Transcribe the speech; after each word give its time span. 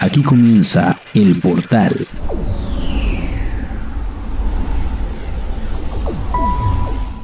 Aquí 0.00 0.22
comienza 0.22 0.98
El 1.12 1.38
Portal. 1.40 2.06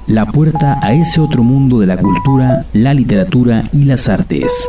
La 0.07 0.27
puerta 0.27 0.79
a 0.83 0.93
ese 0.93 1.23
otro 1.23 1.43
mundo 1.43 1.81
de 1.81 1.87
la 1.87 1.97
cultura, 1.97 2.67
la 2.75 2.93
literatura 2.93 3.65
y 3.73 3.85
las 3.85 4.11
artes. 4.11 4.69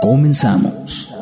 Comenzamos. 0.00 1.17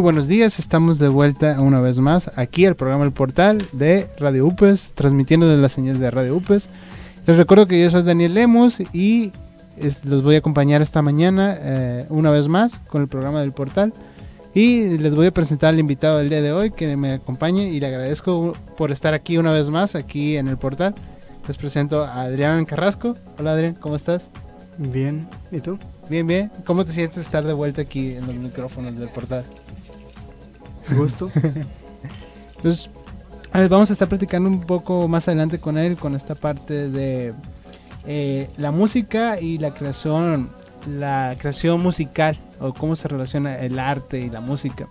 Buenos 0.00 0.28
días, 0.28 0.58
estamos 0.58 0.98
de 0.98 1.08
vuelta 1.08 1.60
una 1.60 1.78
vez 1.80 1.98
más 1.98 2.30
aquí 2.36 2.64
al 2.64 2.74
programa 2.74 3.04
El 3.04 3.12
Portal 3.12 3.58
de 3.72 4.08
Radio 4.18 4.46
UPES, 4.46 4.92
transmitiendo 4.94 5.46
desde 5.46 5.60
las 5.60 5.72
señales 5.72 6.00
de 6.00 6.10
Radio 6.10 6.36
UPES. 6.36 6.68
Les 7.26 7.36
recuerdo 7.36 7.66
que 7.66 7.80
yo 7.80 7.90
soy 7.90 8.02
Daniel 8.02 8.32
Lemos 8.32 8.80
y 8.94 9.30
los 10.04 10.22
voy 10.22 10.36
a 10.36 10.38
acompañar 10.38 10.80
esta 10.80 11.02
mañana 11.02 11.54
eh, 11.58 12.06
una 12.08 12.30
vez 12.30 12.48
más 12.48 12.72
con 12.88 13.02
el 13.02 13.08
programa 13.08 13.42
del 13.42 13.52
Portal. 13.52 13.92
Y 14.54 14.96
les 14.98 15.14
voy 15.14 15.26
a 15.26 15.30
presentar 15.32 15.74
al 15.74 15.78
invitado 15.78 16.18
del 16.18 16.30
día 16.30 16.40
de 16.40 16.52
hoy 16.52 16.70
que 16.70 16.96
me 16.96 17.12
acompañe 17.12 17.68
y 17.68 17.78
le 17.78 17.86
agradezco 17.86 18.54
por 18.76 18.90
estar 18.92 19.12
aquí 19.12 19.36
una 19.36 19.52
vez 19.52 19.68
más, 19.68 19.94
aquí 19.94 20.36
en 20.36 20.48
el 20.48 20.56
Portal. 20.56 20.94
Les 21.46 21.56
presento 21.58 22.04
a 22.04 22.22
Adrián 22.22 22.64
Carrasco. 22.64 23.16
Hola 23.38 23.52
Adrián, 23.52 23.74
¿cómo 23.74 23.96
estás? 23.96 24.22
Bien, 24.78 25.28
¿y 25.52 25.60
tú? 25.60 25.78
Bien, 26.08 26.26
bien. 26.26 26.50
¿Cómo 26.64 26.84
te 26.86 26.92
sientes 26.92 27.18
estar 27.18 27.44
de 27.44 27.52
vuelta 27.52 27.82
aquí 27.82 28.12
en 28.12 28.26
los 28.26 28.34
micrófonos 28.34 28.98
del 28.98 29.10
portal? 29.10 29.44
Gusto. 30.96 31.30
Entonces, 32.56 32.90
vamos 33.52 33.90
a 33.90 33.92
estar 33.92 34.08
platicando 34.08 34.48
un 34.48 34.60
poco 34.60 35.08
más 35.08 35.28
adelante 35.28 35.58
con 35.58 35.78
él, 35.78 35.96
con 35.96 36.14
esta 36.14 36.34
parte 36.34 36.88
de 36.88 37.32
eh, 38.06 38.48
la 38.56 38.70
música 38.70 39.40
y 39.40 39.58
la 39.58 39.74
creación, 39.74 40.50
la 40.86 41.34
creación 41.38 41.82
musical, 41.82 42.38
o 42.60 42.72
cómo 42.72 42.96
se 42.96 43.08
relaciona 43.08 43.58
el 43.58 43.78
arte 43.78 44.20
y 44.20 44.30
la 44.30 44.40
música. 44.40 44.86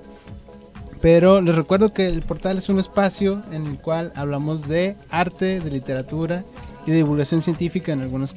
Pero 1.01 1.41
les 1.41 1.55
recuerdo 1.55 1.93
que 1.93 2.07
el 2.07 2.21
portal 2.21 2.57
es 2.57 2.67
un 2.67 2.79
espacio 2.79 3.41
en 3.51 3.67
el 3.67 3.77
cual 3.79 4.11
hablamos 4.15 4.67
de 4.67 4.97
arte, 5.09 5.59
de 5.61 5.71
literatura 5.71 6.43
y 6.85 6.91
de 6.91 6.97
divulgación 6.97 7.41
científica 7.41 7.93
en 7.93 8.01
algunas, 8.01 8.35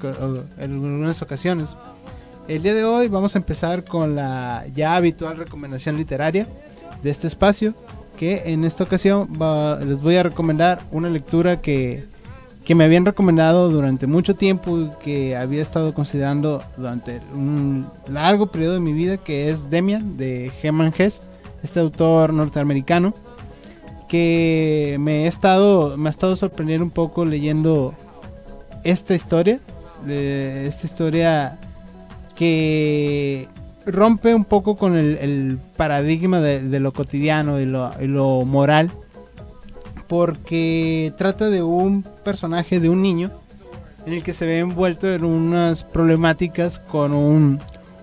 en 0.59 0.72
algunas 0.72 1.22
ocasiones. 1.22 1.70
El 2.48 2.62
día 2.62 2.75
de 2.75 2.84
hoy 2.84 3.09
vamos 3.09 3.34
a 3.34 3.39
empezar 3.39 3.84
con 3.84 4.15
la 4.15 4.65
ya 4.75 4.94
habitual 4.94 5.37
recomendación 5.37 5.97
literaria 5.97 6.47
de 7.03 7.11
este 7.11 7.27
espacio, 7.27 7.75
que 8.17 8.42
en 8.53 8.64
esta 8.64 8.84
ocasión 8.84 9.28
les 9.86 10.00
voy 10.00 10.17
a 10.17 10.22
recomendar 10.22 10.81
una 10.91 11.09
lectura 11.09 11.61
que, 11.61 12.05
que 12.64 12.75
me 12.75 12.84
habían 12.84 13.05
recomendado 13.05 13.70
durante 13.70 14.06
mucho 14.06 14.36
tiempo 14.36 14.78
y 14.78 14.91
que 15.03 15.36
había 15.36 15.62
estado 15.62 15.94
considerando 15.94 16.62
durante 16.77 17.20
un 17.34 17.86
largo 18.09 18.53
periodo 18.53 18.75
de 18.75 18.81
mi 18.81 18.92
vida, 18.92 19.17
que 19.17 19.50
es 19.50 19.70
Demian 19.70 20.17
de 20.17 20.53
Hermann 20.62 20.94
Hesse, 20.97 21.20
este 21.62 21.81
autor 21.81 22.33
norteamericano, 22.33 23.14
que 24.09 24.97
me, 25.00 25.25
he 25.25 25.27
estado, 25.27 25.97
me 25.97 26.09
ha 26.09 26.11
estado 26.11 26.37
sorprendiendo 26.37 26.84
un 26.84 26.91
poco 26.91 27.25
leyendo 27.25 27.94
esta 28.84 29.14
historia, 29.14 29.61
esta 30.06 30.87
historia 30.87 31.59
que 32.37 33.48
rompe 33.86 34.34
un 34.34 34.44
poco 34.44 34.77
con 34.77 34.97
el, 34.97 35.58
paradigma 35.77 36.41
de, 36.41 36.80
lo 36.80 36.92
cotidiano 36.92 37.61
y 37.61 37.66
lo, 37.66 38.44
moral, 38.44 38.91
porque 40.08 41.12
trata 41.16 41.50
de 41.50 41.62
un 41.62 42.05
personaje, 42.25 42.80
de 42.80 42.88
un 42.88 43.03
niño, 43.03 43.30
en 44.06 44.14
el 44.14 44.22
que 44.22 44.33
se 44.33 44.47
ve 44.47 44.58
envuelto 44.58 45.10
en 45.10 45.25
unas 45.25 45.84
problemáticas 45.84 46.78
con 46.78 47.12
un, 47.12 47.60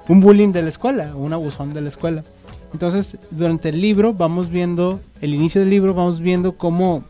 un 0.08 0.20
bullying 0.22 0.52
de 0.52 0.64
la 0.64 0.70
escuela, 0.70 1.16
un 1.16 1.34
abusón 1.34 1.74
de 1.74 1.82
la 1.82 1.90
escuela. 1.90 2.24
Entonces, 2.74 3.18
durante 3.32 3.70
el 3.70 3.82
libro 3.82 4.14
vamos 4.14 4.50
viendo, 4.50 5.00
el 5.22 5.34
inicio 5.34 5.62
del 5.62 5.70
libro 5.70 5.94
vamos 5.94 6.20
viendo 6.20 6.56
cómo 6.56 7.04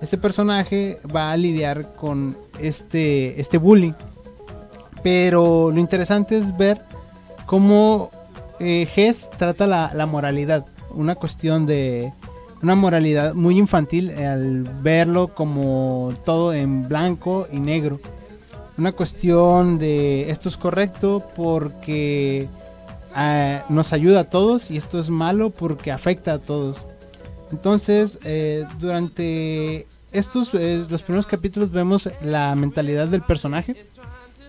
este 0.00 0.16
personaje 0.16 0.98
va 1.14 1.30
a 1.30 1.36
lidiar 1.36 1.94
con 1.96 2.36
este, 2.58 3.40
este 3.40 3.58
bullying. 3.58 3.92
Pero 5.02 5.70
lo 5.70 5.80
interesante 5.80 6.36
es 6.36 6.56
ver 6.56 6.82
cómo 7.50 8.10
eh, 8.60 8.86
trata 9.36 9.66
la, 9.66 10.06
moralidad, 10.06 10.66
una 10.90 11.16
cuestión 11.16 11.66
de 11.66 12.12
una 12.62 12.76
moralidad 12.76 13.34
muy 13.34 13.58
infantil 13.58 14.12
al 14.12 14.62
verlo 14.82 15.34
como 15.34 16.14
todo 16.24 16.54
en 16.54 16.88
blanco 16.88 17.48
y 17.50 17.58
negro. 17.58 17.98
Una 18.78 18.92
cuestión 18.92 19.80
de 19.80 20.30
esto 20.30 20.48
es 20.48 20.56
correcto 20.56 21.24
porque 21.34 22.48
ah, 23.16 23.64
nos 23.68 23.92
ayuda 23.92 24.20
a 24.20 24.30
todos 24.30 24.70
y 24.70 24.76
esto 24.76 25.00
es 25.00 25.10
malo 25.10 25.50
porque 25.50 25.90
afecta 25.90 26.34
a 26.34 26.38
todos. 26.38 26.76
Entonces, 27.50 28.20
eh, 28.22 28.64
durante 28.78 29.88
estos 30.12 30.54
eh, 30.54 30.84
los 30.88 31.02
primeros 31.02 31.26
capítulos 31.26 31.72
vemos 31.72 32.08
la 32.22 32.54
mentalidad 32.54 33.08
del 33.08 33.22
personaje 33.22 33.74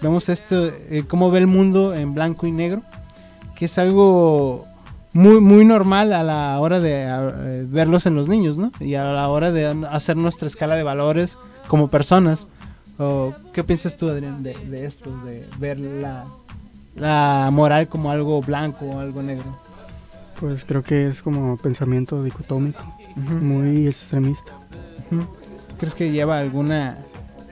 Vemos 0.01 0.29
esto, 0.29 0.67
eh, 0.67 1.03
cómo 1.07 1.29
ve 1.29 1.39
el 1.39 1.47
mundo 1.47 1.93
en 1.93 2.13
blanco 2.13 2.47
y 2.47 2.51
negro, 2.51 2.81
que 3.55 3.65
es 3.65 3.77
algo 3.77 4.65
muy, 5.13 5.39
muy 5.39 5.63
normal 5.63 6.13
a 6.13 6.23
la 6.23 6.59
hora 6.59 6.79
de 6.79 7.05
eh, 7.05 7.65
verlos 7.67 8.05
en 8.05 8.15
los 8.15 8.27
niños, 8.27 8.57
¿no? 8.57 8.71
Y 8.79 8.95
a 8.95 9.03
la 9.03 9.29
hora 9.29 9.51
de 9.51 9.67
hacer 9.89 10.17
nuestra 10.17 10.47
escala 10.47 10.75
de 10.75 10.83
valores 10.83 11.37
como 11.67 11.87
personas. 11.87 12.47
¿Qué 13.53 13.63
piensas 13.63 13.97
tú, 13.97 14.09
Adrián, 14.09 14.43
de, 14.43 14.85
esto, 14.85 15.09
de 15.23 15.43
ver 15.57 15.79
la, 15.79 17.49
moral 17.51 17.87
como 17.87 18.11
algo 18.11 18.41
blanco 18.41 18.85
o 18.85 18.99
algo 18.99 19.23
negro? 19.23 19.57
Pues 20.39 20.63
creo 20.65 20.83
que 20.83 21.07
es 21.07 21.21
como 21.23 21.57
pensamiento 21.57 22.23
dicotómico, 22.23 22.83
muy 23.15 23.87
extremista. 23.87 24.51
¿Crees 25.79 25.95
que 25.95 26.11
lleva 26.11 26.37
alguna 26.37 26.99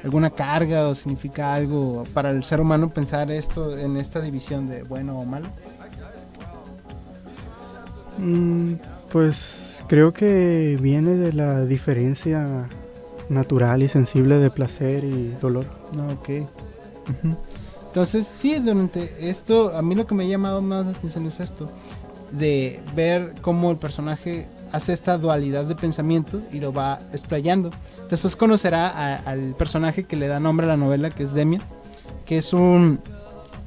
alguna 0.04 0.30
carga 0.30 0.88
o 0.88 0.96
significa 0.96 1.54
algo 1.54 2.04
para 2.14 2.32
el 2.32 2.44
ser 2.44 2.62
humano 2.62 2.90
pensar 2.90 3.32
esto 3.32 3.78
en 3.78 3.98
esta 3.98 4.22
división 4.22 4.70
de 4.70 4.84
bueno 4.84 5.18
o 5.20 5.26
malo? 5.26 5.48
Mm, 8.18 8.74
pues 9.12 9.84
creo 9.88 10.14
que 10.14 10.78
viene 10.82 11.16
de 11.16 11.34
la 11.34 11.66
diferencia 11.66 12.68
natural 13.30 13.84
y 13.84 13.88
sensible 13.88 14.38
de 14.38 14.50
placer 14.50 15.04
y 15.04 15.30
dolor. 15.42 15.66
Ah, 15.98 16.14
ok. 16.14 16.30
Entonces, 17.88 18.28
sí, 18.28 18.56
durante 18.60 19.30
esto, 19.30 19.76
a 19.76 19.81
mí 19.81 19.96
lo 19.96 20.06
que 20.06 20.14
me 20.14 20.26
ha 20.26 20.28
llamado 20.28 20.62
más 20.62 20.86
la 20.86 20.92
atención 20.92 21.26
es 21.26 21.40
esto, 21.40 21.70
de 22.31 22.80
ver 22.96 23.34
cómo 23.42 23.72
el 23.72 23.78
personaje 23.78 24.48
hace 24.72 24.94
esta 24.94 25.18
dualidad 25.18 25.66
de 25.66 25.76
pensamiento 25.76 26.42
y 26.52 26.60
lo 26.60 26.72
va 26.72 27.00
explayando. 27.14 27.72
Después 28.09 28.36
conocerá 28.36 29.18
al 29.18 29.53
personaje 29.56 30.03
que 30.03 30.16
le 30.16 30.28
da 30.28 30.40
nombre 30.40 30.66
a 30.66 30.70
la 30.70 30.78
novela, 30.78 31.09
que 31.09 31.24
es 31.24 31.34
Demian, 31.34 31.62
que 32.25 32.38
es 32.38 32.53
un 32.53 33.00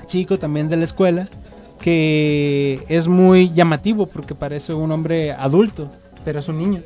chico 0.06 0.38
también 0.38 0.68
de 0.68 0.76
la 0.76 0.84
escuela, 0.84 1.28
que 1.80 2.84
es 2.88 3.08
muy 3.08 3.52
llamativo 3.52 4.06
porque 4.06 4.34
parece 4.34 4.74
un 4.74 4.90
hombre 4.90 5.32
adulto, 5.32 5.90
pero 6.24 6.40
es 6.40 6.48
un 6.48 6.58
niño. 6.58 6.82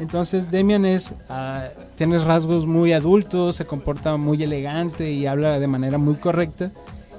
Entonces 0.00 0.50
Demian 0.50 0.86
es, 0.86 1.12
ah, 1.28 1.68
tiene 1.96 2.18
rasgos 2.18 2.66
muy 2.66 2.92
adultos, 2.92 3.56
se 3.56 3.66
comporta 3.66 4.16
muy 4.16 4.42
elegante 4.42 5.12
y 5.12 5.26
habla 5.26 5.58
de 5.58 5.66
manera 5.66 5.98
muy 5.98 6.14
correcta. 6.14 6.70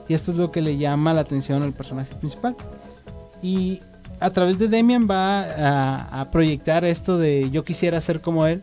Y 0.09 0.15
esto 0.15 0.31
es 0.31 0.37
lo 0.37 0.51
que 0.51 0.61
le 0.61 0.77
llama 0.77 1.13
la 1.13 1.21
atención 1.21 1.61
al 1.63 1.73
personaje 1.73 2.13
principal. 2.15 2.55
Y 3.41 3.81
a 4.19 4.29
través 4.31 4.57
de 4.59 4.67
Demian 4.67 5.07
va 5.09 6.19
a, 6.21 6.31
proyectar 6.31 6.83
esto 6.83 7.17
de 7.17 7.49
yo 7.51 7.63
quisiera 7.63 8.01
ser 8.01 8.19
como 8.21 8.47
él, 8.47 8.61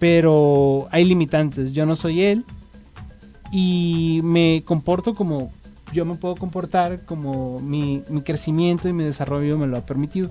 pero 0.00 0.88
hay 0.90 1.04
limitantes. 1.04 1.72
Yo 1.72 1.86
no 1.86 1.94
soy 1.94 2.22
él 2.22 2.44
y 3.52 4.20
me 4.24 4.64
comporto 4.64 5.14
como 5.14 5.52
yo 5.92 6.04
me 6.04 6.14
puedo 6.14 6.36
comportar, 6.36 7.04
como 7.04 7.60
mi, 7.60 8.02
crecimiento 8.24 8.88
y 8.88 8.92
mi 8.92 9.04
desarrollo 9.04 9.58
me 9.58 9.66
lo 9.66 9.76
ha 9.76 9.86
permitido. 9.86 10.30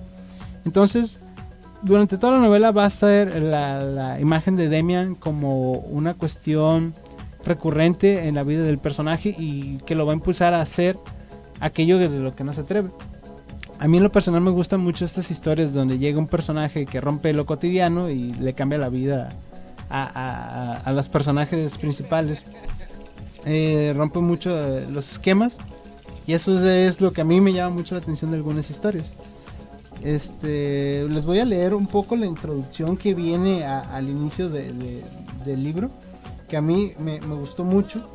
Entonces, 0.66 1.20
durante 1.82 2.18
toda 2.18 2.34
la 2.34 2.40
novela 2.40 2.72
va 2.72 2.86
a 2.86 2.90
ser 2.90 3.42
la, 3.42 3.84
la 3.84 4.20
imagen 4.20 4.56
de 4.56 4.70
Demian 4.70 5.16
como 5.16 5.72
una 5.72 6.14
cuestión 6.14 6.94
recurrente 7.46 8.28
en 8.28 8.36
la 8.36 8.44
vida 8.44 8.64
del 8.64 8.80
personaje 8.80 9.36
y 9.38 9.78
que 9.86 9.96
lo 9.96 10.06
va 10.06 10.14
a 10.14 10.16
impulsar 10.16 10.54
a 10.54 10.62
hacer 10.62 10.98
aquello 11.60 11.98
de 11.98 12.10
lo 12.10 12.36
que 12.36 12.44
no 12.44 12.54
se 12.54 12.62
atreve. 12.62 12.90
A 13.80 13.88
mí 13.88 13.98
en 13.98 14.04
lo 14.04 14.12
personal 14.12 14.42
me 14.42 14.52
gustan 14.52 14.82
mucho 14.82 15.06
estas 15.06 15.30
historias 15.32 15.74
donde 15.74 15.98
llega 15.98 16.20
un 16.20 16.28
personaje 16.28 16.86
que 16.86 17.00
rompe 17.00 17.34
lo 17.34 17.46
cotidiano 17.46 18.10
y 18.10 18.34
le 18.34 18.54
cambia 18.54 18.78
la 18.78 18.90
vida 18.90 19.30
a, 19.90 20.82
a, 20.86 20.92
los 20.94 21.08
personajes 21.08 21.78
principales. 21.78 22.42
Eh, 23.46 23.94
rompe 23.96 24.20
mucho 24.20 24.58
eh, 24.58 24.86
los 24.90 25.12
esquemas 25.12 25.58
y 26.28 26.34
eso 26.34 26.64
es, 26.70 27.02
lo 27.02 27.14
que 27.14 27.22
a 27.22 27.24
mí 27.24 27.42
me 27.42 27.54
llama 27.54 27.76
mucho 27.76 27.96
la 27.96 28.02
atención 28.02 28.32
de 28.32 28.38
algunas 28.38 28.70
historias. 28.70 29.08
Este, 30.04 31.08
les 31.10 31.26
voy 31.26 31.40
a 31.40 31.46
leer 31.46 31.74
un 31.74 31.88
poco 31.88 32.16
la 32.16 32.26
introducción 32.26 32.96
que 32.98 33.14
viene 33.14 33.66
al 33.66 34.10
inicio 34.10 34.50
de, 34.50 35.02
del 35.44 35.64
libro, 35.64 35.90
que 36.48 36.56
a 36.56 36.62
mí 36.62 36.94
me, 37.00 37.20
me 37.22 37.36
gustó 37.36 37.64
mucho, 37.64 38.08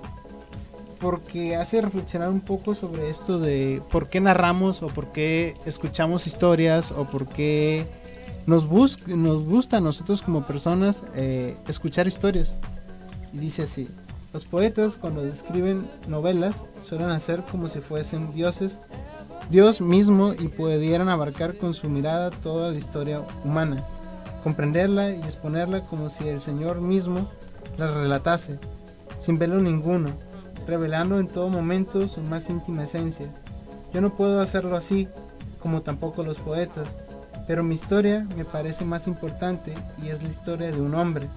porque 1.01 1.57
hace 1.57 1.81
reflexionar 1.81 2.31
un 2.31 2.41
poco 2.41 2.75
sobre 2.75 3.11
esto 3.11 3.39
de 3.39 3.83
por 3.91 4.09
qué 4.09 4.21
narramos 4.21 4.83
o 4.83 4.87
por 4.87 5.11
qué 5.11 5.55
escuchamos 5.67 6.27
historias 6.27 6.93
o 6.93 7.05
por 7.05 7.27
qué 7.27 7.87
nos, 8.47 8.69
bus 8.69 9.07
nos 9.09 9.45
gusta 9.45 9.79
a 9.79 9.81
nosotros 9.81 10.23
como 10.23 10.45
personas 10.45 11.03
eh, 11.15 11.57
escuchar 11.69 12.07
historias. 12.07 12.55
Y 13.33 13.39
dice 13.39 13.63
así, 13.63 13.89
los 14.33 14.45
poetas 14.45 14.97
cuando 14.97 15.23
describen 15.23 15.89
novelas 16.09 16.57
suelen 16.87 17.11
hacer 17.11 17.43
como 17.51 17.69
si 17.69 17.81
fuesen 17.81 18.33
dioses, 18.33 18.79
Dios 19.51 19.81
mismo 19.81 20.33
y 20.33 20.49
pudieran 20.49 21.09
abarcar 21.09 21.57
con 21.57 21.75
su 21.75 21.89
mirada 21.89 22.31
toda 22.31 22.73
la 22.73 22.79
historia 22.79 23.23
humana, 23.45 23.85
comprenderla 24.43 25.11
y 25.11 25.21
exponerla 25.21 25.87
como 25.87 26.09
si 26.09 26.29
el 26.29 26.41
Señor 26.41 26.81
mismo 26.81 27.29
la 27.77 27.89
relatase, 27.89 28.59
sin 29.21 29.39
velo 29.39 29.59
ninguno, 29.59 30.11
revelando 30.67 31.19
en 31.19 31.29
todo 31.29 31.49
momento 31.49 32.09
su 32.09 32.21
más 32.23 32.49
íntima 32.49 32.85
esencia. 32.85 33.27
Yo 33.93 34.01
no 34.01 34.17
puedo 34.17 34.41
hacerlo 34.41 34.77
así, 34.77 35.09
como 35.61 35.83
tampoco 35.83 36.23
los 36.23 36.39
poetas, 36.39 36.89
pero 37.47 37.63
mi 37.63 37.75
historia 37.75 38.27
me 38.37 38.45
parece 38.45 38.85
más 38.85 39.07
importante 39.07 39.75
y 40.03 40.09
es 40.09 40.23
la 40.23 40.29
historia 40.29 40.71
de 40.71 40.81
un 40.81 40.95
hombre, 40.95 41.29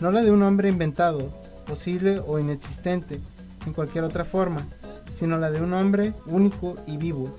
no 0.00 0.10
la 0.10 0.22
de 0.22 0.30
un 0.30 0.42
hombre 0.42 0.68
inventado, 0.68 1.28
posible 1.66 2.20
o 2.26 2.38
inexistente 2.38 3.20
en 3.66 3.72
cualquier 3.72 4.04
otra 4.04 4.24
forma, 4.24 4.66
sino 5.12 5.38
la 5.38 5.50
de 5.50 5.60
un 5.60 5.74
hombre 5.74 6.14
único 6.26 6.76
y 6.86 6.96
vivo. 6.96 7.34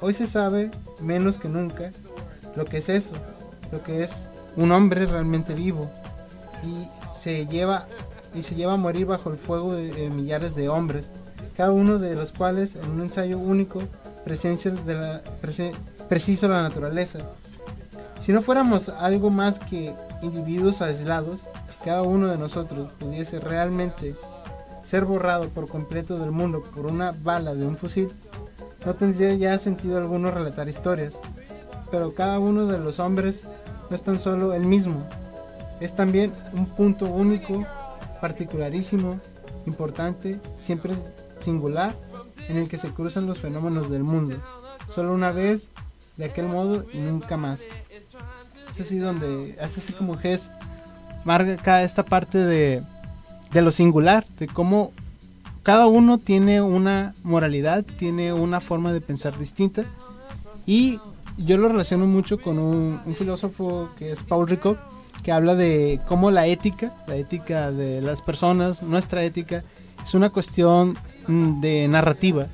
Hoy 0.00 0.14
se 0.14 0.26
sabe, 0.26 0.70
menos 1.00 1.38
que 1.38 1.48
nunca, 1.48 1.90
lo 2.54 2.64
que 2.64 2.78
es 2.78 2.88
eso, 2.88 3.12
lo 3.72 3.82
que 3.82 4.02
es 4.02 4.28
un 4.56 4.72
hombre 4.72 5.06
realmente 5.06 5.54
vivo 5.54 5.90
y 6.64 6.88
se 7.14 7.46
lleva 7.46 7.86
y 8.34 8.42
se 8.42 8.54
lleva 8.54 8.74
a 8.74 8.78
morir 8.78 9.06
bajo 9.06 9.30
el 9.30 9.36
fuego 9.36 9.74
de, 9.74 10.10
millares 10.10 10.54
de 10.54 10.68
hombres, 10.68 11.06
cada 11.56 11.72
uno 11.72 11.98
de 11.98 12.14
los 12.14 12.32
cuales 12.32 12.76
en 12.76 12.90
un 12.90 13.00
ensayo 13.00 13.38
único 13.38 13.80
presencia 14.24 14.70
de 14.70 14.94
la, 14.94 15.22
preciso 16.08 16.48
la 16.48 16.62
naturaleza. 16.62 17.20
Si 18.20 18.32
no 18.32 18.42
fuéramos 18.42 18.88
algo 18.88 19.30
más 19.30 19.58
que 19.60 19.94
individuos 20.22 20.82
aislados, 20.82 21.40
si 21.40 21.84
cada 21.84 22.02
uno 22.02 22.28
de 22.28 22.38
nosotros 22.38 22.90
pudiese 22.98 23.40
realmente 23.40 24.16
ser 24.84 25.04
borrado 25.04 25.48
por 25.48 25.68
completo 25.68 26.18
del 26.18 26.30
mundo 26.30 26.62
por 26.74 26.86
una 26.86 27.12
bala 27.12 27.54
de 27.54 27.66
un 27.66 27.76
fusil, 27.76 28.10
no 28.84 28.94
tendría 28.94 29.34
ya 29.34 29.58
sentido 29.58 29.98
alguno 29.98 30.30
relatar 30.30 30.68
historias. 30.68 31.14
Pero 31.90 32.14
cada 32.14 32.38
uno 32.38 32.66
de 32.66 32.78
los 32.78 32.98
hombres 32.98 33.42
no 33.88 33.94
es 33.94 34.02
tan 34.02 34.18
solo 34.18 34.54
el 34.54 34.64
mismo, 34.64 35.06
es 35.80 35.94
también 35.94 36.32
un 36.52 36.66
punto 36.66 37.06
único, 37.06 37.64
particularísimo, 38.20 39.20
importante, 39.66 40.40
siempre 40.58 40.94
singular, 41.40 41.94
en 42.48 42.56
el 42.56 42.68
que 42.68 42.78
se 42.78 42.90
cruzan 42.90 43.26
los 43.26 43.38
fenómenos 43.38 43.90
del 43.90 44.02
mundo. 44.02 44.36
Solo 44.88 45.12
una 45.12 45.32
vez 45.32 45.70
de 46.16 46.24
aquel 46.24 46.46
modo 46.46 46.86
y 46.92 46.98
nunca 46.98 47.36
más. 47.36 47.60
Es 48.70 48.80
así 48.80 48.98
donde, 48.98 49.56
es 49.60 49.78
así 49.78 49.92
como 49.92 50.18
Hess 50.20 50.50
marca 51.24 51.82
esta 51.82 52.04
parte 52.04 52.38
de, 52.38 52.82
de 53.52 53.62
lo 53.62 53.70
singular, 53.72 54.24
de 54.38 54.46
cómo 54.46 54.92
cada 55.62 55.88
uno 55.88 56.18
tiene 56.18 56.62
una 56.62 57.14
moralidad, 57.24 57.84
tiene 57.98 58.32
una 58.32 58.60
forma 58.60 58.92
de 58.92 59.00
pensar 59.00 59.36
distinta 59.36 59.84
y 60.66 61.00
yo 61.38 61.58
lo 61.58 61.68
relaciono 61.68 62.06
mucho 62.06 62.40
con 62.40 62.58
un, 62.58 63.00
filósofo 63.16 63.90
que 63.98 64.12
es 64.12 64.22
Paul 64.22 64.48
Ricoeur 64.48 64.78
que 65.22 65.32
habla 65.32 65.56
de 65.56 66.00
cómo 66.06 66.30
la 66.30 66.46
ética, 66.46 66.94
la 67.08 67.16
ética 67.16 67.72
de 67.72 68.00
las 68.00 68.22
personas, 68.22 68.82
nuestra 68.82 69.24
ética, 69.24 69.64
es 70.04 70.14
una 70.14 70.30
cuestión 70.30 70.96
mm, 71.26 71.60
de 71.60 71.88
narrativa 71.88 72.46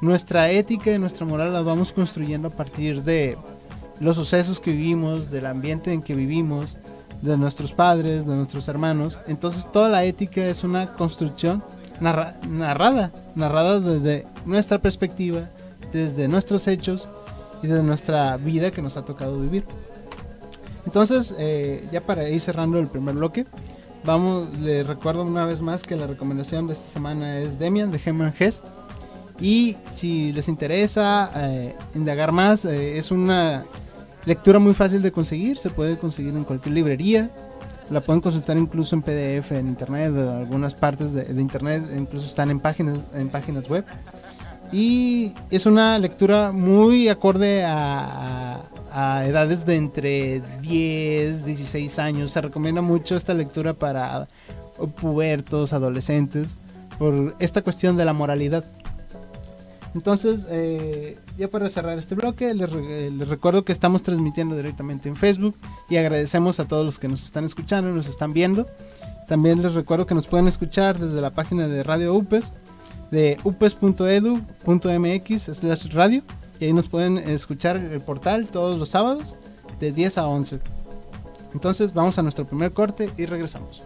nuestra 0.00 0.50
ética 0.50 0.92
y 0.92 0.98
nuestra 0.98 1.26
moral 1.26 1.52
la 1.52 1.62
vamos 1.62 1.92
construyendo 1.92 2.48
a 2.48 2.50
partir 2.50 3.02
de 3.02 3.36
los 4.00 4.16
sucesos 4.16 4.60
que 4.60 4.72
vivimos, 4.72 5.30
del 5.30 5.46
ambiente 5.46 5.92
en 5.92 6.02
que 6.02 6.14
vivimos, 6.14 6.78
de 7.22 7.36
nuestros 7.36 7.72
padres, 7.72 8.26
de 8.26 8.34
nuestros 8.34 8.68
hermanos. 8.68 9.20
Entonces 9.26 9.70
toda 9.70 9.88
la 9.88 10.04
ética 10.04 10.46
es 10.46 10.64
una 10.64 10.94
construcción 10.94 11.62
narrada, 12.00 13.12
narrada 13.34 13.80
desde 13.80 14.26
nuestra 14.46 14.78
perspectiva, 14.78 15.50
desde 15.92 16.28
nuestros 16.28 16.66
hechos 16.66 17.08
y 17.62 17.66
desde 17.66 17.82
nuestra 17.82 18.36
vida 18.38 18.70
que 18.70 18.80
nos 18.80 18.96
ha 18.96 19.04
tocado 19.04 19.38
vivir. 19.38 19.64
Entonces, 20.86 21.34
eh, 21.38 21.86
ya 21.92 22.00
para 22.00 22.26
ir 22.30 22.40
cerrando 22.40 22.78
el 22.78 22.86
primer 22.86 23.14
bloque, 23.14 23.46
vamos, 24.04 24.48
les 24.60 24.86
recuerdo 24.86 25.24
una 25.24 25.44
vez 25.44 25.60
más 25.60 25.82
que 25.82 25.94
la 25.94 26.06
recomendación 26.06 26.66
de 26.66 26.72
esta 26.72 26.88
semana 26.88 27.38
es 27.38 27.58
Demian 27.58 27.90
de 27.90 28.00
Herman 28.02 28.34
Hess 28.38 28.62
y 29.40 29.76
si 29.92 30.32
les 30.32 30.48
interesa 30.48 31.30
eh, 31.36 31.74
indagar 31.94 32.32
más, 32.32 32.64
eh, 32.64 32.98
es 32.98 33.10
una 33.10 33.64
lectura 34.26 34.58
muy 34.58 34.74
fácil 34.74 35.00
de 35.02 35.12
conseguir, 35.12 35.58
se 35.58 35.70
puede 35.70 35.96
conseguir 35.96 36.36
en 36.36 36.44
cualquier 36.44 36.74
librería, 36.74 37.30
la 37.90 38.00
pueden 38.00 38.20
consultar 38.20 38.56
incluso 38.58 38.94
en 38.94 39.02
PDF, 39.02 39.52
en 39.52 39.68
internet, 39.68 40.14
algunas 40.16 40.74
partes 40.74 41.12
de, 41.12 41.40
internet, 41.40 41.84
incluso 41.96 42.26
están 42.26 42.50
en 42.50 42.60
páginas, 42.60 42.98
en 43.14 43.28
páginas 43.30 43.68
web. 43.68 43.84
Y 44.72 45.32
es 45.50 45.66
una 45.66 45.98
lectura 45.98 46.52
muy 46.52 47.08
acorde 47.08 47.64
a, 47.64 48.60
a 48.92 49.26
edades 49.26 49.66
de 49.66 49.74
entre 49.74 50.40
10, 50.60 51.44
16 51.44 51.98
años. 51.98 52.30
Se 52.30 52.40
recomienda 52.40 52.80
mucho 52.80 53.16
esta 53.16 53.34
lectura 53.34 53.74
para 53.74 54.28
pubertos, 55.00 55.72
adolescentes, 55.72 56.56
por 56.98 57.34
esta 57.40 57.62
cuestión 57.62 57.96
de 57.96 58.04
la 58.04 58.12
moralidad. 58.12 58.64
Entonces, 59.94 60.46
eh, 60.48 61.18
ya 61.36 61.48
para 61.48 61.68
cerrar 61.68 61.98
este 61.98 62.14
bloque, 62.14 62.54
les, 62.54 63.28
recuerdo 63.28 63.64
que 63.64 63.72
estamos 63.72 64.02
transmitiendo 64.02 64.56
directamente 64.56 65.08
en 65.08 65.16
Facebook 65.16 65.56
y 65.88 65.96
agradecemos 65.96 66.60
a 66.60 66.68
todos 66.68 66.86
los 66.86 66.98
que 66.98 67.08
nos 67.08 67.24
están 67.24 67.44
escuchando 67.44 67.90
y 67.90 67.92
nos 67.92 68.06
están 68.06 68.32
viendo. 68.32 68.68
También 69.26 69.62
les 69.62 69.74
recuerdo 69.74 70.06
que 70.06 70.14
nos 70.14 70.28
pueden 70.28 70.46
escuchar 70.46 70.98
desde 70.98 71.20
la 71.20 71.30
página 71.30 71.66
de 71.66 71.82
Radio 71.82 72.14
UPES, 72.14 72.52
de 73.10 73.38
upes.edu.mx 73.42 75.42
slash 75.42 75.92
radio, 75.92 76.22
y 76.60 76.66
ahí 76.66 76.72
nos 76.72 76.88
pueden 76.88 77.18
escuchar 77.18 77.76
el 77.76 78.00
portal 78.00 78.46
todos 78.46 78.78
los 78.78 78.90
sábados 78.90 79.34
de 79.80 79.92
10 79.92 80.18
a 80.18 80.28
11. 80.28 80.60
Entonces, 81.52 81.94
vamos 81.94 82.16
a 82.18 82.22
nuestro 82.22 82.46
primer 82.46 82.72
corte 82.72 83.10
y 83.16 83.26
regresamos. 83.26 83.82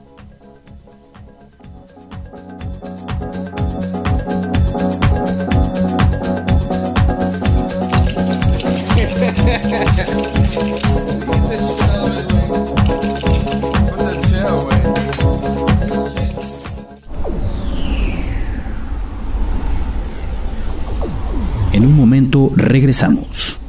Regresamos. 22.74 23.60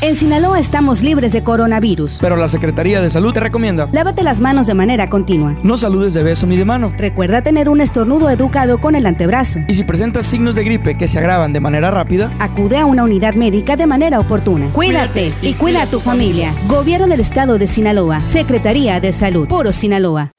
En 0.00 0.14
Sinaloa 0.14 0.60
estamos 0.60 1.02
libres 1.02 1.32
de 1.32 1.42
coronavirus. 1.42 2.18
Pero 2.20 2.36
la 2.36 2.46
Secretaría 2.46 3.00
de 3.00 3.10
Salud 3.10 3.32
te 3.32 3.40
recomienda. 3.40 3.88
Lávate 3.92 4.22
las 4.22 4.40
manos 4.40 4.68
de 4.68 4.74
manera 4.74 5.08
continua. 5.08 5.58
No 5.64 5.76
saludes 5.76 6.14
de 6.14 6.22
beso 6.22 6.46
ni 6.46 6.56
de 6.56 6.64
mano. 6.64 6.94
Recuerda 6.96 7.42
tener 7.42 7.68
un 7.68 7.80
estornudo 7.80 8.30
educado 8.30 8.80
con 8.80 8.94
el 8.94 9.04
antebrazo. 9.06 9.58
Y 9.66 9.74
si 9.74 9.82
presentas 9.82 10.26
signos 10.26 10.54
de 10.54 10.62
gripe 10.62 10.96
que 10.96 11.08
se 11.08 11.18
agravan 11.18 11.52
de 11.52 11.58
manera 11.58 11.90
rápida, 11.90 12.32
acude 12.38 12.78
a 12.78 12.86
una 12.86 13.02
unidad 13.02 13.34
médica 13.34 13.74
de 13.74 13.88
manera 13.88 14.20
oportuna. 14.20 14.72
Cuídate 14.72 15.34
y 15.42 15.54
cuida 15.54 15.82
a 15.82 15.86
tu 15.90 15.98
familia. 15.98 16.54
Gobierno 16.68 17.08
del 17.08 17.18
Estado 17.18 17.58
de 17.58 17.66
Sinaloa. 17.66 18.24
Secretaría 18.24 19.00
de 19.00 19.12
Salud. 19.12 19.48
Puro 19.48 19.72
Sinaloa. 19.72 20.30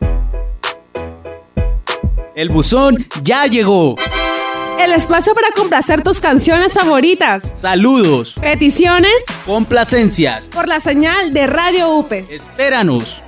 El 2.39 2.47
buzón 2.47 3.05
ya 3.21 3.45
llegó 3.47 3.97
el 4.79 4.93
espacio 4.93 5.33
para 5.33 5.51
complacer 5.51 6.03
tus 6.03 6.19
canciones 6.19 6.73
favoritas. 6.73 7.43
Saludos. 7.53 8.35
Peticiones. 8.39 9.13
Complacencias. 9.45 10.45
Por 10.45 10.67
la 10.67 10.79
señal 10.79 11.33
de 11.33 11.47
Radio 11.47 11.95
UPE. 11.95 12.25
Espéranos. 12.29 13.21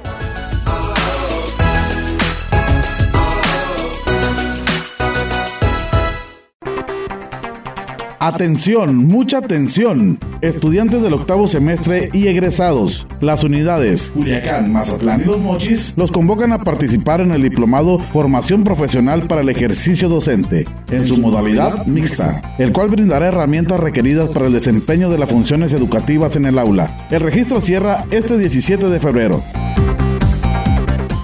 Atención, 8.24 9.08
mucha 9.08 9.40
atención. 9.40 10.20
Estudiantes 10.42 11.02
del 11.02 11.14
octavo 11.14 11.48
semestre 11.48 12.12
y 12.14 12.28
egresados. 12.28 13.08
Las 13.20 13.44
unidades 13.44 14.12
Culiacán, 14.14 14.72
Mazatlán 14.72 15.22
y 15.22 15.24
Los 15.26 15.40
Mochis 15.40 15.96
los 15.98 16.12
convocan 16.12 16.52
a 16.52 16.60
participar 16.60 17.22
en 17.22 17.32
el 17.32 17.42
diplomado 17.42 17.98
Formación 17.98 18.64
Profesional 18.64 19.24
para 19.24 19.42
el 19.42 19.50
Ejercicio 19.50 20.08
Docente, 20.08 20.68
en 20.92 21.08
su 21.08 21.18
modalidad 21.18 21.88
mixta, 21.88 22.44
el 22.60 22.72
cual 22.72 22.90
brindará 22.90 23.26
herramientas 23.26 23.80
requeridas 23.80 24.30
para 24.30 24.46
el 24.46 24.54
desempeño 24.54 25.10
de 25.10 25.18
las 25.18 25.28
funciones 25.28 25.74
educativas 25.74 26.36
en 26.36 26.46
el 26.46 26.60
aula. 26.60 27.08
El 27.10 27.22
registro 27.22 27.60
cierra 27.60 28.06
este 28.12 28.38
17 28.38 28.88
de 28.88 29.00
febrero. 29.00 29.44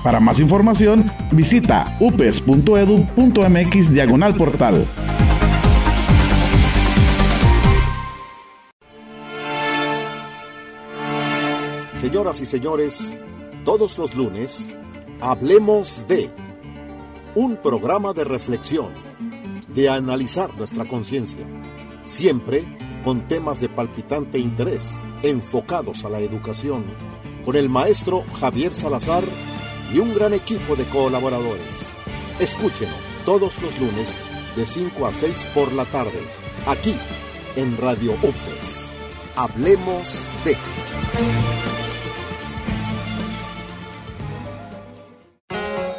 Para 0.03 0.19
más 0.19 0.39
información, 0.39 1.11
visita 1.31 1.95
upes.edu.mx 1.99 3.93
diagonal 3.93 4.33
portal. 4.33 4.87
Señoras 11.99 12.39
y 12.41 12.45
señores, 12.45 13.17
todos 13.65 13.97
los 13.97 14.13
lunes, 14.13 14.77
hablemos 15.19 16.07
de 16.07 16.29
un 17.33 17.57
programa 17.57 18.13
de 18.13 18.23
reflexión, 18.23 18.93
de 19.69 19.89
analizar 19.89 20.55
nuestra 20.55 20.85
conciencia, 20.87 21.43
siempre 22.05 22.65
con 23.03 23.27
temas 23.27 23.61
de 23.61 23.69
palpitante 23.69 24.37
interés, 24.37 24.95
enfocados 25.23 26.05
a 26.05 26.09
la 26.09 26.19
educación, 26.19 26.85
con 27.43 27.55
el 27.55 27.67
maestro 27.67 28.23
Javier 28.39 28.75
Salazar 28.75 29.23
y 29.91 29.97
un 29.97 30.13
gran 30.13 30.33
equipo 30.33 30.75
de 30.75 30.83
colaboradores. 30.85 31.65
Escúchenos 32.39 32.95
todos 33.25 33.59
los 33.61 33.79
lunes 33.79 34.17
de 34.55 34.67
5 34.67 35.07
a 35.07 35.13
6 35.13 35.47
por 35.55 35.73
la 35.73 35.85
tarde, 35.85 36.19
aquí 36.67 36.93
en 37.55 37.75
Radio 37.77 38.11
UPES. 38.13 38.91
Hablemos 39.35 40.31
de... 40.45 41.76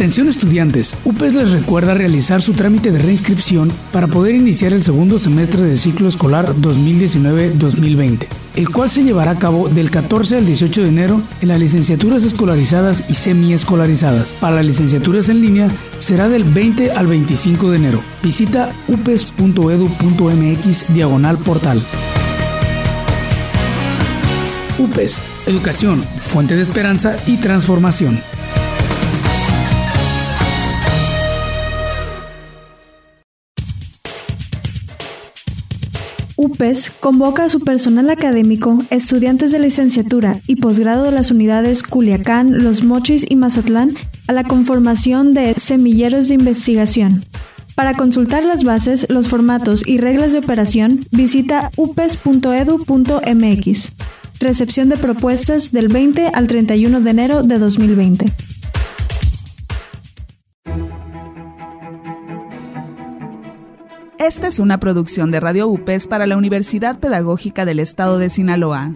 Atención 0.00 0.30
estudiantes, 0.30 0.96
UPES 1.04 1.34
les 1.34 1.50
recuerda 1.50 1.92
realizar 1.92 2.40
su 2.40 2.54
trámite 2.54 2.90
de 2.90 3.00
reinscripción 3.00 3.70
para 3.92 4.06
poder 4.06 4.34
iniciar 4.34 4.72
el 4.72 4.82
segundo 4.82 5.18
semestre 5.18 5.60
del 5.60 5.76
ciclo 5.76 6.08
escolar 6.08 6.54
2019-2020, 6.54 8.26
el 8.56 8.70
cual 8.70 8.88
se 8.88 9.04
llevará 9.04 9.32
a 9.32 9.38
cabo 9.38 9.68
del 9.68 9.90
14 9.90 10.38
al 10.38 10.46
18 10.46 10.84
de 10.84 10.88
enero 10.88 11.20
en 11.42 11.48
las 11.48 11.60
licenciaturas 11.60 12.24
escolarizadas 12.24 13.10
y 13.10 13.14
semiescolarizadas. 13.14 14.32
Para 14.40 14.56
las 14.56 14.64
licenciaturas 14.64 15.28
en 15.28 15.42
línea 15.42 15.68
será 15.98 16.30
del 16.30 16.44
20 16.44 16.92
al 16.92 17.06
25 17.06 17.70
de 17.70 17.76
enero. 17.76 18.00
Visita 18.22 18.72
upes.edu.mx 18.88 19.34
diagonal 20.94 21.36
portal. 21.36 21.84
UPES, 24.78 25.18
Educación, 25.46 26.02
Fuente 26.16 26.56
de 26.56 26.62
Esperanza 26.62 27.16
y 27.26 27.36
Transformación. 27.36 28.22
UPES 36.40 36.90
convoca 37.00 37.44
a 37.44 37.48
su 37.50 37.60
personal 37.60 38.08
académico, 38.08 38.82
estudiantes 38.88 39.52
de 39.52 39.58
licenciatura 39.58 40.40
y 40.46 40.56
posgrado 40.56 41.04
de 41.04 41.12
las 41.12 41.30
unidades 41.30 41.82
Culiacán, 41.82 42.64
Los 42.64 42.82
Mochis 42.82 43.26
y 43.28 43.36
Mazatlán 43.36 43.94
a 44.26 44.32
la 44.32 44.44
conformación 44.44 45.34
de 45.34 45.52
semilleros 45.58 46.28
de 46.28 46.36
investigación. 46.36 47.26
Para 47.74 47.92
consultar 47.92 48.42
las 48.42 48.64
bases, 48.64 49.10
los 49.10 49.28
formatos 49.28 49.86
y 49.86 49.98
reglas 49.98 50.32
de 50.32 50.38
operación, 50.38 51.04
visita 51.10 51.70
upes.edu.mx. 51.76 52.32
Recepción 54.40 54.88
de 54.88 54.96
propuestas 54.96 55.72
del 55.72 55.88
20 55.88 56.28
al 56.28 56.46
31 56.46 57.02
de 57.02 57.10
enero 57.10 57.42
de 57.42 57.58
2020. 57.58 58.32
Esta 64.20 64.48
es 64.48 64.58
una 64.60 64.78
producción 64.78 65.30
de 65.30 65.40
Radio 65.40 65.66
UPES 65.68 66.06
para 66.06 66.26
la 66.26 66.36
Universidad 66.36 66.98
Pedagógica 66.98 67.64
del 67.64 67.80
Estado 67.80 68.18
de 68.18 68.28
Sinaloa. 68.28 68.92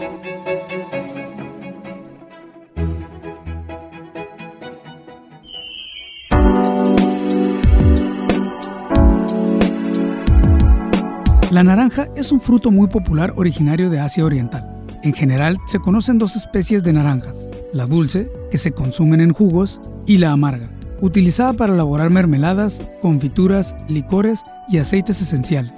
La 11.50 11.64
naranja 11.64 12.10
es 12.14 12.30
un 12.30 12.42
fruto 12.42 12.70
muy 12.70 12.88
popular 12.88 13.32
originario 13.36 13.88
de 13.88 14.00
Asia 14.00 14.26
Oriental. 14.26 14.84
En 15.02 15.14
general 15.14 15.56
se 15.64 15.78
conocen 15.78 16.18
dos 16.18 16.36
especies 16.36 16.82
de 16.82 16.92
naranjas, 16.92 17.48
la 17.72 17.86
dulce, 17.86 18.30
que 18.50 18.58
se 18.58 18.72
consumen 18.72 19.22
en 19.22 19.32
jugos, 19.32 19.80
y 20.04 20.18
la 20.18 20.32
amarga, 20.32 20.68
utilizada 21.00 21.52
para 21.52 21.74
elaborar 21.74 22.10
mermeladas, 22.10 22.82
confituras, 23.02 23.74
licores 23.88 24.42
y 24.68 24.78
aceites 24.78 25.20
esenciales. 25.20 25.72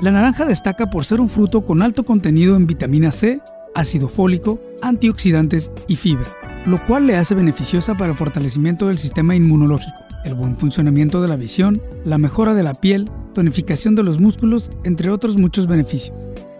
La 0.00 0.12
naranja 0.12 0.44
destaca 0.44 0.90
por 0.90 1.04
ser 1.04 1.20
un 1.20 1.28
fruto 1.28 1.64
con 1.64 1.82
alto 1.82 2.04
contenido 2.04 2.56
en 2.56 2.66
vitamina 2.66 3.10
C, 3.10 3.40
ácido 3.74 4.08
fólico, 4.08 4.60
antioxidantes 4.82 5.70
y 5.88 5.96
fibra, 5.96 6.26
lo 6.66 6.84
cual 6.86 7.06
le 7.06 7.16
hace 7.16 7.34
beneficiosa 7.34 7.96
para 7.96 8.12
el 8.12 8.16
fortalecimiento 8.16 8.86
del 8.86 8.98
sistema 8.98 9.34
inmunológico, 9.34 9.96
el 10.24 10.34
buen 10.34 10.56
funcionamiento 10.56 11.20
de 11.20 11.28
la 11.28 11.36
visión, 11.36 11.82
la 12.04 12.18
mejora 12.18 12.54
de 12.54 12.62
la 12.62 12.74
piel, 12.74 13.10
tonificación 13.34 13.94
de 13.94 14.02
los 14.02 14.20
músculos, 14.20 14.70
entre 14.84 15.10
otros 15.10 15.36
muchos 15.36 15.66
beneficios. 15.66 16.16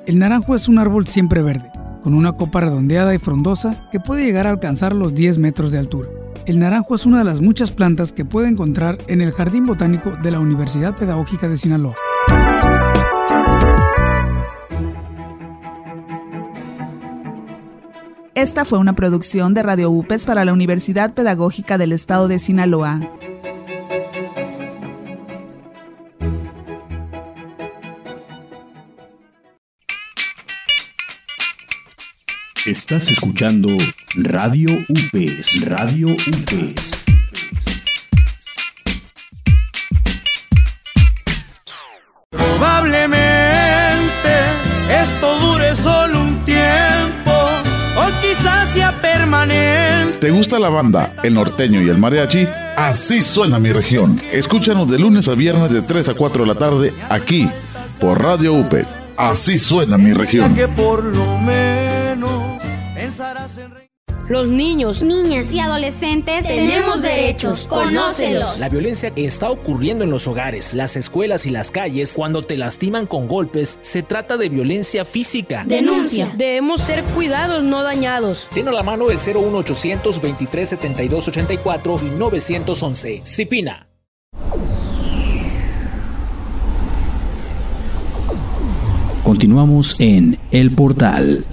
El 0.07 0.19
naranjo 0.19 0.55
es 0.55 0.69
un 0.69 0.79
árbol 0.79 1.07
siempre 1.07 1.43
verde, 1.43 1.71
con 2.03 2.15
una 2.15 2.33
copa 2.33 2.61
redondeada 2.61 3.15
y 3.15 3.19
frondosa 3.19 3.89
que 3.93 4.01
puede 4.01 4.25
llegar 4.25 4.47
a 4.47 4.51
alcanzar 4.51 4.95
los 4.95 5.15
10 5.15 5.39
metros 5.39 5.71
de 5.71 5.79
altura. 5.79 6.09
El 6.49 6.61
naranjo 6.61 6.95
es 6.95 7.05
una 7.05 7.19
de 7.19 7.25
las 7.27 7.43
muchas 7.43 7.73
plantas 7.73 8.15
que 8.15 8.25
puede 8.25 8.49
encontrar 8.49 8.97
en 9.09 9.21
el 9.21 9.33
Jardín 9.33 9.67
Botánico 9.67 10.17
de 10.23 10.31
la 10.31 10.41
Universidad 10.41 10.97
Pedagógica 10.97 11.47
de 11.47 11.59
Sinaloa. 11.59 11.95
Esta 18.35 18.65
fue 18.65 18.79
una 18.79 18.95
producción 18.95 19.53
de 19.53 19.63
Radio 19.63 19.91
UPES 19.91 20.25
para 20.25 20.47
la 20.47 20.55
Universidad 20.55 21.13
Pedagógica 21.13 21.77
del 21.77 21.93
Estado 21.93 22.29
de 22.29 22.39
Sinaloa. 22.39 22.99
Estás 32.79 33.11
escuchando 33.11 33.71
Radio 34.15 34.71
UPES, 34.89 35.65
Radio 35.65 36.11
UPES. 36.11 37.05
Probablemente 42.31 43.19
esto 44.89 45.41
dure 45.41 45.75
solo 45.75 46.21
un 46.21 46.45
tiempo 46.45 47.33
o 47.33 48.07
quizás 48.23 48.69
sea 48.69 48.97
permanente. 49.03 50.19
¿Te 50.21 50.31
gusta 50.31 50.61
la 50.61 50.69
banda, 50.69 51.15
el 51.25 51.35
norteño 51.35 51.83
y 51.83 51.89
el 51.89 51.99
mariachi? 51.99 52.47
Así 52.77 53.23
suena 53.23 53.59
mi 53.59 53.73
región. 53.73 54.21
Escúchanos 54.31 54.89
de 54.89 55.01
lunes 55.01 55.27
a 55.27 55.35
viernes 55.35 55.73
de 55.73 55.83
3 55.83 56.11
a 56.11 56.15
4 56.15 56.45
de 56.45 56.49
la 56.49 56.55
tarde 56.55 56.95
aquí 57.09 57.51
por 57.99 58.23
Radio 58.23 58.55
UPES. 58.55 58.87
Así 59.17 59.59
suena 59.59 59.99
mi 59.99 60.13
región. 60.13 60.55
Que 60.55 60.69
por 60.69 61.03
lo 61.03 61.39
menos 61.39 61.98
los 64.29 64.49
niños, 64.49 65.03
niñas 65.03 65.51
y 65.53 65.59
adolescentes 65.59 66.47
tenemos 66.47 67.01
derechos, 67.01 67.67
conócelos. 67.67 68.59
La 68.59 68.69
violencia 68.69 69.11
que 69.11 69.25
está 69.25 69.51
ocurriendo 69.51 70.05
en 70.05 70.11
los 70.11 70.27
hogares, 70.27 70.75
las 70.75 70.97
escuelas 70.97 71.47
y 71.47 71.51
las 71.51 71.71
calles. 71.71 72.13
Cuando 72.15 72.43
te 72.43 72.59
lastiman 72.59 73.07
con 73.07 73.27
golpes, 73.27 73.79
se 73.81 74.03
trata 74.03 74.37
de 74.37 74.51
violencia 74.51 75.07
física. 75.07 75.65
Denuncia. 75.67 76.31
Debemos 76.37 76.83
ser 76.83 77.05
cuidados, 77.05 77.65
no 77.65 77.83
dañados. 77.83 78.49
Tiene 78.53 78.69
a 78.69 78.75
la 78.75 78.83
mano 78.83 79.11
el 79.11 79.17
01800 79.17 80.21
23 80.21 80.69
72 80.69 81.29
84 81.29 82.01
y 82.03 82.11
911. 82.11 83.23
Cipina. 83.25 83.89
Continuamos 89.25 89.97
en 89.99 90.39
El 90.51 90.71
Portal. 90.73 91.47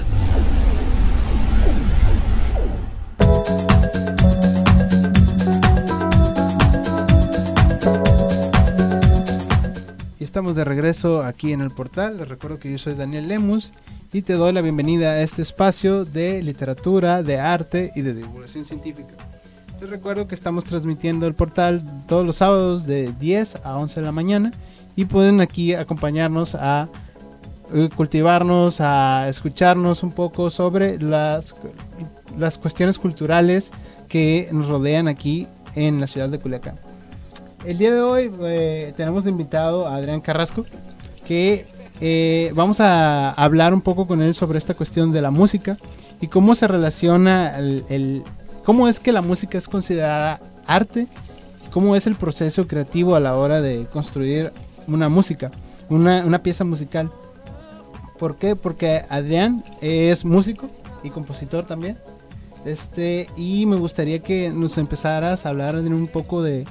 Estamos 10.35 10.53
de 10.53 10.65
regreso 10.65 11.23
aquí 11.23 11.53
en 11.53 11.61
el 11.61 11.71
portal. 11.71 12.17
Les 12.17 12.27
recuerdo 12.27 12.59
que 12.59 12.69
yo 12.69 12.77
soy 12.77 12.93
Daniel 12.93 13.29
Lemus 13.29 13.71
y 14.11 14.21
te 14.21 14.33
doy 14.33 14.51
la 14.51 14.59
bienvenida 14.59 15.11
a 15.11 15.21
este 15.21 15.41
espacio 15.41 16.03
de 16.03 16.43
literatura, 16.43 17.23
de 17.23 17.39
arte 17.39 17.93
y 17.95 18.01
de 18.01 18.13
divulgación 18.13 18.65
científica. 18.65 19.13
Les 19.79 19.89
recuerdo 19.89 20.27
que 20.27 20.35
estamos 20.35 20.65
transmitiendo 20.65 21.25
el 21.25 21.35
portal 21.35 21.85
todos 22.05 22.25
los 22.25 22.35
sábados 22.35 22.85
de 22.85 23.13
10 23.17 23.61
a 23.63 23.77
11 23.77 24.01
de 24.01 24.05
la 24.05 24.11
mañana 24.11 24.51
y 24.97 25.05
pueden 25.05 25.39
aquí 25.39 25.73
acompañarnos 25.73 26.53
a 26.53 26.89
eh, 27.73 27.87
cultivarnos, 27.95 28.81
a 28.81 29.29
escucharnos 29.29 30.03
un 30.03 30.11
poco 30.11 30.49
sobre 30.49 30.99
las, 30.99 31.55
las 32.37 32.57
cuestiones 32.57 32.99
culturales 32.99 33.71
que 34.09 34.49
nos 34.51 34.67
rodean 34.67 35.07
aquí 35.07 35.47
en 35.75 36.01
la 36.01 36.07
ciudad 36.07 36.27
de 36.27 36.39
Culiacán. 36.39 36.84
El 37.65 37.79
día 37.79 37.91
de 37.91 38.01
hoy 38.01 38.31
eh, 38.41 38.93
tenemos 38.95 39.25
invitado 39.25 39.87
a 39.87 39.95
Adrián 39.95 40.21
Carrasco, 40.21 40.65
que 41.25 41.65
eh, 41.99 42.51
vamos 42.53 42.79
a 42.79 43.31
hablar 43.31 43.73
un 43.73 43.81
poco 43.81 44.05
con 44.05 44.21
él 44.21 44.35
sobre 44.35 44.59
esta 44.59 44.75
cuestión 44.75 45.11
de 45.11 45.23
la 45.23 45.31
música 45.31 45.75
y 46.21 46.27
cómo 46.27 46.53
se 46.53 46.67
relaciona 46.67 47.57
el, 47.57 47.83
el 47.89 48.23
cómo 48.63 48.87
es 48.87 48.99
que 48.99 49.11
la 49.11 49.23
música 49.23 49.57
es 49.57 49.67
considerada 49.67 50.41
arte, 50.67 51.07
cómo 51.73 51.95
es 51.95 52.05
el 52.05 52.13
proceso 52.13 52.67
creativo 52.67 53.15
a 53.15 53.19
la 53.19 53.35
hora 53.35 53.61
de 53.61 53.87
construir 53.91 54.51
una 54.87 55.09
música, 55.09 55.49
una, 55.89 56.23
una 56.23 56.43
pieza 56.43 56.65
musical. 56.65 57.09
¿Por 58.19 58.35
qué? 58.35 58.55
Porque 58.55 59.05
Adrián 59.09 59.63
es 59.81 60.23
músico 60.23 60.69
y 61.03 61.09
compositor 61.09 61.65
también. 61.65 61.97
Este, 62.63 63.27
y 63.35 63.65
me 63.65 63.75
gustaría 63.75 64.19
que 64.19 64.51
nos 64.51 64.77
empezaras 64.77 65.45
a 65.45 65.49
hablar 65.49 65.81
de 65.81 65.89
un 65.89 66.07
poco 66.07 66.43
de 66.43 66.65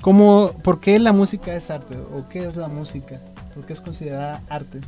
cómo, 0.00 0.52
por 0.62 0.80
qué 0.80 0.98
la 0.98 1.12
música 1.12 1.54
es 1.54 1.70
arte 1.70 1.96
o 1.96 2.28
qué 2.28 2.46
es 2.46 2.56
la 2.56 2.68
música, 2.68 3.20
por 3.54 3.64
qué 3.64 3.72
es 3.72 3.80
considerada 3.80 4.42
arte. 4.48 4.80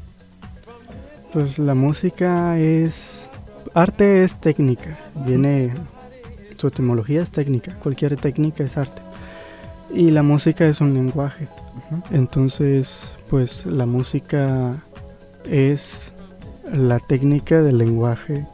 Pues 1.32 1.58
la 1.58 1.74
música 1.74 2.58
es 2.58 3.30
arte 3.74 4.24
es 4.24 4.34
técnica, 4.40 4.98
viene 5.26 5.72
su 6.56 6.68
etimología 6.68 7.22
es 7.22 7.30
técnica, 7.30 7.74
cualquier 7.76 8.16
técnica 8.16 8.64
es 8.64 8.76
arte. 8.76 9.00
Y 9.94 10.10
la 10.10 10.22
música 10.22 10.66
es 10.66 10.80
un 10.80 10.94
lenguaje. 10.94 11.48
Entonces, 12.10 13.16
pues 13.28 13.64
la 13.66 13.86
música 13.86 14.84
es 15.44 16.12
la 16.72 16.98
técnica 16.98 17.62
del 17.62 17.78
lenguaje 17.78 18.46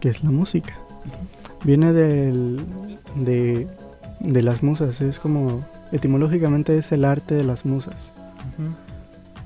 que 0.00 0.08
es 0.08 0.24
la 0.24 0.30
música. 0.30 0.76
Viene 1.64 1.92
del, 1.92 2.60
de, 3.14 3.66
de, 4.20 4.42
las 4.42 4.62
musas, 4.62 5.00
es 5.00 5.18
como, 5.18 5.64
etimológicamente 5.94 6.76
es 6.76 6.90
el 6.92 7.04
arte 7.04 7.34
de 7.34 7.44
las 7.44 7.64
musas. 7.64 8.12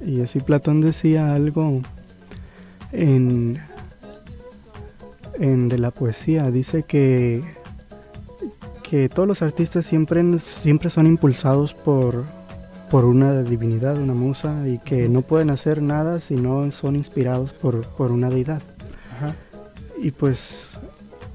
Y 0.05 0.23
así 0.23 0.40
Platón 0.40 0.81
decía 0.81 1.35
algo 1.35 1.83
en, 2.93 3.61
en 5.38 5.69
de 5.69 5.78
la 5.78 5.90
poesía, 5.90 6.50
dice 6.50 6.85
que, 6.85 7.43
que 8.83 9.09
todos 9.09 9.28
los 9.28 9.43
artistas 9.43 9.85
siempre, 9.85 10.23
siempre 10.38 10.88
son 10.88 11.07
impulsados 11.07 11.75
por, 11.75 12.25
por 12.90 13.05
una 13.05 13.43
divinidad, 13.43 13.99
una 13.99 14.14
musa, 14.14 14.67
y 14.67 14.78
que 14.78 15.09
no 15.09 15.23
pueden 15.23 15.50
hacer 15.50 15.83
nada 15.83 16.19
si 16.19 16.35
no 16.35 16.71
son 16.73 16.97
inspirados 16.97 17.52
por, 17.52 17.87
por 17.88 18.11
una 18.11 18.31
deidad. 18.31 18.62
Ajá. 19.17 19.35
Y 20.02 20.12
pues... 20.12 20.69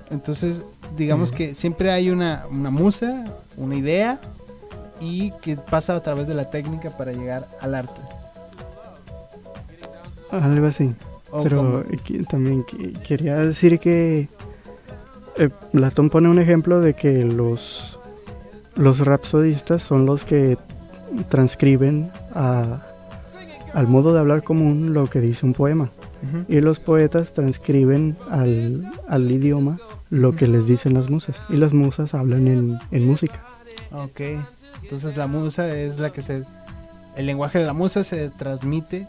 Entonces, 0.10 0.62
digamos 0.98 1.32
uh 1.32 1.34
-huh. 1.34 1.38
que 1.38 1.56
siempre 1.56 1.92
hay 1.92 2.10
una, 2.10 2.46
una 2.50 2.70
musa, 2.70 3.24
una 3.58 3.76
idea, 3.76 4.20
y 5.04 5.32
que 5.42 5.58
pasa 5.58 5.96
a 5.96 6.00
través 6.02 6.28
de 6.28 6.34
la 6.34 6.50
técnica 6.50 6.90
para 6.98 7.12
llegar 7.12 7.48
al 7.60 7.76
arte. 7.76 8.02
Algo 10.32 10.66
así. 10.66 10.96
¿O 11.30 11.44
Pero 11.44 11.84
que, 12.06 12.24
también 12.24 12.64
que, 12.64 12.94
quería 12.94 13.36
decir 13.38 13.80
que 13.80 14.30
eh, 15.38 15.50
Platón 15.72 16.10
pone 16.10 16.30
un 16.30 16.40
ejemplo 16.40 16.80
de 16.80 16.94
que 16.94 17.24
los, 17.24 18.00
los 18.76 19.00
rapsodistas 19.00 19.82
son 19.82 20.06
los 20.06 20.24
que 20.24 20.58
transcriben 21.30 22.12
a, 22.34 22.84
al 23.74 23.88
modo 23.88 24.14
de 24.14 24.20
hablar 24.20 24.44
común 24.44 24.94
lo 24.94 25.10
que 25.10 25.20
dice 25.20 25.46
un 25.46 25.54
poema. 25.54 25.90
Uh 26.22 26.38
-huh. 26.38 26.46
Y 26.48 26.62
los 26.62 26.80
poetas 26.80 27.34
transcriben 27.34 28.16
al, 28.32 28.84
al 29.10 29.30
idioma 29.30 29.78
lo 30.10 30.30
uh 30.30 30.32
-huh. 30.32 30.36
que 30.36 30.48
les 30.48 30.66
dicen 30.68 30.94
las 30.94 31.10
musas. 31.10 31.36
Y 31.50 31.58
las 31.58 31.74
musas 31.74 32.14
hablan 32.14 32.48
en, 32.48 32.80
en, 32.92 33.06
música. 33.06 33.44
Ok, 33.92 34.22
entonces 34.84 35.18
la 35.18 35.28
musa 35.28 35.74
es 35.76 35.98
la 36.00 36.12
que 36.12 36.22
se... 36.22 36.44
El 37.16 37.26
lenguaje 37.26 37.60
de 37.60 37.66
la 37.66 37.74
musa 37.74 38.04
se 38.04 38.30
transmite. 38.30 39.08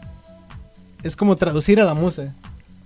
Es 1.03 1.15
como 1.15 1.35
traducir 1.35 1.79
a 1.79 1.85
la 1.85 1.93
musa. 1.93 2.33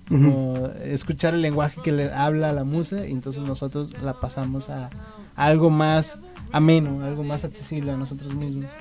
Como 0.08 0.54
uh 0.54 0.56
-huh. 0.56 0.82
escuchar 0.82 1.34
el 1.34 1.41
lenguaje 1.41 1.82
que 1.82 1.91
le 1.91 2.12
habla 2.12 2.49
a 2.49 2.54
la 2.54 2.63
musa 2.63 3.06
y 3.06 3.12
entonces 3.12 3.43
nosotros 3.43 4.02
la 4.02 4.13
pasamos 4.13 4.69
a, 4.69 4.89
a 5.36 5.45
algo 5.45 5.69
más 5.69 6.15
ameno, 6.52 7.06
algo 7.06 7.23
más 7.23 7.43
accesible 7.43 7.91
a 7.91 7.97
nosotros 7.97 8.34
mismos. 8.34 8.71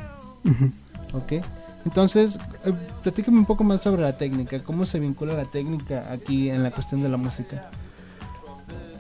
Uh 0.44 0.48
-huh. 0.48 0.72
Ok. 1.12 1.44
Entonces, 1.84 2.38
eh, 2.64 2.72
platícame 3.02 3.38
un 3.38 3.46
poco 3.46 3.64
más 3.64 3.82
sobre 3.82 4.02
la 4.02 4.16
técnica. 4.16 4.58
¿Cómo 4.60 4.86
se 4.86 5.00
vincula 5.00 5.34
la 5.34 5.44
técnica 5.44 6.10
aquí 6.12 6.50
en 6.50 6.62
la 6.62 6.70
cuestión 6.70 7.02
de 7.02 7.08
la 7.08 7.16
música? 7.16 7.70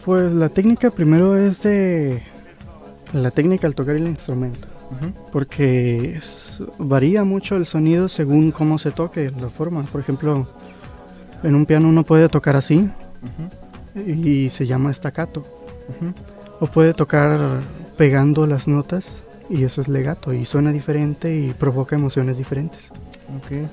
Pues 0.04 0.32
la 0.32 0.48
técnica 0.48 0.90
primero 0.90 1.36
es 1.36 1.62
de 1.62 2.22
la 3.12 3.30
técnica 3.30 3.66
al 3.66 3.74
tocar 3.74 3.96
el 3.96 4.06
instrumento. 4.06 4.68
Porque 5.32 6.20
varía 6.78 7.24
mucho 7.24 7.56
el 7.56 7.66
sonido 7.66 8.08
según 8.08 8.50
cómo 8.50 8.78
se 8.78 8.90
toque, 8.90 9.30
la 9.30 9.48
forma. 9.48 9.82
Por 9.84 10.00
ejemplo, 10.00 10.48
en 11.42 11.54
un 11.54 11.66
piano 11.66 11.88
uno 11.88 12.04
puede 12.04 12.28
tocar 12.28 12.56
así 12.56 12.78
uh 12.78 14.00
-huh. 14.00 14.16
y 14.24 14.50
se 14.50 14.66
llama 14.66 14.92
staccato. 14.92 15.40
Uh 15.40 16.04
-huh. 16.04 16.14
O 16.60 16.66
puede 16.66 16.94
tocar 16.94 17.60
pegando 17.96 18.46
las 18.46 18.66
notas 18.66 19.22
y 19.50 19.64
eso 19.64 19.80
es 19.80 19.88
legato 19.88 20.32
y 20.32 20.44
suena 20.44 20.72
diferente 20.72 21.36
y 21.36 21.52
provoca 21.52 21.96
emociones 21.96 22.36
diferentes. 22.36 22.80
Okay. 23.44 23.68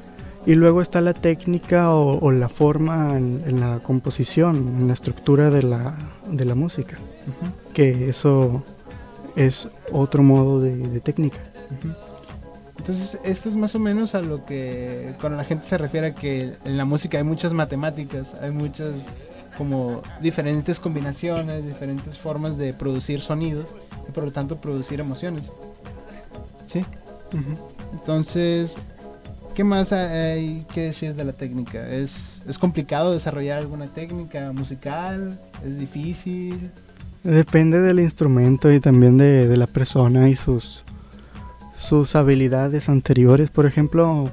Y 0.45 0.53
luego 0.55 0.81
está 0.81 1.01
la 1.01 1.13
técnica 1.13 1.91
o, 1.91 2.19
o 2.19 2.31
la 2.31 2.49
forma 2.49 3.17
en, 3.17 3.41
en, 3.47 3.59
la 3.59 3.79
composición, 3.79 4.55
en 4.79 4.87
la 4.87 4.93
estructura 4.93 5.49
de 5.49 5.63
la, 5.63 5.95
de 6.29 6.45
la 6.45 6.53
música, 6.55 6.97
uh 6.97 7.31
-huh. 7.31 7.73
que 7.73 8.09
eso 8.09 8.63
es 9.35 9.67
otro 9.91 10.23
modo 10.23 10.59
de, 10.59 10.75
de 10.75 10.99
técnica. 10.99 11.37
Uh 11.71 11.87
-huh. 11.87 11.95
Entonces, 12.77 13.19
esto 13.23 13.49
es 13.49 13.55
más 13.55 13.73
o 13.73 13.79
menos 13.79 14.13
a 14.15 14.21
lo 14.21 14.45
que 14.45 15.15
cuando 15.19 15.37
la 15.37 15.43
gente 15.43 15.65
se 15.67 15.77
refiere 15.77 16.07
a 16.07 16.13
que 16.13 16.53
en 16.65 16.77
la 16.77 16.85
música 16.85 17.17
hay 17.17 17.23
muchas 17.23 17.53
matemáticas, 17.53 18.33
hay 18.41 18.51
muchas 18.51 18.93
como 19.57 20.01
diferentes 20.21 20.79
combinaciones, 20.79 21.65
diferentes 21.65 22.17
formas 22.17 22.57
de 22.57 22.73
producir 22.73 23.21
sonidos 23.21 23.67
y 24.07 24.11
por 24.11 24.25
lo 24.25 24.31
tanto 24.31 24.57
producir 24.57 24.99
emociones. 24.99 25.51
¿Sí? 26.67 26.79
Uh 27.33 27.37
-huh. 27.37 27.57
Entonces, 27.93 28.77
¿qué 29.55 29.63
más 29.63 29.93
hay 29.93 30.65
que 30.73 30.81
decir 30.81 31.15
de 31.15 31.23
la 31.23 31.33
técnica? 31.33 31.87
¿Es, 31.87 32.41
¿Es 32.45 32.59
complicado 32.59 33.13
desarrollar 33.13 33.59
alguna 33.59 33.87
técnica 33.87 34.51
musical? 34.51 35.39
¿Es 35.65 35.79
difícil? 35.79 36.69
Depende 37.25 37.81
del 37.81 37.99
instrumento 37.99 38.71
y 38.71 38.79
también 38.79 39.17
de, 39.17 39.47
de 39.47 39.57
la 39.57 39.65
persona 39.65 40.29
y 40.29 40.35
sus, 40.35 40.83
sus 41.75 42.15
habilidades 42.15 42.87
anteriores. 42.87 43.49
Por 43.49 43.65
ejemplo, 43.65 44.29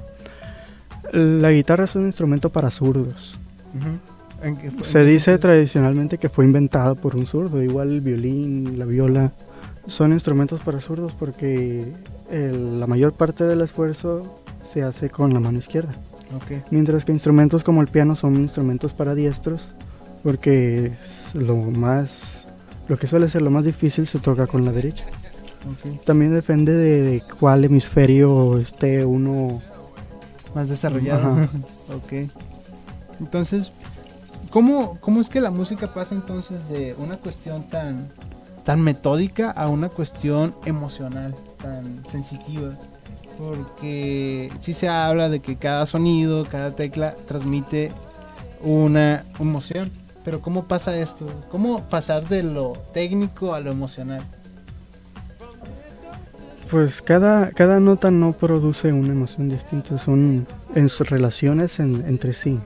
la 1.11 1.51
guitarra 1.51 1.85
es 1.85 1.95
un 1.95 2.05
instrumento 2.05 2.51
para 2.51 2.69
zurdos. 2.69 3.35
Uh 3.73 3.79
-huh. 3.79 4.47
¿En 4.47 4.57
qué, 4.57 4.67
en 4.67 4.85
Se 4.85 5.03
dice 5.03 5.37
tradicionalmente 5.39 6.19
que 6.19 6.29
fue 6.29 6.45
inventada 6.45 6.93
por 6.93 7.15
un 7.15 7.25
zurdo, 7.25 7.63
igual 7.63 7.91
el 7.91 8.01
violín, 8.01 8.77
la 8.77 8.85
viola, 8.85 9.31
son 9.87 10.13
instrumentos 10.13 10.61
para 10.61 10.79
zurdos 10.79 11.13
porque 11.13 11.83
el, 12.29 12.79
la 12.79 12.85
mayor 12.85 13.13
parte 13.13 13.43
del 13.43 13.61
esfuerzo 13.61 14.39
se 14.63 14.83
hace 14.83 15.09
con 15.09 15.33
la 15.33 15.39
mano 15.39 15.57
izquierda. 15.57 15.93
Okay. 16.43 16.61
Mientras 16.69 17.05
que 17.05 17.11
instrumentos 17.11 17.63
como 17.63 17.81
el 17.81 17.87
piano 17.87 18.15
son 18.15 18.35
instrumentos 18.35 18.93
para 18.93 19.15
diestros 19.15 19.73
porque 20.23 20.91
lo 21.33 21.57
más 21.57 22.32
lo 22.87 22.97
que 22.97 23.07
suele 23.07 23.29
ser 23.29 23.41
lo 23.41 23.51
más 23.51 23.65
difícil 23.65 24.07
se 24.07 24.19
toca 24.19 24.47
con 24.47 24.65
la 24.65 24.71
derecha. 24.71 25.05
Okay. 25.79 25.99
También 26.05 26.33
depende 26.33 26.73
de, 26.73 27.01
de, 27.03 27.23
cuál 27.39 27.63
hemisferio 27.63 28.57
esté 28.59 29.05
uno 29.05 29.61
más 30.53 30.67
desarrollado. 30.67 31.49
ok. 31.89 32.29
Entonces, 33.19 33.71
¿Cómo, 34.53 34.99
¿Cómo 34.99 35.19
es 35.19 35.29
que 35.29 35.41
la 35.41 35.49
música 35.49 35.95
pasa 35.95 36.13
entonces 36.13 36.69
de 36.69 36.93
una 36.99 37.17
cuestión 37.17 37.63
tan, 37.63 38.07
tan 38.63 38.81
metódica 38.81 39.49
a 39.49 39.67
una 39.67 39.89
cuestión 39.89 40.53
emocional, 40.63 41.33
tan 41.57 42.05
sensitiva? 42.05 42.77
Porque 43.39 44.51
sí 44.61 44.75
se 44.75 44.87
habla 44.87 45.29
de 45.29 45.39
que 45.39 45.55
cada 45.55 45.87
sonido, 45.87 46.45
cada 46.45 46.75
tecla 46.75 47.15
transmite 47.27 47.91
una 48.61 49.23
emoción. 49.39 49.89
Pero 50.23 50.41
¿cómo 50.41 50.63
pasa 50.65 50.95
esto? 50.97 51.25
¿Cómo 51.51 51.83
pasar 51.89 52.27
de 52.27 52.43
lo 52.43 52.73
técnico 52.93 53.53
a 53.53 53.59
lo 53.59 53.71
emocional? 53.71 54.21
Pues 56.71 57.01
cada, 57.01 57.51
cada 57.51 57.79
nota 57.79 58.09
no 58.09 58.31
produce 58.31 58.91
una 58.91 59.09
emoción 59.09 59.49
distinta, 59.49 59.97
son 59.97 60.47
en 60.75 60.89
sus 60.89 61.09
relaciones 61.09 61.79
en- 61.79 62.03
entre 62.07 62.33
sí. 62.33 62.59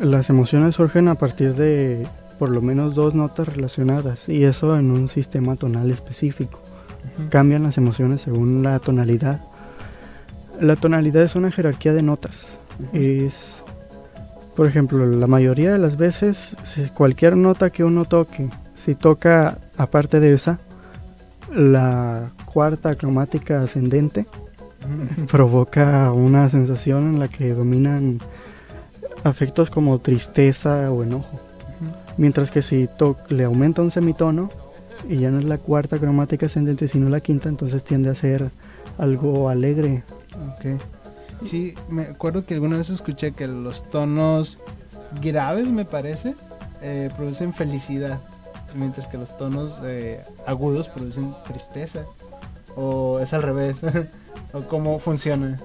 Las 0.00 0.30
emociones 0.30 0.76
surgen 0.76 1.08
a 1.08 1.14
partir 1.16 1.54
de 1.54 2.06
por 2.38 2.50
lo 2.50 2.62
menos 2.62 2.94
dos 2.94 3.14
notas 3.14 3.48
relacionadas 3.48 4.28
y 4.28 4.44
eso 4.44 4.76
en 4.78 4.90
un 4.90 5.08
sistema 5.08 5.56
tonal 5.56 5.90
específico. 5.90 6.60
Cambian 7.30 7.62
las 7.64 7.76
emociones 7.78 8.22
según 8.22 8.62
la 8.62 8.78
tonalidad. 8.78 9.40
La 10.60 10.76
tonalidad 10.76 11.22
es 11.22 11.34
una 11.34 11.50
jerarquía 11.50 11.92
de 11.92 12.02
notas. 12.02 12.46
Es, 12.92 13.62
por 14.56 14.66
ejemplo, 14.66 15.06
la 15.06 15.26
mayoría 15.26 15.70
de 15.72 15.78
las 15.78 15.96
veces, 15.96 16.56
si 16.62 16.88
cualquier 16.88 17.36
nota 17.36 17.70
que 17.70 17.84
uno 17.84 18.06
toque, 18.06 18.48
si 18.74 18.94
toca 18.94 19.58
aparte 19.76 20.18
de 20.18 20.32
esa, 20.32 20.58
la 21.54 22.30
cuarta 22.46 22.94
cromática 22.94 23.62
ascendente, 23.62 24.26
provoca 25.30 26.10
una 26.12 26.48
sensación 26.48 27.14
en 27.14 27.20
la 27.20 27.28
que 27.28 27.52
dominan 27.52 28.18
afectos 29.24 29.70
como 29.70 29.98
tristeza 29.98 30.90
o 30.90 31.02
enojo. 31.02 31.40
Mientras 32.16 32.50
que 32.50 32.62
si 32.62 32.88
le 33.28 33.44
aumenta 33.44 33.82
un 33.82 33.90
semitono 33.90 34.48
y 35.06 35.18
ya 35.18 35.30
no 35.30 35.38
es 35.38 35.44
la 35.44 35.58
cuarta 35.58 35.98
cromática 35.98 36.46
ascendente 36.46 36.88
sino 36.88 37.10
la 37.10 37.20
quinta, 37.20 37.50
entonces 37.50 37.84
tiende 37.84 38.08
a 38.08 38.14
ser 38.14 38.50
algo 38.96 39.50
alegre. 39.50 40.02
Ok. 40.54 40.80
Sí, 41.44 41.74
me 41.88 42.02
acuerdo 42.02 42.44
que 42.46 42.54
alguna 42.54 42.78
vez 42.78 42.90
escuché 42.90 43.32
que 43.32 43.46
los 43.46 43.88
tonos 43.90 44.58
graves, 45.20 45.68
me 45.68 45.84
parece, 45.84 46.34
eh, 46.82 47.10
producen 47.16 47.52
felicidad, 47.52 48.20
mientras 48.74 49.06
que 49.06 49.18
los 49.18 49.36
tonos 49.36 49.78
eh, 49.84 50.22
agudos 50.46 50.88
producen 50.88 51.34
tristeza. 51.46 52.04
O 52.74 53.20
es 53.20 53.32
al 53.32 53.42
revés. 53.42 53.78
o 54.52 54.62
cómo 54.62 54.98
funciona. 54.98 55.58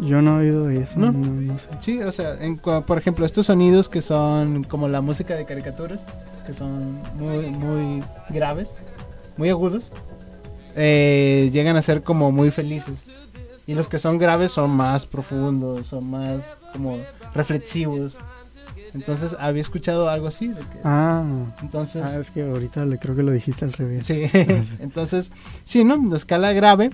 Yo 0.00 0.20
no 0.20 0.40
he 0.40 0.50
oído 0.50 0.68
eso, 0.68 0.98
¿No? 0.98 1.12
no, 1.12 1.18
no 1.18 1.58
sé. 1.58 1.68
Sí, 1.80 2.02
o 2.02 2.12
sea, 2.12 2.34
en 2.40 2.58
por 2.58 2.98
ejemplo, 2.98 3.24
estos 3.24 3.46
sonidos 3.46 3.88
que 3.88 4.02
son 4.02 4.64
como 4.64 4.88
la 4.88 5.00
música 5.00 5.34
de 5.34 5.44
caricaturas, 5.46 6.00
que 6.46 6.52
son 6.52 7.00
muy, 7.16 7.50
muy 7.50 8.02
graves, 8.28 8.68
muy 9.36 9.48
agudos, 9.48 9.90
eh, 10.74 11.50
llegan 11.52 11.76
a 11.76 11.82
ser 11.82 12.02
como 12.02 12.30
muy 12.30 12.50
felices. 12.50 13.25
Y 13.66 13.74
los 13.74 13.88
que 13.88 13.98
son 13.98 14.18
graves 14.18 14.52
son 14.52 14.70
más 14.70 15.06
profundos, 15.06 15.86
son 15.88 16.08
más 16.10 16.40
como 16.72 16.98
reflexivos. 17.34 18.16
Entonces, 18.94 19.36
había 19.38 19.60
escuchado 19.62 20.08
algo 20.08 20.28
así. 20.28 20.48
De 20.48 20.60
que, 20.60 20.78
Ah, 20.84 21.22
entonces, 21.60 22.02
ah, 22.04 22.18
es 22.20 22.30
que 22.30 22.42
ahorita 22.42 22.86
le 22.86 22.98
creo 22.98 23.14
que 23.16 23.22
lo 23.22 23.32
dijiste 23.32 23.64
al 23.64 23.72
revés. 23.72 24.06
Sí, 24.06 24.22
entonces, 24.80 25.32
sí, 25.64 25.84
¿no? 25.84 25.96
La 26.08 26.16
escala 26.16 26.52
grave 26.52 26.90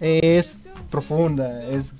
es 0.00 0.56
profunda, 0.90 1.62
es 1.64 1.92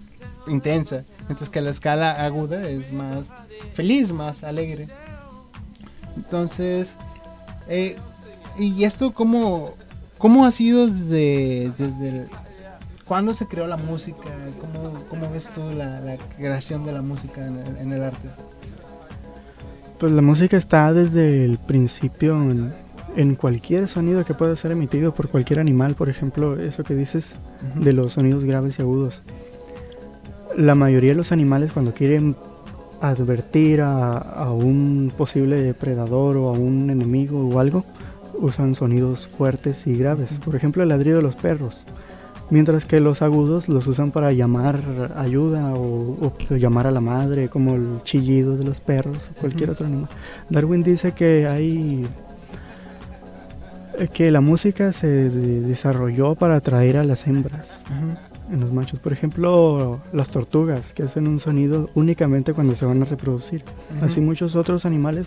intensa, 0.46 1.02
mientras 1.26 1.50
que 1.50 1.60
la 1.60 1.70
escala 1.70 2.24
aguda 2.24 2.68
es 2.68 2.92
más 2.92 3.26
feliz, 3.74 4.12
más 4.12 4.44
alegre. 4.44 4.88
Entonces, 6.16 6.94
eh, 7.68 7.96
¿y 8.58 8.84
esto 8.84 9.12
cómo, 9.12 9.74
cómo 10.18 10.46
ha 10.46 10.52
sido 10.52 10.86
desde, 10.86 11.72
desde 11.76 12.08
el- 12.08 12.28
cuándo 13.06 13.34
se 13.34 13.46
creó 13.46 13.66
la 13.66 13.76
música? 13.76 14.28
¿Cómo, 14.60 15.04
cómo 15.08 15.30
ves 15.30 15.48
tú 15.54 15.62
la, 15.76 16.00
la 16.00 16.16
creación 16.36 16.84
de 16.84 16.92
la 16.92 17.02
música 17.02 17.46
en 17.46 17.58
el, 17.58 17.76
en 17.76 17.92
el 17.92 18.02
arte? 18.02 18.28
Pues 19.98 20.12
la 20.12 20.22
música 20.22 20.56
está 20.56 20.92
desde 20.92 21.44
el 21.44 21.58
principio 21.58 22.34
en, 22.34 22.72
en 23.16 23.34
cualquier 23.34 23.88
sonido 23.88 24.24
que 24.24 24.34
pueda 24.34 24.54
ser 24.56 24.72
emitido 24.72 25.14
por 25.14 25.28
cualquier 25.28 25.58
animal, 25.58 25.94
por 25.94 26.08
ejemplo, 26.08 26.58
eso 26.60 26.84
que 26.84 26.94
dices 26.94 27.34
de 27.74 27.92
los 27.92 28.12
sonidos 28.12 28.44
graves 28.44 28.78
y 28.78 28.82
agudos. 28.82 29.22
La 30.56 30.74
mayoría 30.74 31.10
de 31.10 31.16
los 31.16 31.32
animales 31.32 31.72
cuando 31.72 31.94
quieren 31.94 32.36
advertir 33.00 33.80
a, 33.80 34.18
a 34.18 34.52
un 34.52 35.12
posible 35.16 35.62
depredador 35.62 36.36
o 36.36 36.48
a 36.48 36.52
un 36.52 36.90
enemigo 36.90 37.48
o 37.48 37.58
algo, 37.58 37.84
usan 38.38 38.74
sonidos 38.74 39.28
fuertes 39.28 39.86
y 39.86 39.96
graves. 39.96 40.30
Por 40.44 40.54
ejemplo, 40.54 40.82
el 40.82 40.90
ladrido 40.90 41.18
de 41.18 41.22
los 41.22 41.36
perros. 41.36 41.84
Mientras 42.48 42.84
que 42.84 43.00
los 43.00 43.22
agudos 43.22 43.68
los 43.68 43.86
usan 43.88 44.12
para 44.12 44.32
llamar 44.32 45.12
ayuda 45.16 45.74
o, 45.74 46.16
o 46.50 46.54
llamar 46.56 46.86
a 46.86 46.92
la 46.92 47.00
madre, 47.00 47.48
como 47.48 47.74
el 47.74 48.00
chillido 48.04 48.56
de 48.56 48.64
los 48.64 48.78
perros 48.80 49.28
o 49.36 49.40
cualquier 49.40 49.70
otro 49.70 49.86
animal. 49.86 50.08
Darwin 50.48 50.82
dice 50.84 51.12
que 51.12 51.46
hay 51.48 52.06
que 54.12 54.30
la 54.30 54.40
música 54.40 54.92
se 54.92 55.06
de- 55.08 55.60
desarrolló 55.62 56.34
para 56.34 56.56
atraer 56.56 56.98
a 56.98 57.04
las 57.04 57.26
hembras 57.26 57.80
en 58.52 58.60
los 58.60 58.72
machos. 58.72 59.00
Por 59.00 59.12
ejemplo, 59.12 60.00
las 60.12 60.28
tortugas, 60.30 60.92
que 60.92 61.02
hacen 61.02 61.26
un 61.26 61.40
sonido 61.40 61.88
únicamente 61.94 62.52
cuando 62.52 62.74
se 62.74 62.84
van 62.86 63.02
a 63.02 63.06
reproducir. 63.06 63.64
Así 64.02 64.20
muchos 64.20 64.54
otros 64.54 64.84
animales 64.84 65.26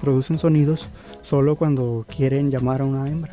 producen 0.00 0.38
sonidos 0.38 0.86
solo 1.22 1.56
cuando 1.56 2.04
quieren 2.14 2.50
llamar 2.50 2.82
a 2.82 2.84
una 2.84 3.08
hembra. 3.08 3.32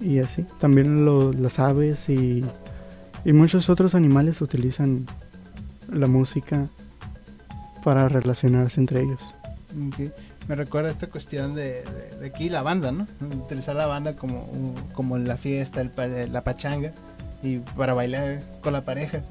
Y 0.00 0.18
así. 0.18 0.44
También 0.60 1.04
lo- 1.04 1.32
las 1.32 1.58
aves 1.58 2.08
y, 2.08 2.44
y 3.24 3.32
muchos 3.32 3.68
otros 3.68 3.94
animales 3.94 4.40
utilizan 4.40 5.06
la 5.92 6.06
música 6.06 6.68
para 7.84 8.08
relacionarse 8.08 8.80
entre 8.80 9.00
ellos. 9.00 9.20
Me 10.48 10.56
recuerda 10.56 10.90
esta 10.90 11.06
cuestión 11.08 11.54
de, 11.54 11.82
de- 11.84 12.18
de 12.20 12.26
aquí 12.26 12.48
la 12.48 12.62
banda, 12.62 12.92
¿no? 12.92 13.06
Utilizar 13.44 13.76
la 13.76 13.86
banda 13.86 14.16
como, 14.16 14.48
como 14.92 15.16
en 15.16 15.26
la 15.28 15.36
fiesta, 15.36 15.80
el 15.80 16.32
la 16.32 16.42
pachanga 16.44 16.92
y 17.42 17.58
para 17.58 17.94
bailar 17.94 18.40
con 18.62 18.72
la 18.72 18.84
pareja. 18.84 19.22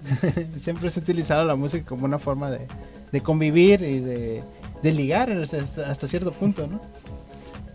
Siempre 0.58 0.90
se 0.90 1.00
ha 1.00 1.02
utilizado 1.02 1.44
la 1.44 1.56
música 1.56 1.84
como 1.86 2.04
una 2.06 2.18
forma 2.18 2.50
de, 2.50 2.66
de 3.12 3.20
convivir 3.20 3.82
y 3.82 4.00
de, 4.00 4.42
de 4.82 4.92
ligar 4.92 5.30
hasta, 5.32 5.58
hasta 5.86 6.08
cierto 6.08 6.32
punto, 6.32 6.66
¿no? 6.66 6.80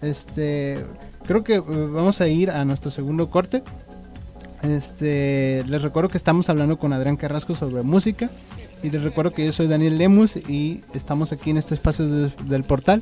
Este, 0.02 0.84
creo 1.28 1.44
que 1.44 1.56
eh, 1.56 1.62
vamos 1.62 2.22
a 2.22 2.28
ir 2.28 2.52
a 2.52 2.64
nuestro 2.66 2.92
segundo 2.92 3.30
corte. 3.30 3.64
Este, 4.64 5.64
les 5.68 5.82
recuerdo 5.82 6.10
que 6.10 6.18
estamos 6.18 6.50
hablando 6.50 6.78
con 6.78 6.94
Adrián 6.94 7.18
Carrasco 7.18 7.56
sobre 7.56 7.84
música. 7.84 8.30
Y 8.84 8.90
les 8.90 9.02
recuerdo 9.04 9.32
que 9.32 9.46
yo 9.46 9.52
soy 9.52 9.68
Daniel 9.68 9.98
Lemus 9.98 10.36
y 10.36 10.84
estamos 10.94 11.32
aquí 11.32 11.50
en 11.50 11.58
este 11.58 11.74
espacio 11.76 12.08
de- 12.08 12.32
del 12.48 12.64
portal. 12.64 13.02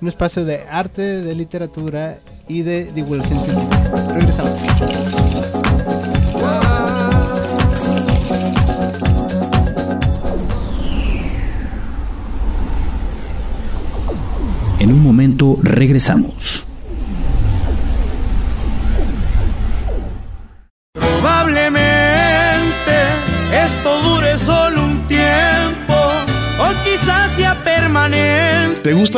Un 0.00 0.08
espacio 0.08 0.44
de 0.44 0.62
arte, 0.68 1.02
de 1.02 1.34
literatura 1.34 2.18
y 2.48 2.62
de 2.62 2.92
divulgación 2.92 3.40
científica. 3.40 4.12
Regresamos. 4.12 4.60
En 14.78 14.92
un 14.92 15.02
momento 15.02 15.58
regresamos. 15.62 16.63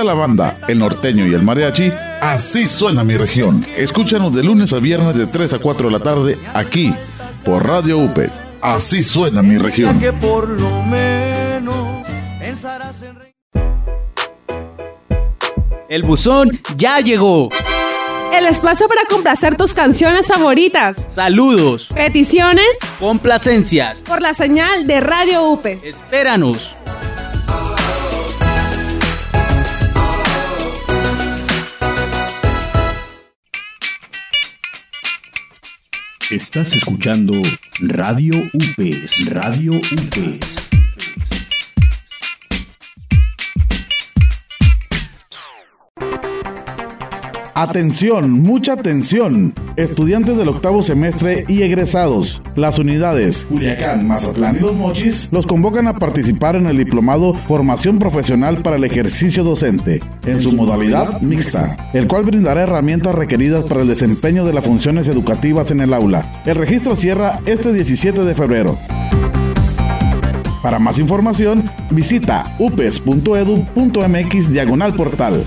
La 0.07 0.14
banda, 0.14 0.59
el 0.69 0.79
norteño 0.79 1.27
y 1.27 1.35
el 1.35 1.42
mariachi? 1.42 1.92
Así 2.23 2.66
suena 2.66 3.05
mi 3.05 3.16
región. 3.16 3.64
Escúchanos 3.77 4.33
de 4.35 4.42
lunes 4.42 4.73
a 4.73 4.79
viernes 4.79 5.16
de 5.19 5.27
3 5.27 5.53
a 5.55 5.59
4 5.59 5.88
de 5.88 5.92
la 5.92 6.03
tarde 6.03 6.38
aquí 6.55 6.95
por 7.45 7.66
Radio 7.66 7.99
UPE. 7.99 8.31
Así 8.62 9.03
suena 9.03 9.42
mi 9.42 9.59
región. 9.59 10.01
Que 10.01 10.12
por 10.12 10.49
lo 10.49 10.83
menos 10.83 12.07
pensarás 12.40 13.03
en 13.03 13.16
re- 13.16 13.35
El 15.88 16.03
buzón 16.03 16.61
ya 16.77 17.01
llegó. 17.01 17.49
El 18.33 18.47
espacio 18.47 18.88
para 18.88 19.03
complacer 19.09 19.57
tus 19.57 19.73
canciones 19.73 20.27
favoritas. 20.27 20.97
Saludos, 21.07 21.88
Peticiones 21.95 22.66
complacencias. 22.99 23.99
por 23.99 24.21
la 24.21 24.35
señal 24.35 24.87
de 24.87 25.01
Radio 25.01 25.45
UPE. 25.51 25.79
Espéranos. 25.85 26.75
Estás 36.30 36.74
escuchando 36.74 37.34
Radio 37.78 38.34
UPES. 38.52 39.30
Radio 39.30 39.74
UPES. 39.74 40.75
Atención, 47.59 48.42
mucha 48.42 48.75
atención. 48.75 49.55
Estudiantes 49.77 50.37
del 50.37 50.49
octavo 50.49 50.83
semestre 50.83 51.47
y 51.49 51.62
egresados. 51.62 52.42
Las 52.55 52.79
unidades 52.79 53.47
Culiacán, 53.49 54.07
Mazatlán 54.07 54.57
y 54.57 54.59
Los 54.59 54.75
Mochis 54.75 55.31
los 55.33 55.47
convocan 55.47 55.88
a 55.88 55.95
participar 55.95 56.57
en 56.57 56.66
el 56.66 56.77
diplomado 56.77 57.33
Formación 57.33 57.99
Profesional 57.99 58.59
para 58.59 58.77
el 58.77 58.85
Ejercicio 58.85 59.42
Docente, 59.42 60.03
en 60.27 60.42
su 60.42 60.53
modalidad 60.53 61.23
mixta, 61.23 61.79
el 61.95 62.07
cual 62.07 62.25
brindará 62.25 62.61
herramientas 62.61 63.14
requeridas 63.14 63.64
para 63.64 63.81
el 63.81 63.88
desempeño 63.88 64.45
de 64.45 64.53
las 64.53 64.62
funciones 64.62 65.09
educativas 65.09 65.71
en 65.71 65.81
el 65.81 65.95
aula. 65.95 66.42
El 66.45 66.57
registro 66.57 66.95
cierra 66.95 67.40
este 67.47 67.73
17 67.73 68.23
de 68.23 68.35
febrero. 68.35 68.79
Para 70.62 70.79
más 70.79 70.99
información, 70.99 71.71
visita 71.90 72.55
upes.edu.mx 72.59 74.53
diagonal 74.53 74.95
portal. 74.95 75.47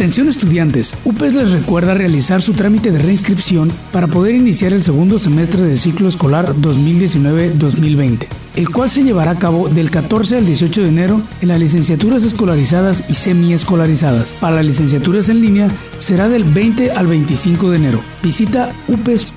Atención 0.00 0.30
estudiantes, 0.30 0.96
UPES 1.04 1.34
les 1.34 1.50
recuerda 1.50 1.92
realizar 1.92 2.40
su 2.40 2.54
trámite 2.54 2.90
de 2.90 3.00
reinscripción 3.00 3.70
para 3.92 4.06
poder 4.06 4.34
iniciar 4.34 4.72
el 4.72 4.82
segundo 4.82 5.18
semestre 5.18 5.60
del 5.60 5.76
ciclo 5.76 6.08
escolar 6.08 6.54
2019-2020, 6.54 8.26
el 8.56 8.70
cual 8.70 8.88
se 8.88 9.02
llevará 9.02 9.32
a 9.32 9.38
cabo 9.38 9.68
del 9.68 9.90
14 9.90 10.38
al 10.38 10.46
18 10.46 10.84
de 10.84 10.88
enero 10.88 11.20
en 11.42 11.48
las 11.48 11.60
licenciaturas 11.60 12.24
escolarizadas 12.24 13.10
y 13.10 13.14
semiescolarizadas. 13.14 14.32
Para 14.40 14.56
las 14.56 14.64
licenciaturas 14.64 15.28
en 15.28 15.42
línea 15.42 15.68
será 15.98 16.30
del 16.30 16.44
20 16.44 16.92
al 16.92 17.06
25 17.06 17.70
de 17.70 17.76
enero. 17.76 18.00
Visita 18.22 18.72
upes.edu.mx 18.88 19.34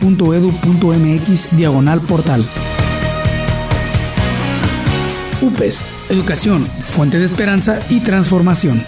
diagonal 1.57 1.99
portal. 1.99 2.45
UPES, 5.41 5.81
Educación, 6.09 6.65
Fuente 6.79 7.19
de 7.19 7.25
Esperanza 7.25 7.79
y 7.89 7.99
Transformación. 7.99 8.85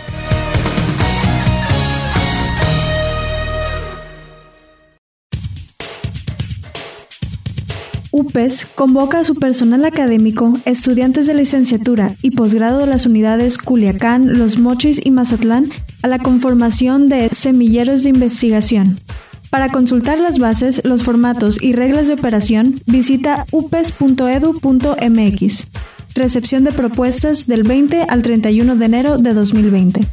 UPES 8.15 8.65
convoca 8.75 9.19
a 9.19 9.23
su 9.25 9.36
personal 9.36 9.84
académico, 9.84 10.58
estudiantes 10.63 11.28
de 11.28 11.34
licenciatura 11.34 12.15
y 12.21 12.32
posgrado 12.32 12.80
de 12.80 12.88
las 12.88 13.06
unidades 13.06 13.58
Culiacán, 13.58 14.39
Los 14.39 14.58
Mochis 14.58 15.06
y 15.06 15.12
Mazatlán 15.12 15.69
a 16.01 16.08
la 16.08 16.19
conformación 16.19 17.10
de 17.10 17.28
semilleros 17.34 18.04
de 18.04 18.12
investigación. 18.12 19.01
Para 19.49 19.67
consultar 19.67 20.17
las 20.19 20.39
bases, 20.39 20.86
los 20.86 21.04
formatos 21.04 21.62
y 21.62 21.73
reglas 21.73 22.08
de 22.08 22.13
operación, 22.13 22.80
visita 22.86 23.45
upes.edu.mx. 23.51 24.08
Recepción 26.15 26.63
de 26.63 26.71
propuestas 26.71 27.47
del 27.47 27.63
20 27.63 28.04
al 28.04 28.21
31 28.21 28.78
de 28.78 28.86
enero 28.86 29.17
de 29.17 29.34
2020. 29.34 30.08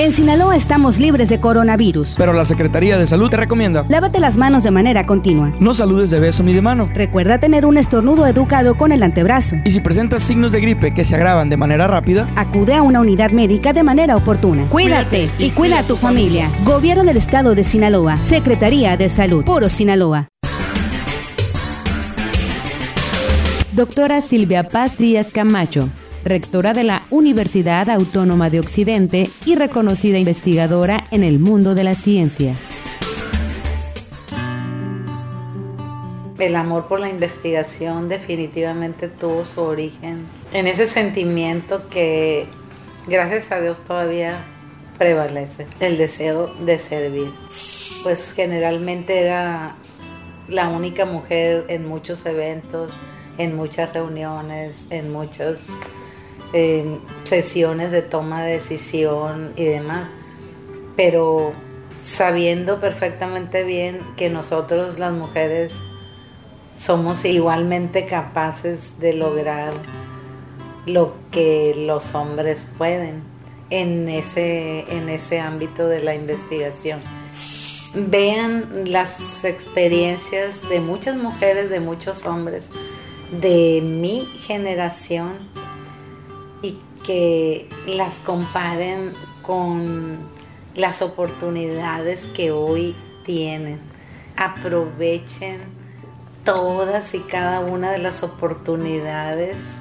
En 0.00 0.12
Sinaloa 0.12 0.54
estamos 0.54 1.00
libres 1.00 1.28
de 1.28 1.40
coronavirus. 1.40 2.14
Pero 2.16 2.32
la 2.32 2.44
Secretaría 2.44 2.96
de 2.98 3.04
Salud 3.04 3.28
te 3.30 3.36
recomienda. 3.36 3.84
Lávate 3.88 4.20
las 4.20 4.38
manos 4.38 4.62
de 4.62 4.70
manera 4.70 5.06
continua. 5.06 5.52
No 5.58 5.74
saludes 5.74 6.10
de 6.10 6.20
beso 6.20 6.44
ni 6.44 6.54
de 6.54 6.62
mano. 6.62 6.88
Recuerda 6.94 7.40
tener 7.40 7.66
un 7.66 7.76
estornudo 7.76 8.24
educado 8.28 8.76
con 8.76 8.92
el 8.92 9.02
antebrazo. 9.02 9.56
Y 9.64 9.72
si 9.72 9.80
presentas 9.80 10.22
signos 10.22 10.52
de 10.52 10.60
gripe 10.60 10.94
que 10.94 11.04
se 11.04 11.16
agravan 11.16 11.50
de 11.50 11.56
manera 11.56 11.88
rápida, 11.88 12.30
acude 12.36 12.74
a 12.74 12.82
una 12.82 13.00
unidad 13.00 13.32
médica 13.32 13.72
de 13.72 13.82
manera 13.82 14.14
oportuna. 14.14 14.68
Cuídate, 14.68 15.30
y, 15.36 15.50
cuida 15.50 15.80
a 15.80 15.82
tu 15.82 15.96
familia. 15.96 16.48
Gobierno 16.64 17.02
del 17.02 17.16
Estado 17.16 17.56
de 17.56 17.64
Sinaloa. 17.64 18.22
Secretaría 18.22 18.96
de 18.96 19.08
Salud. 19.08 19.44
Puro 19.44 19.68
Sinaloa. 19.68 20.28
Doctora 23.72 24.22
Silvia 24.22 24.62
Paz 24.68 24.96
Díaz 24.96 25.32
Camacho 25.32 25.90
rectora 26.24 26.72
de 26.72 26.84
la 26.84 27.02
Universidad 27.10 27.88
Autónoma 27.90 28.50
de 28.50 28.60
Occidente 28.60 29.30
y 29.46 29.54
reconocida 29.54 30.18
investigadora 30.18 31.06
en 31.10 31.24
el 31.24 31.38
mundo 31.38 31.74
de 31.74 31.84
la 31.84 31.94
ciencia. 31.94 32.54
El 36.38 36.54
amor 36.54 36.86
por 36.86 37.00
la 37.00 37.08
investigación 37.08 38.08
definitivamente 38.08 39.08
tuvo 39.08 39.44
su 39.44 39.60
origen 39.60 40.26
en 40.52 40.68
ese 40.68 40.86
sentimiento 40.86 41.88
que 41.88 42.46
gracias 43.08 43.50
a 43.50 43.60
Dios 43.60 43.80
todavía 43.80 44.44
prevalece, 44.98 45.66
el 45.80 45.96
deseo 45.96 46.46
de 46.64 46.78
servir. 46.78 47.32
Pues 48.02 48.32
generalmente 48.32 49.20
era 49.20 49.76
la 50.48 50.68
única 50.68 51.04
mujer 51.04 51.66
en 51.68 51.86
muchos 51.86 52.24
eventos, 52.26 52.92
en 53.38 53.56
muchas 53.56 53.92
reuniones, 53.92 54.86
en 54.90 55.12
muchas 55.12 55.68
eh, 56.52 56.98
sesiones 57.24 57.90
de 57.90 58.02
toma 58.02 58.42
de 58.44 58.52
decisión 58.52 59.52
y 59.56 59.64
demás, 59.64 60.08
pero 60.96 61.52
sabiendo 62.04 62.80
perfectamente 62.80 63.64
bien 63.64 64.00
que 64.16 64.30
nosotros 64.30 64.98
las 64.98 65.12
mujeres 65.12 65.72
somos 66.74 67.24
igualmente 67.24 68.06
capaces 68.06 68.98
de 68.98 69.12
lograr 69.12 69.74
lo 70.86 71.14
que 71.30 71.74
los 71.76 72.14
hombres 72.14 72.66
pueden 72.78 73.22
en 73.70 74.08
ese, 74.08 74.84
en 74.88 75.08
ese 75.08 75.40
ámbito 75.40 75.86
de 75.86 76.02
la 76.02 76.14
investigación. 76.14 77.00
Vean 77.94 78.84
las 78.86 79.44
experiencias 79.44 80.66
de 80.68 80.80
muchas 80.80 81.16
mujeres, 81.16 81.68
de 81.68 81.80
muchos 81.80 82.26
hombres 82.26 82.68
de 83.30 83.82
mi 83.82 84.26
generación 84.46 85.57
que 87.08 87.66
las 87.86 88.18
comparen 88.18 89.14
con 89.40 90.18
las 90.74 91.00
oportunidades 91.00 92.26
que 92.34 92.50
hoy 92.50 92.94
tienen. 93.24 93.80
Aprovechen 94.36 95.58
todas 96.44 97.14
y 97.14 97.20
cada 97.20 97.60
una 97.60 97.92
de 97.92 97.96
las 97.96 98.22
oportunidades 98.22 99.78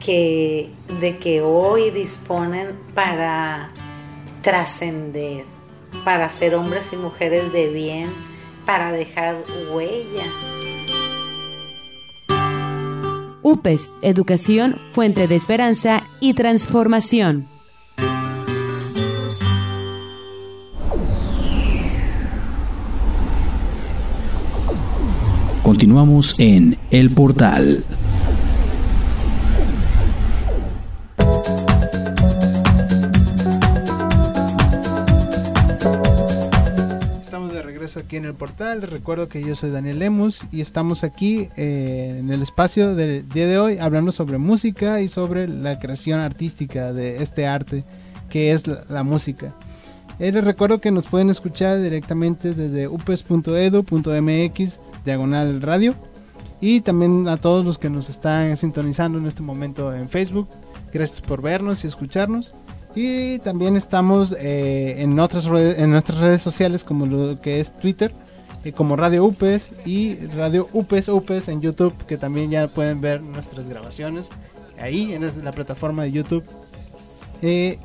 que, 0.00 0.72
de 1.00 1.18
que 1.18 1.40
hoy 1.40 1.90
disponen 1.90 2.80
para 2.96 3.70
trascender, 4.42 5.44
para 6.04 6.28
ser 6.30 6.56
hombres 6.56 6.88
y 6.90 6.96
mujeres 6.96 7.52
de 7.52 7.68
bien, 7.68 8.10
para 8.66 8.90
dejar 8.90 9.36
huella. 9.72 10.24
UPES, 13.44 13.90
Educación, 14.00 14.74
Fuente 14.92 15.28
de 15.28 15.36
Esperanza 15.36 16.02
y 16.18 16.32
Transformación. 16.32 17.46
Continuamos 25.62 26.34
en 26.38 26.78
El 26.90 27.10
Portal. 27.10 27.84
Aquí 38.14 38.18
en 38.18 38.24
el 38.26 38.34
portal. 38.34 38.82
Recuerdo 38.82 39.28
que 39.28 39.42
yo 39.42 39.56
soy 39.56 39.70
Daniel 39.70 39.98
Lemus 39.98 40.40
y 40.52 40.60
estamos 40.60 41.02
aquí 41.02 41.48
eh, 41.56 42.18
en 42.20 42.30
el 42.30 42.42
espacio 42.42 42.94
del 42.94 43.28
día 43.28 43.48
de 43.48 43.58
hoy 43.58 43.78
hablando 43.78 44.12
sobre 44.12 44.38
música 44.38 45.00
y 45.00 45.08
sobre 45.08 45.48
la 45.48 45.80
creación 45.80 46.20
artística 46.20 46.92
de 46.92 47.22
este 47.22 47.46
arte 47.46 47.84
que 48.30 48.52
es 48.52 48.68
la, 48.68 48.84
la 48.88 49.02
música. 49.02 49.52
Eh, 50.20 50.30
les 50.30 50.44
recuerdo 50.44 50.80
que 50.80 50.92
nos 50.92 51.06
pueden 51.06 51.28
escuchar 51.28 51.80
directamente 51.80 52.54
desde 52.54 52.86
upes.edu.mx 52.86 54.80
diagonal 55.04 55.60
radio 55.60 55.94
y 56.60 56.82
también 56.82 57.26
a 57.26 57.36
todos 57.36 57.64
los 57.64 57.78
que 57.78 57.90
nos 57.90 58.08
están 58.08 58.56
sintonizando 58.56 59.18
en 59.18 59.26
este 59.26 59.42
momento 59.42 59.92
en 59.92 60.08
Facebook. 60.08 60.48
Gracias 60.92 61.20
por 61.20 61.42
vernos 61.42 61.82
y 61.82 61.88
escucharnos. 61.88 62.54
Y 62.94 63.38
también 63.40 63.76
estamos 63.76 64.36
eh, 64.38 65.02
en 65.02 65.18
otras 65.18 65.46
redes, 65.46 65.78
en 65.78 65.90
nuestras 65.90 66.18
redes 66.18 66.42
sociales 66.42 66.84
como 66.84 67.06
lo 67.06 67.40
que 67.40 67.60
es 67.60 67.76
Twitter 67.76 68.12
eh, 68.64 68.72
como 68.72 68.96
Radio 68.96 69.24
UPES 69.26 69.70
y 69.84 70.16
Radio 70.28 70.68
UPES 70.72 71.08
UPES 71.10 71.48
en 71.48 71.60
YouTube, 71.60 71.94
que 72.06 72.16
también 72.16 72.50
ya 72.50 72.66
pueden 72.68 73.00
ver 73.00 73.22
nuestras 73.22 73.68
grabaciones 73.68 74.26
ahí 74.80 75.12
en 75.12 75.44
la 75.44 75.52
plataforma 75.52 76.04
de 76.04 76.12
YouTube. 76.12 76.44
Eh, 77.42 77.78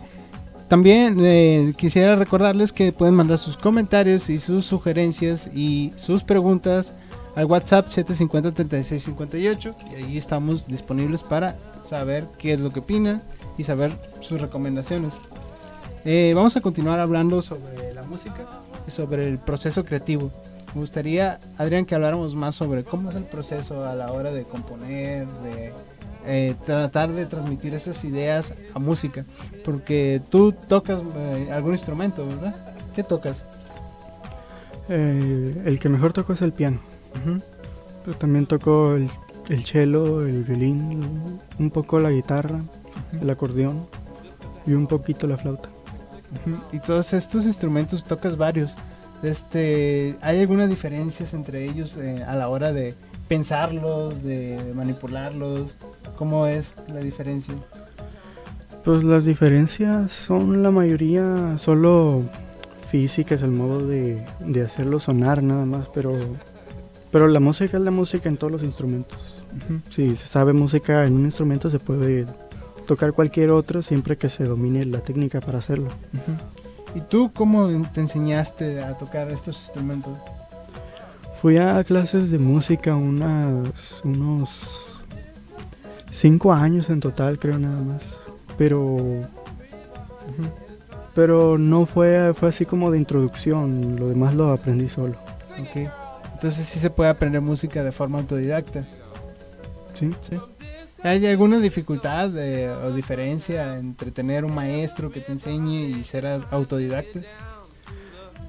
también 0.69 1.17
eh, 1.19 1.73
quisiera 1.75 2.15
recordarles 2.15 2.71
que 2.71 2.93
pueden 2.93 3.15
mandar 3.15 3.39
sus 3.39 3.57
comentarios 3.57 4.29
y 4.29 4.39
sus 4.39 4.65
sugerencias 4.65 5.49
y 5.53 5.91
sus 5.97 6.23
preguntas 6.23 6.93
al 7.35 7.45
WhatsApp 7.45 7.87
750-3658 7.87 9.75
y 9.91 9.95
ahí 9.95 10.17
estamos 10.17 10.65
disponibles 10.67 11.23
para 11.23 11.57
saber 11.85 12.25
qué 12.37 12.53
es 12.53 12.61
lo 12.61 12.71
que 12.71 12.79
opinan 12.79 13.21
y 13.59 13.65
saber 13.65 13.91
sus 14.21 14.39
recomendaciones. 14.39 15.13
Eh, 16.05 16.31
vamos 16.33 16.55
a 16.55 16.61
continuar 16.61 17.01
hablando 17.01 17.41
sobre 17.41 17.93
la 17.93 18.03
música 18.03 18.47
y 18.87 18.91
sobre 18.91 19.27
el 19.27 19.37
proceso 19.37 19.83
creativo. 19.83 20.31
Me 20.73 20.79
gustaría, 20.79 21.39
Adrián, 21.57 21.85
que 21.85 21.93
habláramos 21.93 22.35
más 22.35 22.55
sobre 22.55 22.85
cómo 22.85 23.09
es 23.09 23.17
el 23.17 23.25
proceso 23.25 23.83
a 23.85 23.95
la 23.95 24.13
hora 24.13 24.31
de 24.31 24.43
componer, 24.43 25.27
de 25.27 25.73
eh, 26.25 26.55
tratar 26.65 27.11
de 27.11 27.25
transmitir 27.25 27.73
esas 27.73 28.01
ideas 28.05 28.53
a 28.73 28.79
música. 28.79 29.25
Porque 29.65 30.21
tú 30.29 30.53
tocas 30.53 31.01
eh, 31.17 31.49
algún 31.51 31.73
instrumento, 31.73 32.25
¿verdad? 32.25 32.55
¿Qué 32.95 33.03
tocas? 33.03 33.43
El 34.87 35.79
que 35.81 35.89
mejor 35.89 36.13
toco 36.13 36.31
es 36.31 36.41
el 36.41 36.53
piano. 36.53 36.79
Pero 38.05 38.17
también 38.17 38.45
toco 38.45 38.95
el, 38.95 39.09
el 39.49 39.65
cello, 39.65 40.25
el 40.25 40.45
violín, 40.45 41.39
un 41.59 41.69
poco 41.71 41.99
la 41.99 42.09
guitarra, 42.09 42.61
el 43.19 43.29
acordeón 43.29 43.87
y 44.65 44.73
un 44.73 44.87
poquito 44.87 45.27
la 45.27 45.37
flauta. 45.37 45.69
Y 46.71 46.79
todos 46.79 47.13
estos 47.13 47.45
instrumentos 47.45 48.03
tocas 48.03 48.37
varios. 48.37 48.75
Este, 49.23 50.15
¿Hay 50.21 50.39
algunas 50.39 50.69
diferencias 50.69 51.33
entre 51.33 51.65
ellos 51.65 51.97
eh, 51.97 52.23
a 52.23 52.35
la 52.35 52.47
hora 52.47 52.71
de 52.71 52.93
pensarlos, 53.27 54.23
de 54.23 54.73
manipularlos? 54.75 55.75
¿Cómo 56.17 56.45
es 56.45 56.73
la 56.93 56.99
diferencia? 56.99 57.53
Pues 58.85 59.03
las 59.03 59.25
diferencias 59.25 60.11
son 60.11 60.63
la 60.63 60.71
mayoría 60.71 61.57
solo 61.57 62.23
físicas, 62.89 63.41
el 63.41 63.51
modo 63.51 63.85
de, 63.85 64.25
de 64.39 64.61
hacerlo 64.61 64.99
sonar 64.99 65.43
nada 65.43 65.65
más, 65.65 65.87
pero, 65.93 66.17
pero 67.11 67.27
la 67.27 67.39
música 67.39 67.77
es 67.77 67.83
la 67.83 67.91
música 67.91 68.29
en 68.29 68.37
todos 68.37 68.51
los 68.51 68.63
instrumentos. 68.63 69.35
Si 69.89 70.15
se 70.15 70.27
sabe 70.27 70.53
música 70.53 71.05
en 71.05 71.15
un 71.15 71.25
instrumento 71.25 71.69
se 71.69 71.79
puede 71.79 72.25
tocar 72.89 73.13
cualquier 73.13 73.51
otro 73.51 73.83
siempre 73.83 74.17
que 74.17 74.29
se 74.29 74.45
domine 74.45 74.83
la 74.83 75.01
técnica 75.01 75.41
para 75.41 75.59
hacerlo. 75.59 75.89
¿Y 76.95 77.01
tú 77.01 77.31
cómo 77.31 77.69
te 77.93 78.01
enseñaste 78.01 78.81
a 78.81 78.97
tocar 78.97 79.31
estos 79.31 79.59
instrumentos? 79.59 80.17
Fui 81.39 81.57
a 81.57 81.83
clases 81.83 82.31
de 82.31 82.39
música 82.39 82.95
unas, 82.95 84.01
unos 84.03 84.99
cinco 86.09 86.51
años 86.51 86.89
en 86.89 86.99
total, 86.99 87.37
creo 87.37 87.59
nada 87.59 87.79
más. 87.79 88.23
Pero, 88.57 88.97
pero 91.13 91.59
no 91.59 91.85
fue, 91.85 92.33
fue 92.33 92.49
así 92.49 92.65
como 92.65 92.89
de 92.89 92.97
introducción. 92.97 93.97
Lo 93.99 94.07
demás 94.07 94.33
lo 94.33 94.51
aprendí 94.51 94.89
solo. 94.89 95.15
Entonces 96.33 96.65
sí 96.65 96.79
se 96.79 96.89
puede 96.89 97.11
aprender 97.11 97.39
música 97.39 97.83
de 97.83 97.91
forma 97.91 98.17
autodidacta. 98.17 98.83
Sí. 99.93 100.09
Sí. 100.21 100.37
¿Hay 101.03 101.25
alguna 101.27 101.59
dificultad 101.59 102.37
eh, 102.37 102.69
o 102.69 102.91
diferencia 102.91 103.77
entre 103.77 104.11
tener 104.11 104.43
un 104.43 104.53
maestro 104.53 105.11
que 105.11 105.21
te 105.21 105.31
enseñe 105.31 105.89
y 105.89 106.03
ser 106.03 106.25
autodidacta? 106.51 107.21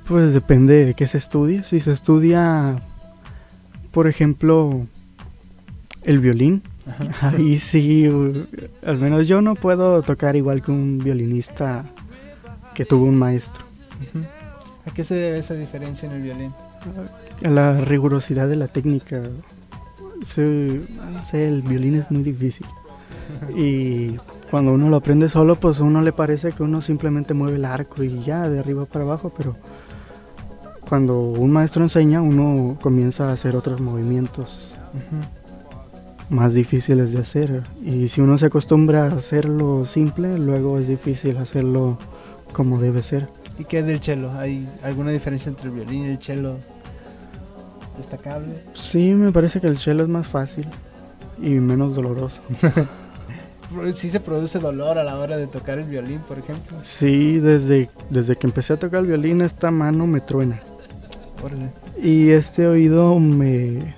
Pues 0.06 0.34
depende 0.34 0.86
de 0.86 0.94
qué 0.94 1.06
se 1.06 1.18
estudie. 1.18 1.62
Si 1.62 1.78
se 1.78 1.92
estudia, 1.92 2.82
por 3.92 4.08
ejemplo, 4.08 4.86
el 6.02 6.18
violín, 6.18 6.62
ahí 7.20 7.60
sí, 7.60 8.10
al 8.84 8.98
menos 8.98 9.28
yo 9.28 9.40
no 9.40 9.54
puedo 9.54 10.02
tocar 10.02 10.34
igual 10.34 10.62
que 10.62 10.72
un 10.72 10.98
violinista 10.98 11.84
que 12.74 12.84
tuvo 12.84 13.04
un 13.04 13.16
maestro. 13.16 13.64
¿A 14.86 14.90
qué 14.92 15.04
se 15.04 15.14
debe 15.14 15.38
esa 15.38 15.54
diferencia 15.54 16.08
en 16.08 16.16
el 16.16 16.22
violín? 16.22 16.52
A 17.44 17.48
la 17.48 17.80
rigurosidad 17.80 18.48
de 18.48 18.56
la 18.56 18.66
técnica. 18.66 19.22
Sí, 20.22 20.86
no 21.12 21.24
sé, 21.24 21.48
el 21.48 21.62
violín 21.62 21.96
es 21.96 22.10
muy 22.10 22.22
difícil. 22.22 22.66
Y 23.56 24.16
cuando 24.50 24.72
uno 24.72 24.88
lo 24.88 24.96
aprende 24.96 25.28
solo, 25.28 25.56
pues 25.56 25.80
a 25.80 25.84
uno 25.84 26.02
le 26.02 26.12
parece 26.12 26.52
que 26.52 26.62
uno 26.62 26.80
simplemente 26.80 27.34
mueve 27.34 27.56
el 27.56 27.64
arco 27.64 28.02
y 28.02 28.20
ya, 28.20 28.48
de 28.48 28.58
arriba 28.58 28.84
para 28.84 29.04
abajo, 29.04 29.32
pero 29.36 29.56
cuando 30.88 31.20
un 31.20 31.50
maestro 31.52 31.82
enseña, 31.82 32.20
uno 32.20 32.76
comienza 32.80 33.28
a 33.28 33.32
hacer 33.32 33.54
otros 33.54 33.80
movimientos 33.80 34.74
más 36.28 36.52
difíciles 36.52 37.12
de 37.12 37.20
hacer. 37.20 37.62
Y 37.82 38.08
si 38.08 38.20
uno 38.20 38.38
se 38.38 38.46
acostumbra 38.46 39.04
a 39.04 39.14
hacerlo 39.14 39.86
simple, 39.86 40.38
luego 40.38 40.78
es 40.78 40.88
difícil 40.88 41.36
hacerlo 41.36 41.98
como 42.52 42.80
debe 42.80 43.02
ser. 43.02 43.28
¿Y 43.58 43.64
qué 43.64 43.80
es 43.80 43.86
del 43.86 44.00
cello? 44.00 44.32
¿Hay 44.32 44.66
alguna 44.82 45.10
diferencia 45.10 45.50
entre 45.50 45.66
el 45.66 45.74
violín 45.74 46.06
y 46.06 46.08
el 46.08 46.18
cello 46.18 46.56
destacable? 48.00 48.62
Sí, 48.74 49.14
me 49.14 49.32
parece 49.32 49.60
que 49.60 49.66
el 49.66 49.78
cello 49.78 50.02
es 50.02 50.08
más 50.08 50.26
fácil 50.26 50.66
y 51.40 51.50
menos 51.50 51.94
doloroso. 51.94 52.42
¿Sí 53.94 54.10
se 54.10 54.18
produce 54.18 54.58
dolor 54.58 54.98
a 54.98 55.04
la 55.04 55.16
hora 55.16 55.36
de 55.36 55.46
tocar 55.46 55.78
el 55.78 55.84
violín, 55.84 56.20
por 56.20 56.38
ejemplo? 56.38 56.76
Sí, 56.82 57.38
desde, 57.38 57.88
desde 58.10 58.34
que 58.34 58.46
empecé 58.48 58.72
a 58.72 58.76
tocar 58.76 59.00
el 59.00 59.06
violín 59.06 59.42
esta 59.42 59.70
mano 59.70 60.06
me 60.06 60.20
truena. 60.20 60.60
Órale. 61.42 61.70
Y 62.02 62.30
este 62.30 62.66
oído 62.66 63.18
me, 63.20 63.94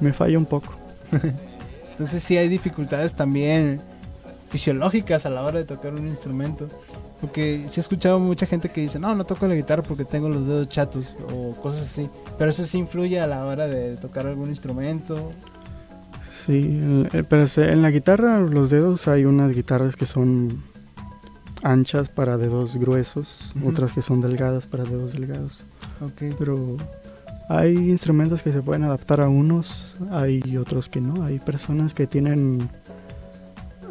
me 0.00 0.12
falla 0.12 0.36
un 0.36 0.44
poco. 0.44 0.74
Entonces 1.90 2.22
sí 2.22 2.36
hay 2.36 2.48
dificultades 2.48 3.14
también 3.14 3.80
fisiológicas 4.50 5.26
a 5.26 5.30
la 5.30 5.42
hora 5.42 5.58
de 5.58 5.64
tocar 5.64 5.94
un 5.94 6.06
instrumento. 6.06 6.68
Porque 7.20 7.66
sí 7.68 7.80
he 7.80 7.82
escuchado 7.82 8.20
mucha 8.20 8.46
gente 8.46 8.68
que 8.68 8.80
dice, 8.80 8.98
no, 8.98 9.14
no 9.14 9.24
toco 9.24 9.48
la 9.48 9.54
guitarra 9.54 9.82
porque 9.82 10.04
tengo 10.04 10.28
los 10.28 10.46
dedos 10.46 10.68
chatos 10.68 11.14
o 11.32 11.52
cosas 11.60 11.82
así. 11.82 12.08
Pero 12.36 12.50
eso 12.50 12.64
sí 12.64 12.78
influye 12.78 13.20
a 13.20 13.26
la 13.26 13.44
hora 13.44 13.66
de 13.66 13.96
tocar 13.96 14.26
algún 14.26 14.50
instrumento. 14.50 15.30
Sí, 16.24 16.80
eh, 17.12 17.24
pero 17.28 17.46
en 17.56 17.82
la 17.82 17.90
guitarra, 17.90 18.38
los 18.40 18.70
dedos, 18.70 19.08
hay 19.08 19.24
unas 19.24 19.54
guitarras 19.54 19.96
que 19.96 20.06
son 20.06 20.62
anchas 21.62 22.08
para 22.08 22.36
dedos 22.36 22.76
gruesos, 22.76 23.52
otras 23.64 23.92
que 23.92 24.02
son 24.02 24.20
delgadas 24.20 24.66
para 24.66 24.84
dedos 24.84 25.14
delgados. 25.14 25.64
Ok. 26.00 26.34
Pero 26.38 26.76
hay 27.48 27.74
instrumentos 27.74 28.42
que 28.42 28.52
se 28.52 28.62
pueden 28.62 28.84
adaptar 28.84 29.20
a 29.20 29.28
unos, 29.28 29.96
hay 30.10 30.56
otros 30.56 30.88
que 30.88 31.00
no. 31.00 31.24
Hay 31.24 31.38
personas 31.38 31.94
que 31.94 32.06
tienen 32.06 32.68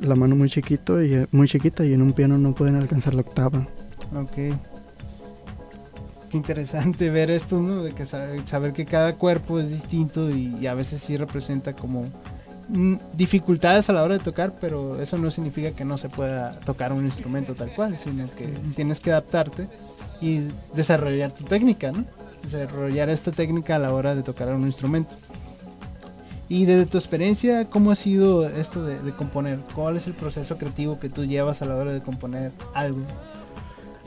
la 0.01 0.15
mano 0.15 0.35
muy 0.35 0.49
chiquito 0.49 1.01
y 1.01 1.13
eh, 1.13 1.27
muy 1.31 1.47
chiquita 1.47 1.85
y 1.85 1.93
en 1.93 2.01
un 2.01 2.13
piano 2.13 2.37
no 2.37 2.53
pueden 2.53 2.75
alcanzar 2.75 3.13
la 3.15 3.21
octava. 3.21 3.67
Ok. 4.15 4.55
Qué 6.29 6.35
interesante 6.37 7.09
ver 7.09 7.31
esto, 7.31 7.61
¿no? 7.61 7.83
De 7.83 7.93
que 7.93 8.05
sa- 8.05 8.27
saber 8.45 8.73
que 8.73 8.85
cada 8.85 9.13
cuerpo 9.13 9.59
es 9.59 9.71
distinto 9.71 10.29
y, 10.29 10.55
y 10.59 10.67
a 10.67 10.73
veces 10.73 11.01
sí 11.01 11.15
representa 11.15 11.71
como 11.73 12.05
mm, 12.67 12.95
dificultades 13.13 13.89
a 13.89 13.93
la 13.93 14.03
hora 14.03 14.17
de 14.17 14.23
tocar, 14.23 14.53
pero 14.59 15.01
eso 15.01 15.17
no 15.17 15.31
significa 15.31 15.71
que 15.71 15.85
no 15.85 15.97
se 15.97 16.09
pueda 16.09 16.59
tocar 16.65 16.91
un 16.91 17.05
instrumento 17.05 17.55
tal 17.55 17.69
cual, 17.71 17.97
sino 17.97 18.25
que 18.35 18.47
tienes 18.75 18.99
que 18.99 19.11
adaptarte 19.11 19.69
y 20.19 20.41
desarrollar 20.75 21.31
tu 21.31 21.45
técnica, 21.45 21.93
¿no? 21.93 22.03
Desarrollar 22.43 23.09
esta 23.09 23.31
técnica 23.31 23.77
a 23.77 23.79
la 23.79 23.93
hora 23.93 24.13
de 24.13 24.21
tocar 24.23 24.53
un 24.53 24.63
instrumento. 24.63 25.15
Y 26.49 26.65
desde 26.65 26.85
tu 26.85 26.97
experiencia, 26.97 27.65
¿cómo 27.65 27.91
ha 27.91 27.95
sido 27.95 28.47
esto 28.47 28.83
de, 28.85 28.99
de 28.99 29.11
componer? 29.11 29.59
¿Cuál 29.75 29.97
es 29.97 30.07
el 30.07 30.13
proceso 30.13 30.57
creativo 30.57 30.99
que 30.99 31.09
tú 31.09 31.25
llevas 31.25 31.61
a 31.61 31.65
la 31.65 31.75
hora 31.75 31.91
de 31.91 32.01
componer 32.01 32.51
algo? 32.73 33.01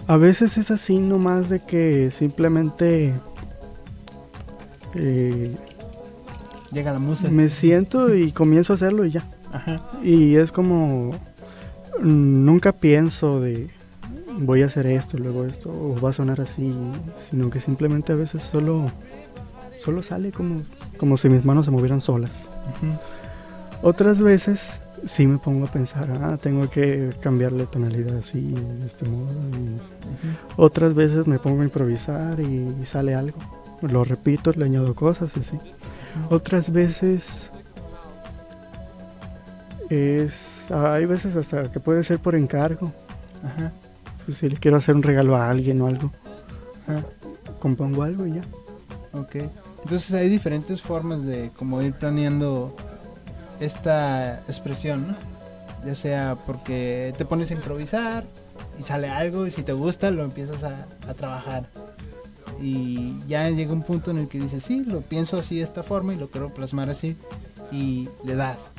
A 0.06 0.16
veces 0.16 0.56
es 0.56 0.70
así 0.70 0.98
nomás 0.98 1.48
de 1.48 1.60
que 1.60 2.10
simplemente 2.10 3.12
eh, 4.94 5.54
Llega 6.72 6.92
la 6.92 6.98
música. 6.98 7.30
me 7.30 7.48
siento 7.48 8.14
y 8.14 8.32
comienzo 8.32 8.72
a 8.72 8.76
hacerlo 8.76 9.04
y 9.04 9.10
ya. 9.10 9.24
Ajá. 9.52 9.82
Y 10.02 10.36
es 10.36 10.52
como 10.52 11.10
nunca 12.00 12.72
pienso 12.72 13.40
de 13.40 13.68
voy 14.38 14.62
a 14.62 14.66
hacer 14.66 14.86
esto, 14.86 15.18
luego 15.18 15.44
esto, 15.44 15.68
o 15.70 16.00
va 16.00 16.10
a 16.10 16.12
sonar 16.12 16.40
así, 16.40 16.72
sino 17.28 17.50
que 17.50 17.60
simplemente 17.60 18.12
a 18.12 18.16
veces 18.16 18.42
solo 18.42 18.90
solo 19.84 20.02
sale 20.02 20.30
como 20.30 20.62
como 21.00 21.16
si 21.16 21.30
mis 21.30 21.46
manos 21.46 21.64
se 21.64 21.70
movieran 21.70 22.02
solas. 22.02 22.46
Otras 23.80 24.20
veces 24.20 24.82
sí 25.06 25.26
me 25.26 25.38
pongo 25.38 25.64
a 25.64 25.72
pensar, 25.72 26.10
ah, 26.22 26.36
tengo 26.36 26.68
que 26.68 27.10
cambiarle 27.22 27.64
tonalidad 27.64 28.18
así, 28.18 28.52
de 28.52 28.86
este 28.86 29.08
modo. 29.08 29.32
y 29.56 29.80
Otras 30.58 30.92
veces 30.92 31.26
me 31.26 31.38
pongo 31.38 31.62
a 31.62 31.64
improvisar 31.64 32.38
y, 32.38 32.84
sale 32.84 33.14
algo. 33.14 33.38
Lo 33.80 34.04
repito, 34.04 34.52
le 34.52 34.66
añado 34.66 34.94
cosas 34.94 35.34
y 35.38 35.40
así. 35.40 35.58
Otras 36.28 36.70
veces 36.70 37.50
es, 39.88 40.70
hay 40.70 41.06
veces 41.06 41.34
hasta 41.34 41.72
que 41.72 41.80
puede 41.80 42.04
ser 42.04 42.18
por 42.18 42.34
encargo. 42.34 42.92
Ajá. 43.42 43.72
Pues 44.26 44.36
si 44.36 44.50
le 44.50 44.56
quiero 44.56 44.76
hacer 44.76 44.94
un 44.94 45.02
regalo 45.02 45.34
a 45.34 45.48
alguien 45.48 45.80
o 45.80 45.86
algo, 45.86 46.12
Ajá. 46.86 47.02
compongo 47.58 48.02
algo 48.02 48.26
y 48.26 48.34
ya. 48.34 48.42
Ok. 49.14 49.36
Entonces 49.84 50.12
hay 50.12 50.28
diferentes 50.28 50.82
formas 50.82 51.24
de 51.24 51.50
como 51.56 51.82
ir 51.82 51.94
planeando 51.94 52.74
esta 53.60 54.40
expresión, 54.40 55.08
¿no? 55.08 55.16
Ya 55.86 55.94
sea 55.94 56.36
porque 56.46 57.14
te 57.16 57.24
pones 57.24 57.50
a 57.50 57.54
improvisar 57.54 58.24
y 58.78 58.82
sale 58.82 59.08
algo 59.08 59.46
y 59.46 59.50
si 59.50 59.62
te 59.62 59.72
gusta 59.72 60.10
lo 60.10 60.24
empiezas 60.24 60.62
a, 60.62 60.86
a 61.08 61.14
trabajar. 61.14 61.68
Y 62.60 63.16
ya 63.26 63.48
llega 63.48 63.72
un 63.72 63.82
punto 63.82 64.10
en 64.10 64.18
el 64.18 64.28
que 64.28 64.38
dices, 64.38 64.62
sí, 64.62 64.84
lo 64.84 65.00
pienso 65.00 65.38
así 65.38 65.56
de 65.56 65.62
esta 65.62 65.82
forma 65.82 66.12
y 66.12 66.16
lo 66.16 66.28
quiero 66.28 66.52
plasmar 66.52 66.90
así 66.90 67.16
y 67.72 68.08
le 68.24 68.34
das 68.34 68.70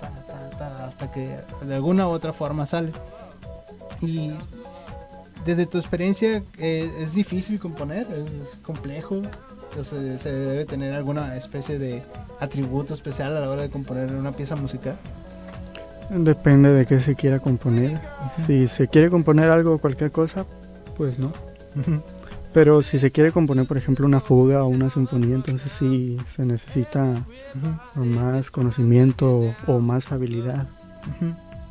ta, 0.00 0.10
ta, 0.26 0.50
ta, 0.58 0.86
hasta 0.86 1.10
que 1.12 1.38
de 1.62 1.74
alguna 1.74 2.08
u 2.08 2.10
otra 2.10 2.32
forma 2.32 2.66
sale. 2.66 2.92
Y 4.00 4.32
desde 5.44 5.66
tu 5.66 5.78
experiencia, 5.78 6.42
eh, 6.58 6.90
¿es 6.98 7.14
difícil 7.14 7.58
componer? 7.58 8.06
¿Es 8.12 8.56
complejo? 8.58 9.22
Entonces, 9.70 10.20
¿se 10.22 10.32
debe 10.32 10.64
tener 10.64 10.94
alguna 10.94 11.36
especie 11.36 11.78
de 11.78 12.02
atributo 12.40 12.94
especial 12.94 13.36
a 13.36 13.40
la 13.40 13.50
hora 13.50 13.62
de 13.62 13.70
componer 13.70 14.12
una 14.12 14.32
pieza 14.32 14.56
musical? 14.56 14.96
Depende 16.10 16.72
de 16.72 16.86
qué 16.86 17.00
se 17.00 17.14
quiera 17.14 17.38
componer. 17.38 18.00
Si 18.46 18.66
se 18.66 18.88
quiere 18.88 19.10
componer 19.10 19.50
algo, 19.50 19.78
cualquier 19.78 20.10
cosa, 20.10 20.46
pues 20.96 21.18
no. 21.18 21.32
Pero 22.52 22.82
si 22.82 22.98
se 22.98 23.10
quiere 23.10 23.30
componer, 23.30 23.66
por 23.66 23.76
ejemplo, 23.76 24.06
una 24.06 24.20
fuga 24.20 24.64
o 24.64 24.68
una 24.68 24.88
sinfonía, 24.88 25.34
entonces 25.34 25.70
sí 25.70 26.16
se 26.34 26.46
necesita 26.46 27.24
más 27.94 28.50
conocimiento 28.50 29.54
o 29.66 29.78
más 29.80 30.10
habilidad. 30.12 30.66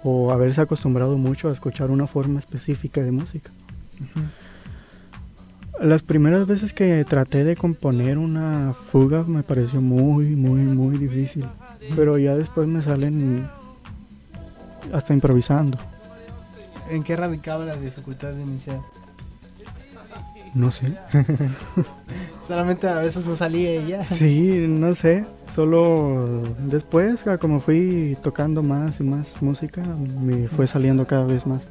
O 0.03 0.31
haberse 0.31 0.61
acostumbrado 0.61 1.17
mucho 1.17 1.49
a 1.49 1.51
escuchar 1.51 1.89
una 1.89 2.05
forma 2.05 2.39
específica 2.39 3.01
de 3.01 3.11
música. 3.11 3.49
Las 5.81 6.01
primeras 6.01 6.47
veces 6.47 6.73
que 6.73 7.05
traté 7.05 7.43
de 7.43 7.55
componer 7.55 8.17
una 8.17 8.73
fuga 8.91 9.23
me 9.23 9.43
pareció 9.43 9.79
muy, 9.81 10.35
muy, 10.35 10.61
muy 10.61 10.97
difícil. 10.97 11.45
Pero 11.95 12.17
ya 12.17 12.35
después 12.35 12.67
me 12.67 12.81
salen 12.81 13.47
hasta 14.91 15.13
improvisando. 15.13 15.77
¿En 16.89 17.03
qué 17.03 17.15
radicaba 17.15 17.65
la 17.65 17.75
dificultad 17.75 18.33
de 18.33 18.43
iniciar? 18.43 18.79
No 20.53 20.71
sé. 20.71 20.93
Solamente 22.47 22.87
a 22.87 22.95
veces 22.95 23.25
no 23.25 23.35
salía 23.35 23.71
ella. 23.71 24.03
Sí, 24.03 24.65
no 24.67 24.95
sé. 24.95 25.25
Solo 25.53 26.43
después, 26.59 27.23
como 27.39 27.59
fui 27.59 28.17
tocando 28.23 28.63
más 28.63 28.99
y 28.99 29.03
más 29.03 29.41
música, 29.41 29.83
me 30.21 30.47
fue 30.47 30.65
saliendo 30.65 31.05
cada 31.05 31.25
vez 31.25 31.45
más. 31.45 31.67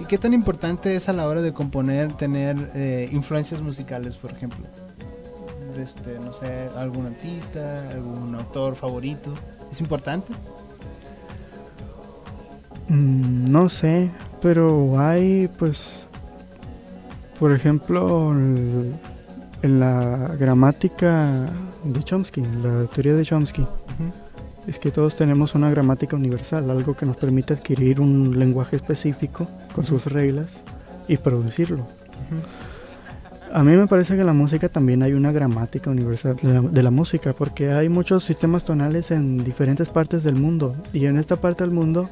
¿Y 0.00 0.04
qué 0.04 0.18
tan 0.18 0.32
importante 0.32 0.94
es 0.96 1.08
a 1.08 1.12
la 1.12 1.26
hora 1.26 1.42
de 1.42 1.52
componer 1.52 2.12
tener 2.12 2.70
eh, 2.74 3.08
influencias 3.12 3.60
musicales, 3.60 4.16
por 4.16 4.30
ejemplo? 4.30 4.66
Este, 5.76 6.18
no 6.18 6.32
sé, 6.32 6.68
algún 6.76 7.06
artista, 7.06 7.88
algún 7.90 8.34
autor 8.34 8.74
favorito. 8.74 9.32
¿Es 9.70 9.80
importante? 9.80 10.32
Mm, 12.88 13.50
no 13.50 13.68
sé, 13.68 14.10
pero 14.40 14.98
hay 14.98 15.48
pues 15.58 16.08
por 17.38 17.52
ejemplo, 17.52 18.32
en 18.32 18.98
la 19.62 20.34
gramática 20.38 21.46
de 21.84 22.02
Chomsky, 22.02 22.42
la 22.62 22.86
teoría 22.86 23.14
de 23.14 23.24
Chomsky, 23.24 23.64
es 24.68 24.78
que 24.78 24.90
todos 24.90 25.16
tenemos 25.16 25.54
una 25.54 25.70
gramática 25.70 26.14
universal, 26.14 26.70
algo 26.70 26.94
que 26.94 27.06
nos 27.06 27.16
permite 27.16 27.54
adquirir 27.54 28.02
un 28.02 28.38
lenguaje 28.38 28.76
específico 28.76 29.48
con 29.74 29.86
sus 29.86 30.04
reglas 30.04 30.62
y 31.08 31.16
producirlo. 31.16 31.86
A 33.50 33.64
mí 33.64 33.74
me 33.74 33.86
parece 33.86 34.14
que 34.14 34.20
en 34.20 34.26
la 34.26 34.34
música 34.34 34.68
también 34.68 35.02
hay 35.02 35.14
una 35.14 35.32
gramática 35.32 35.90
universal 35.90 36.36
de 36.70 36.82
la, 36.82 36.90
música, 36.90 37.32
porque 37.32 37.72
hay 37.72 37.88
muchos 37.88 38.24
sistemas 38.24 38.62
tonales 38.64 39.10
en 39.10 39.42
diferentes 39.42 39.88
partes 39.88 40.22
del 40.22 40.34
mundo, 40.34 40.76
y 40.92 41.06
en 41.06 41.18
esta 41.18 41.36
parte 41.36 41.64
del 41.64 41.72
mundo, 41.72 42.10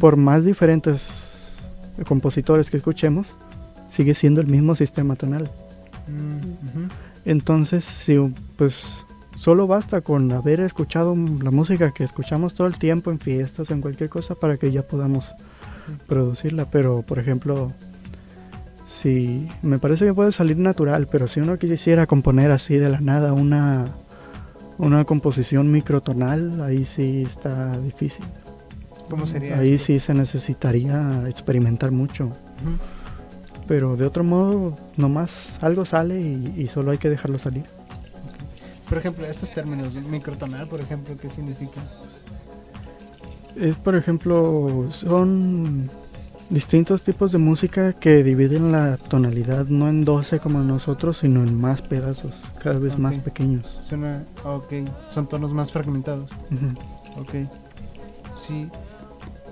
por 0.00 0.16
más 0.16 0.44
diferentes 0.44 1.52
compositores 2.08 2.70
que 2.70 2.78
escuchemos, 2.78 3.36
sigue 3.88 4.14
siendo 4.14 4.40
el 4.40 4.48
mismo 4.48 4.74
sistema 4.74 5.14
tonal. 5.14 5.48
Entonces, 7.24 7.84
si, 7.84 8.18
pues 8.56 9.04
solo 9.38 9.66
basta 9.66 10.00
con 10.00 10.30
haber 10.32 10.60
escuchado 10.60 11.14
la 11.14 11.50
música 11.50 11.92
que 11.92 12.04
escuchamos 12.04 12.54
todo 12.54 12.66
el 12.66 12.78
tiempo 12.78 13.10
en 13.10 13.20
fiestas 13.20 13.70
o 13.70 13.74
en 13.74 13.80
cualquier 13.80 14.10
cosa 14.10 14.34
para 14.34 14.56
que 14.56 14.72
ya 14.72 14.82
podamos 14.82 15.32
producirla. 16.06 16.70
Pero, 16.70 17.02
por 17.02 17.18
ejemplo, 17.18 17.72
si 18.88 19.46
me 19.62 19.78
parece 19.78 20.06
que 20.06 20.14
puede 20.14 20.32
salir 20.32 20.56
natural, 20.56 21.08
pero 21.10 21.28
si 21.28 21.40
uno 21.40 21.58
quisiera 21.58 22.06
componer 22.06 22.50
así 22.50 22.76
de 22.76 22.88
la 22.88 23.00
nada 23.00 23.32
una, 23.32 23.86
una 24.78 25.04
composición 25.04 25.70
microtonal, 25.70 26.60
ahí 26.62 26.84
sí 26.84 27.22
está 27.22 27.78
difícil. 27.78 28.24
¿Cómo 29.08 29.26
sería? 29.26 29.58
Ahí 29.58 29.78
sí 29.78 30.00
se 30.00 30.14
necesitaría 30.14 31.24
experimentar 31.28 31.90
mucho. 31.90 32.32
Pero 33.66 33.96
de 33.96 34.06
otro 34.06 34.24
modo, 34.24 34.76
nomás 34.96 35.58
algo 35.60 35.84
sale 35.84 36.20
y, 36.20 36.66
solo 36.68 36.90
hay 36.90 36.98
que 36.98 37.10
dejarlo 37.10 37.38
salir. 37.38 37.64
Por 38.88 38.98
ejemplo, 38.98 39.26
estos 39.26 39.52
términos, 39.52 39.94
microtonal, 39.94 40.66
por 40.66 40.80
ejemplo, 40.80 41.14
¿qué 41.20 41.28
significa? 41.28 41.80
Es, 43.54 43.76
por 43.76 43.96
ejemplo, 43.96 44.86
son 44.90 45.90
distintos 46.50 47.02
tipos 47.02 47.32
de 47.32 47.38
música 47.38 47.92
que 47.92 48.22
dividen 48.22 48.72
la 48.72 48.96
tonalidad 48.96 49.66
no 49.66 49.88
en 49.88 50.04
12 50.04 50.38
como 50.40 50.60
nosotros, 50.60 51.18
sino 51.18 51.42
en 51.42 51.60
más 51.60 51.82
pedazos, 51.82 52.42
cada 52.62 52.78
vez 52.78 52.98
más 52.98 53.18
pequeños. 53.18 53.78
Suena, 53.82 54.24
ok, 54.44 54.72
son 55.08 55.28
tonos 55.28 55.52
más 55.52 55.70
fragmentados. 55.70 56.30
Ok, 57.18 57.34
sí. 58.40 58.68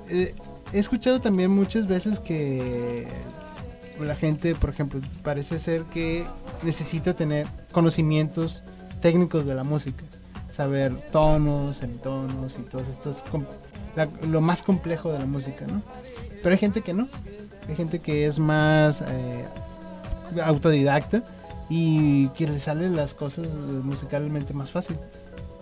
Eh, 0.09 0.35
he 0.73 0.79
escuchado 0.79 1.21
también 1.21 1.51
muchas 1.51 1.87
veces 1.87 2.21
que 2.21 3.07
la 4.01 4.15
gente, 4.15 4.55
por 4.55 4.71
ejemplo, 4.71 5.01
parece 5.23 5.59
ser 5.59 5.83
que 5.85 6.25
necesita 6.63 7.15
tener 7.15 7.47
conocimientos 7.73 8.63
técnicos 9.01 9.47
de 9.47 9.55
la 9.55 9.65
música, 9.65 10.05
saber 10.51 10.95
tonos, 11.13 11.77
semitonos 11.77 12.59
y 12.59 12.63
todos 12.63 12.89
estos, 12.89 13.25
lo 14.29 14.41
más 14.41 14.63
complejo 14.63 15.13
de 15.13 15.19
la 15.19 15.27
música, 15.27 15.67
¿no? 15.67 15.83
Pero 16.43 16.51
hay 16.51 16.59
gente 16.59 16.83
que 16.83 16.95
no, 16.95 17.09
hay 17.69 17.77
gente 17.77 18.01
que 18.01 18.27
es 18.27 18.39
más 18.39 19.03
eh, 19.03 19.45
autodidacta 20.43 21.23
y 21.69 22.29
que 22.29 22.47
le 22.47 22.61
salen 22.61 22.97
las 22.97 23.15
cosas 23.15 23.49
musicalmente 23.83 24.55
más 24.55 24.71
fácil. 24.71 24.97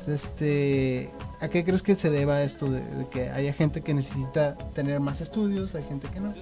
Este, 0.07 1.11
¿A 1.41 1.49
qué 1.49 1.65
crees 1.65 1.83
que 1.83 1.95
se 1.95 2.11
deba 2.11 2.43
esto 2.43 2.71
de 2.71 2.83
que 3.11 3.31
haya 3.31 3.53
gente 3.55 3.81
que 3.81 3.95
necesita 3.95 4.55
tener 4.75 5.01
más 5.01 5.21
estudios, 5.21 5.75
hay 5.75 5.83
gente 5.85 6.09
que 6.09 6.21
no? 6.21 6.35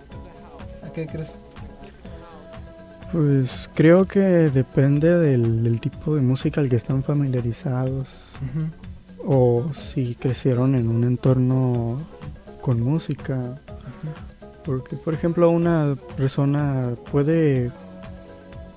¿A 0.84 0.93
qué 0.93 1.07
crees? 1.07 1.32
Pues 3.12 3.68
creo 3.74 4.06
que 4.06 4.20
depende 4.20 5.18
del, 5.18 5.78
tipo 5.80 6.14
de 6.14 6.22
música 6.22 6.62
al 6.62 6.70
que 6.70 6.76
están 6.76 7.02
familiarizados. 7.02 8.30
O 9.24 9.70
si 9.74 10.14
crecieron 10.14 10.74
en 10.74 10.88
un 10.88 11.04
entorno 11.04 12.00
con 12.62 12.80
música. 12.80 13.60
Porque, 14.64 14.96
por 14.96 15.12
ejemplo, 15.12 15.50
una 15.50 15.94
persona 16.16 16.94
puede, 17.10 17.70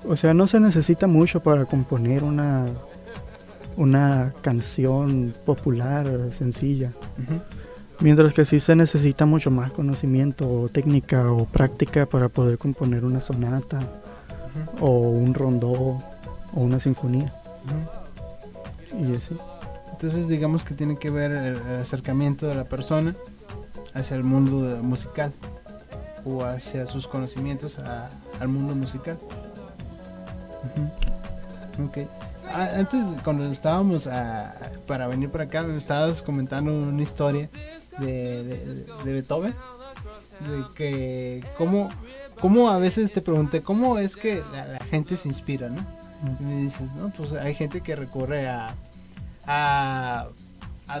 o 0.06 0.16
sea, 0.16 0.34
no 0.34 0.46
se 0.46 0.60
necesita 0.60 1.06
mucho 1.06 1.40
para 1.40 1.64
componer 1.64 2.22
una, 2.22 2.66
una 3.78 4.34
canción 4.42 5.32
popular, 5.46 6.06
sencilla. 6.36 6.92
Mientras 8.00 8.34
que 8.34 8.44
sí 8.44 8.60
se 8.60 8.76
necesita 8.76 9.24
mucho 9.24 9.50
más 9.50 9.72
conocimiento 9.72 10.46
o 10.46 10.68
técnica 10.68 11.32
o 11.32 11.46
práctica 11.46 12.04
para 12.04 12.28
poder 12.28 12.58
componer 12.58 13.02
una 13.02 13.22
sonata 13.22 13.78
o 14.80 14.90
un 14.90 15.34
rondó 15.34 15.72
o 15.72 16.02
una 16.54 16.80
sinfonía. 16.80 17.32
Y 18.98 19.14
así. 19.14 19.36
Entonces 19.92 20.28
digamos 20.28 20.64
que 20.64 20.74
tiene 20.74 20.98
que 20.98 21.10
ver 21.10 21.32
el, 21.32 21.80
acercamiento 21.80 22.46
de 22.46 22.54
la 22.54 22.64
persona 22.64 23.14
hacia 23.94 24.16
el 24.16 24.24
mundo 24.24 24.82
musical 24.82 25.32
o 26.24 26.44
hacia 26.44 26.86
sus 26.86 27.08
conocimientos 27.08 27.78
al 27.78 28.48
mundo 28.48 28.74
musical. 28.74 29.18
Ah, 32.52 32.70
antes, 32.76 33.04
cuando 33.24 33.50
estábamos 33.50 34.08
para 34.86 35.06
venir 35.08 35.30
para 35.30 35.44
acá, 35.44 35.62
me 35.62 35.78
estabas 35.78 36.22
comentando 36.22 36.72
una 36.72 37.02
historia 37.02 37.48
de, 37.98 38.84
de 39.04 39.12
Beethoven, 39.12 39.54
de 40.40 40.74
que 40.74 41.44
cómo 41.56 41.88
¿Cómo 42.40 42.68
a 42.68 42.78
veces 42.78 43.12
te 43.12 43.22
pregunté, 43.22 43.62
cómo 43.62 43.98
es 43.98 44.16
que 44.16 44.42
la, 44.52 44.78
gente 44.90 45.16
se 45.16 45.28
inspira, 45.28 45.68
no? 45.68 45.84
Y 46.40 46.44
me 46.44 46.56
dices, 46.62 46.94
no, 46.94 47.10
pues 47.10 47.32
hay 47.32 47.54
gente 47.54 47.80
que 47.80 47.96
recurre 47.96 48.48
a, 48.48 48.74
a, 49.46 50.26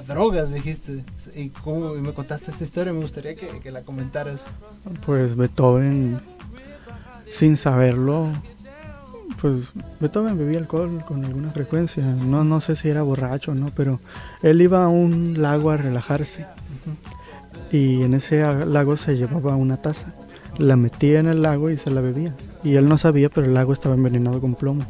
drogas, 0.06 0.52
dijiste. 0.52 1.04
Y, 1.34 1.50
cómo, 1.50 1.94
me 1.94 2.12
contaste 2.12 2.50
esta 2.50 2.64
historia, 2.64 2.92
me 2.92 3.00
gustaría 3.00 3.34
que, 3.34 3.70
la 3.70 3.82
comentaras. 3.82 4.42
Pues 5.04 5.36
Beethoven, 5.36 6.20
sin 7.30 7.56
saberlo, 7.56 8.28
Pues 9.40 9.68
Beethoven 10.00 10.38
bebía 10.38 10.58
alcohol 10.58 11.04
con 11.06 11.24
alguna 11.24 11.50
frecuencia. 11.50 12.02
No, 12.02 12.44
no 12.44 12.60
sé 12.60 12.76
si 12.76 12.88
era 12.88 13.02
borracho 13.02 13.52
o 13.52 13.54
no, 13.54 13.70
pero 13.74 14.00
él 14.42 14.62
iba 14.62 14.84
a 14.84 14.88
un 14.88 15.40
lago 15.42 15.70
a 15.70 15.76
relajarse. 15.76 16.46
Y 17.70 18.02
en 18.04 18.14
ese 18.14 18.42
lago 18.64 18.96
se 18.96 19.16
llevaba 19.16 19.56
una 19.56 19.76
taza. 19.76 20.14
La 20.58 20.76
metía 20.76 21.20
en 21.20 21.26
el 21.26 21.42
lago 21.42 21.70
y 21.70 21.76
se 21.76 21.90
la 21.90 22.00
bebía. 22.00 22.34
Y 22.62 22.76
él 22.76 22.88
no 22.88 22.98
sabía, 22.98 23.28
pero 23.28 23.46
el 23.46 23.54
lago 23.54 23.72
estaba 23.72 23.94
envenenado 23.94 24.40
con 24.40 24.54
plomo. 24.54 24.84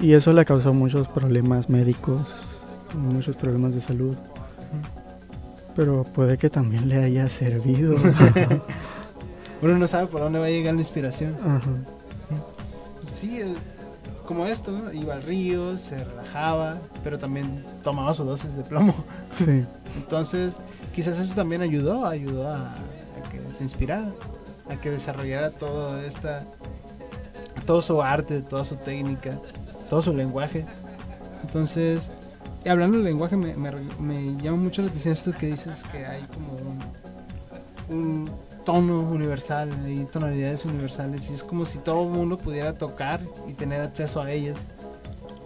Y 0.00 0.12
eso 0.12 0.32
le 0.32 0.44
causó 0.44 0.72
muchos 0.72 1.08
problemas 1.08 1.68
médicos, 1.68 2.58
muchos 2.94 3.34
problemas 3.36 3.74
de 3.74 3.80
salud. 3.80 4.16
Pero 5.74 6.04
puede 6.04 6.38
que 6.38 6.50
también 6.50 6.88
le 6.88 6.96
haya 6.96 7.28
servido. 7.28 7.96
Uno 9.62 9.76
no 9.76 9.86
sabe 9.88 10.06
por 10.06 10.20
dónde 10.20 10.38
va 10.38 10.46
a 10.46 10.50
llegar 10.50 10.74
la 10.74 10.80
inspiración. 10.80 11.34
Ajá. 11.44 11.70
Sí, 13.02 13.42
como 14.24 14.46
esto, 14.46 14.70
¿no? 14.70 14.92
Iba 14.92 15.14
al 15.14 15.22
río, 15.22 15.76
se 15.78 16.04
relajaba, 16.04 16.76
pero 17.02 17.18
también 17.18 17.64
tomaba 17.82 18.14
su 18.14 18.24
dosis 18.24 18.54
de 18.54 18.62
plomo. 18.62 18.94
Sí. 19.32 19.64
Entonces, 19.96 20.56
quizás 20.94 21.18
eso 21.18 21.34
también 21.34 21.62
ayudó, 21.62 22.06
ayudó 22.06 22.46
a, 22.48 22.66
a 22.66 23.30
que 23.32 23.40
se 23.56 23.64
inspirara, 23.64 24.12
a 24.70 24.76
que 24.80 24.90
desarrollara 24.90 25.50
toda 25.50 26.04
esta, 26.04 26.44
todo 27.66 27.82
su 27.82 28.00
arte, 28.02 28.42
toda 28.42 28.64
su 28.64 28.76
técnica, 28.76 29.38
todo 29.90 30.02
su 30.02 30.14
lenguaje. 30.14 30.64
Entonces, 31.42 32.10
hablando 32.66 32.96
del 32.98 33.06
lenguaje, 33.06 33.36
me, 33.36 33.54
me- 33.56 33.72
me 34.00 34.42
llama 34.42 34.58
mucho 34.58 34.82
la 34.82 34.88
atención 34.88 35.14
esto 35.14 35.32
que 35.32 35.46
dices 35.48 35.82
que 35.90 36.04
hay 36.06 36.22
como 36.34 36.52
un, 37.90 37.96
un 37.98 38.30
tono 38.64 39.00
universal, 39.00 39.70
hay 39.84 40.06
tonalidades 40.12 40.64
universales, 40.64 41.30
y 41.30 41.34
es 41.34 41.42
como 41.42 41.64
si 41.64 41.78
todo 41.78 42.04
el 42.04 42.10
mundo 42.10 42.36
pudiera 42.36 42.74
tocar 42.74 43.20
y 43.48 43.54
tener 43.54 43.80
acceso 43.80 44.20
a 44.20 44.30
ellas. 44.30 44.58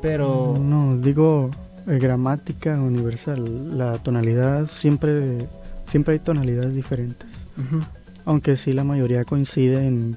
Pero, 0.01 0.57
No, 0.59 0.97
digo 0.97 1.51
eh, 1.87 1.99
gramática 1.99 2.73
universal. 2.75 3.79
La 3.79 3.99
tonalidad 3.99 4.67
siempre, 4.67 5.47
siempre 5.87 6.15
hay 6.15 6.19
tonalidades 6.19 6.75
diferentes. 6.75 7.29
Ujú. 7.57 7.83
Aunque 8.25 8.57
sí 8.57 8.73
la 8.73 8.85
mayoría 8.85 9.25
coincide 9.25 9.87
en, 9.87 10.17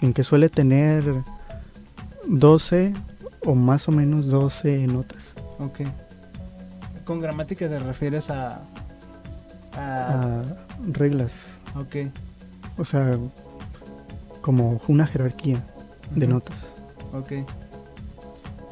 en 0.00 0.12
que 0.12 0.24
suele 0.24 0.48
tener 0.48 1.04
12 2.26 2.92
o 3.44 3.54
más 3.54 3.88
o 3.88 3.92
menos 3.92 4.26
12 4.26 4.86
notas. 4.86 5.34
ok. 5.58 5.80
Con 7.04 7.20
gramática 7.20 7.68
te 7.68 7.78
refieres 7.78 8.30
a... 8.30 8.62
a 9.76 10.22
a 10.40 10.42
reglas. 10.92 11.32
ok. 11.76 12.10
O 12.78 12.84
sea, 12.84 13.18
como 14.40 14.80
una 14.88 15.06
jerarquía 15.06 15.62
de 16.14 16.26
notas. 16.26 16.66
Ok. 17.12 17.32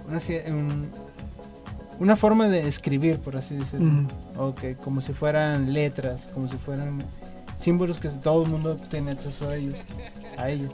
Una, 0.09 0.21
un- 0.49 0.89
una 2.01 2.17
forma 2.17 2.49
de 2.49 2.67
escribir, 2.67 3.19
por 3.19 3.37
así 3.37 3.55
decirlo. 3.57 3.87
Ujú. 3.87 4.49
Ok, 4.49 4.61
como 4.83 5.01
si 5.03 5.13
fueran 5.13 5.73
letras, 5.75 6.27
como 6.35 6.49
si 6.49 6.57
fueran 6.57 7.03
símbolos 7.63 7.99
que 7.99 8.09
todo 8.09 8.45
el 8.45 8.51
mundo 8.51 8.77
tiene 8.91 9.13
acceso 9.13 9.49
a 9.49 9.57
ellos. 9.57 9.77
A 10.37 10.51
ellos. 10.51 10.71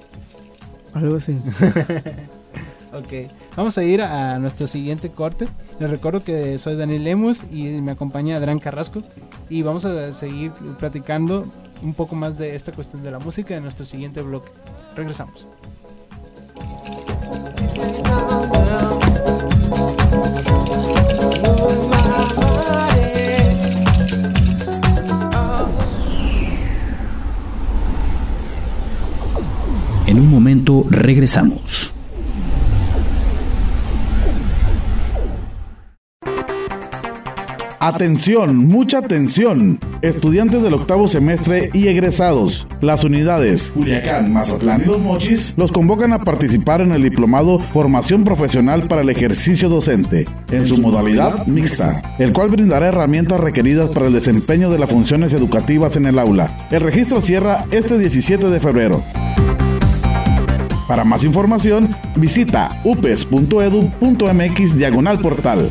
Algo 0.94 1.16
así. 1.16 1.32
ok, 2.92 3.30
vamos 3.56 3.76
a 3.78 3.84
ir 3.84 4.02
a 4.02 4.38
nuestro 4.38 4.66
siguiente 4.66 5.10
corte. 5.10 5.46
Les 5.78 5.90
recuerdo 5.90 6.24
que 6.24 6.58
soy 6.58 6.76
Daniel 6.76 7.04
Lemus 7.04 7.42
y 7.52 7.80
me 7.80 7.92
acompaña 7.92 8.36
Adrián 8.36 8.58
Carrasco. 8.58 9.02
Y 9.50 9.62
vamos 9.62 9.84
a 9.84 10.12
seguir 10.12 10.52
platicando 10.78 11.44
un 11.82 11.94
poco 11.94 12.16
más 12.16 12.38
de 12.38 12.56
esta 12.56 12.72
cuestión 12.72 13.02
de 13.02 13.10
la 13.10 13.18
música 13.18 13.54
en 13.54 13.62
nuestro 13.62 13.84
siguiente 13.84 14.22
bloque. 14.22 14.50
Regresamos. 14.96 15.46
En 30.18 30.24
un 30.24 30.30
momento 30.32 30.84
regresamos. 30.90 31.94
Atención, 37.78 38.56
mucha 38.56 38.98
atención. 38.98 39.78
Estudiantes 40.02 40.60
del 40.64 40.74
octavo 40.74 41.06
semestre 41.06 41.70
y 41.72 41.86
egresados. 41.86 42.66
Las 42.80 43.04
unidades 43.04 43.70
Culiacán, 43.70 44.32
Mazatlán 44.32 44.82
y 44.82 44.86
Los 44.86 44.98
Mochis 44.98 45.54
los 45.56 45.70
convocan 45.70 46.12
a 46.12 46.24
participar 46.24 46.80
en 46.80 46.90
el 46.90 47.02
diplomado 47.04 47.60
Formación 47.60 48.24
Profesional 48.24 48.88
para 48.88 49.02
el 49.02 49.10
Ejercicio 49.10 49.68
Docente, 49.68 50.26
en 50.50 50.66
su 50.66 50.80
modalidad 50.80 51.46
mixta, 51.46 52.02
el 52.18 52.32
cual 52.32 52.50
brindará 52.50 52.88
herramientas 52.88 53.38
requeridas 53.38 53.90
para 53.90 54.08
el 54.08 54.12
desempeño 54.12 54.68
de 54.68 54.80
las 54.80 54.90
funciones 54.90 55.32
educativas 55.32 55.94
en 55.94 56.06
el 56.06 56.18
aula. 56.18 56.66
El 56.72 56.80
registro 56.80 57.20
cierra 57.20 57.66
este 57.70 57.96
17 57.96 58.48
de 58.50 58.58
febrero. 58.58 59.00
Para 60.88 61.04
más 61.04 61.22
información, 61.22 61.94
visita 62.16 62.80
upes.edu.mx 62.82 64.78
diagonal 64.78 65.18
portal. 65.18 65.70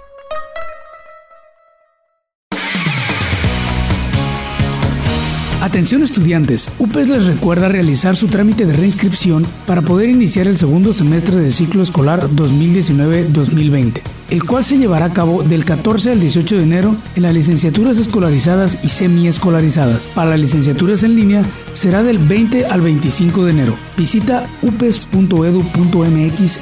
Atención 5.81 6.03
estudiantes, 6.03 6.69
UPES 6.77 7.09
les 7.09 7.25
recuerda 7.25 7.67
realizar 7.67 8.15
su 8.15 8.27
trámite 8.27 8.67
de 8.67 8.73
reinscripción 8.73 9.43
para 9.65 9.81
poder 9.81 10.09
iniciar 10.09 10.45
el 10.45 10.55
segundo 10.55 10.93
semestre 10.93 11.37
del 11.37 11.51
ciclo 11.51 11.81
escolar 11.81 12.29
2019-2020, 12.29 13.99
el 14.29 14.43
cual 14.43 14.63
se 14.63 14.77
llevará 14.77 15.05
a 15.05 15.13
cabo 15.13 15.41
del 15.41 15.65
14 15.65 16.11
al 16.11 16.19
18 16.19 16.57
de 16.57 16.63
enero 16.63 16.95
en 17.15 17.23
las 17.23 17.33
licenciaturas 17.33 17.97
escolarizadas 17.97 18.85
y 18.85 18.89
semiescolarizadas. 18.89 20.05
Para 20.13 20.29
las 20.29 20.39
licenciaturas 20.39 21.01
en 21.01 21.15
línea 21.15 21.41
será 21.71 22.03
del 22.03 22.19
20 22.19 22.67
al 22.67 22.81
25 22.81 23.45
de 23.45 23.51
enero. 23.51 23.73
Visita 23.97 24.47
upes.edu.mx 24.61 25.07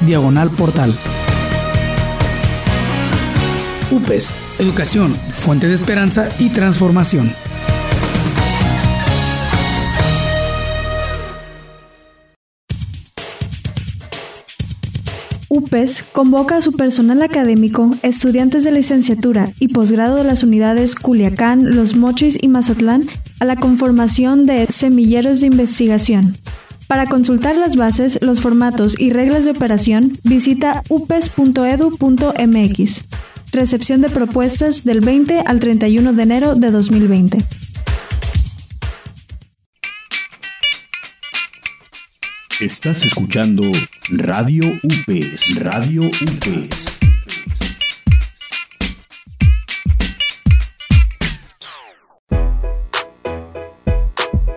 diagonal 0.06 0.50
portal. 0.52 0.96
UPES, 3.92 4.32
Educación, 4.60 5.14
Fuente 5.28 5.68
de 5.68 5.74
Esperanza 5.74 6.30
y 6.40 6.48
Transformación. 6.52 7.34
UPES 15.70 16.04
convoca 16.12 16.58
a 16.58 16.62
su 16.62 16.72
personal 16.72 17.22
académico, 17.22 17.96
estudiantes 18.02 18.64
de 18.64 18.72
licenciatura 18.72 19.54
y 19.60 19.68
posgrado 19.68 20.16
de 20.16 20.24
las 20.24 20.42
unidades 20.44 20.96
Culiacán, 20.96 21.76
Los 21.76 21.96
Mochis 21.96 22.40
y 22.42 22.48
Mazatlán 22.48 23.08
a 23.40 23.46
la 23.46 23.56
conformación 23.56 24.48
de 24.48 24.66
semilleros 24.72 25.42
de 25.42 25.48
investigación. 25.48 26.38
Para 26.88 27.06
consultar 27.06 27.56
las 27.56 27.76
bases, 27.76 28.20
los 28.24 28.42
formatos 28.42 29.00
y 29.00 29.12
reglas 29.12 29.46
de 29.46 29.52
operación, 29.52 30.18
visita 30.24 30.82
upes.edu.mx. 30.90 31.46
Recepción 33.52 34.02
de 34.02 34.10
propuestas 34.10 34.84
del 34.84 35.02
20 35.02 35.42
al 35.46 35.60
31 35.60 36.14
de 36.14 36.24
enero 36.24 36.56
de 36.56 36.72
2020. 36.72 37.46
Estás 42.60 43.06
escuchando 43.06 43.64
Radio 44.10 44.66
UPES. 44.84 45.60
Radio 45.60 46.02
UPES. 46.02 47.00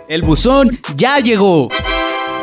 El 0.09 0.22
buzón 0.22 0.80
ya 0.96 1.20
llegó. 1.20 1.68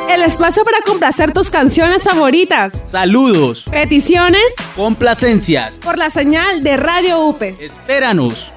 El 0.09 0.23
espacio 0.23 0.63
para 0.63 0.79
complacer 0.81 1.33
tus 1.33 1.49
canciones 1.49 2.03
favoritas. 2.03 2.73
Saludos. 2.83 3.65
Peticiones 3.69 4.41
Complacencias. 4.77 5.75
por 5.75 5.97
la 5.97 6.09
señal 6.09 6.63
de 6.63 6.77
Radio 6.77 7.19
UPE. 7.27 7.55
Espéranos. 7.59 8.51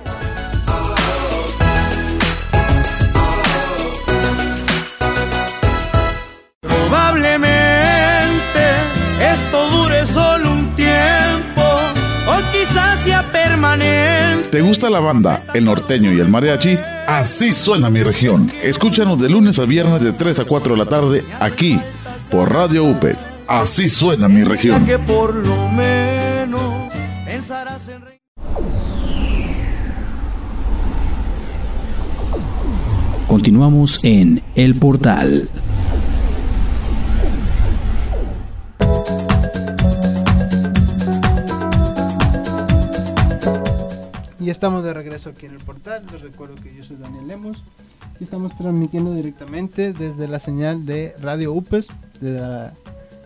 ¿Te 14.51 14.61
gusta 14.61 14.91
la 14.91 15.01
banda, 15.01 15.45
el 15.55 15.65
norteño 15.65 16.13
y 16.13 16.21
el 16.21 16.29
mariachi? 16.29 16.79
Así 17.07 17.55
suena 17.55 17.89
mi 17.89 18.03
región. 18.03 18.53
Escúchanos 18.63 19.19
de 19.19 19.31
lunes 19.31 19.59
a 19.59 19.65
viernes 19.65 20.03
de 20.03 20.13
3 20.13 20.41
a 20.41 20.45
4 20.45 20.75
de 20.75 20.79
la 20.79 20.85
tarde 20.85 21.25
aquí 21.41 21.81
por 22.31 22.53
Radio 22.53 22.85
UPE. 22.85 23.17
Así 23.49 23.89
suena 23.89 24.29
mi 24.29 24.45
región. 24.45 24.87
Continuamos 33.27 34.01
en 34.03 34.43
El 34.55 34.75
Portal. 34.75 35.49
Y 44.53 44.55
estamos 44.55 44.85
de 44.85 44.93
regreso 44.93 45.31
aquí 45.31 45.47
en 45.47 45.53
el 45.53 45.61
portal. 45.61 46.05
Les 46.13 46.21
recuerdo 46.21 46.57
que 46.57 46.75
yo 46.75 46.85
soy 46.85 46.97
Daniel 46.97 47.27
Lemos 47.27 47.65
y 48.21 48.25
estamos 48.25 48.55
transmitiendo 48.55 49.15
directamente 49.15 49.95
desde 49.95 50.29
la 50.29 50.39
señal 50.39 50.85
de 50.85 51.15
Radio 51.23 51.55
UPES, 51.55 51.89
de 52.21 52.33
la, 52.39 52.75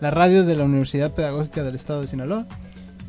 la 0.00 0.10
radio 0.12 0.44
de 0.44 0.54
la 0.54 0.62
Universidad 0.62 1.12
Pedagógica 1.14 1.64
del 1.64 1.74
Estado 1.74 2.02
de 2.02 2.06
Sinaloa. 2.06 2.46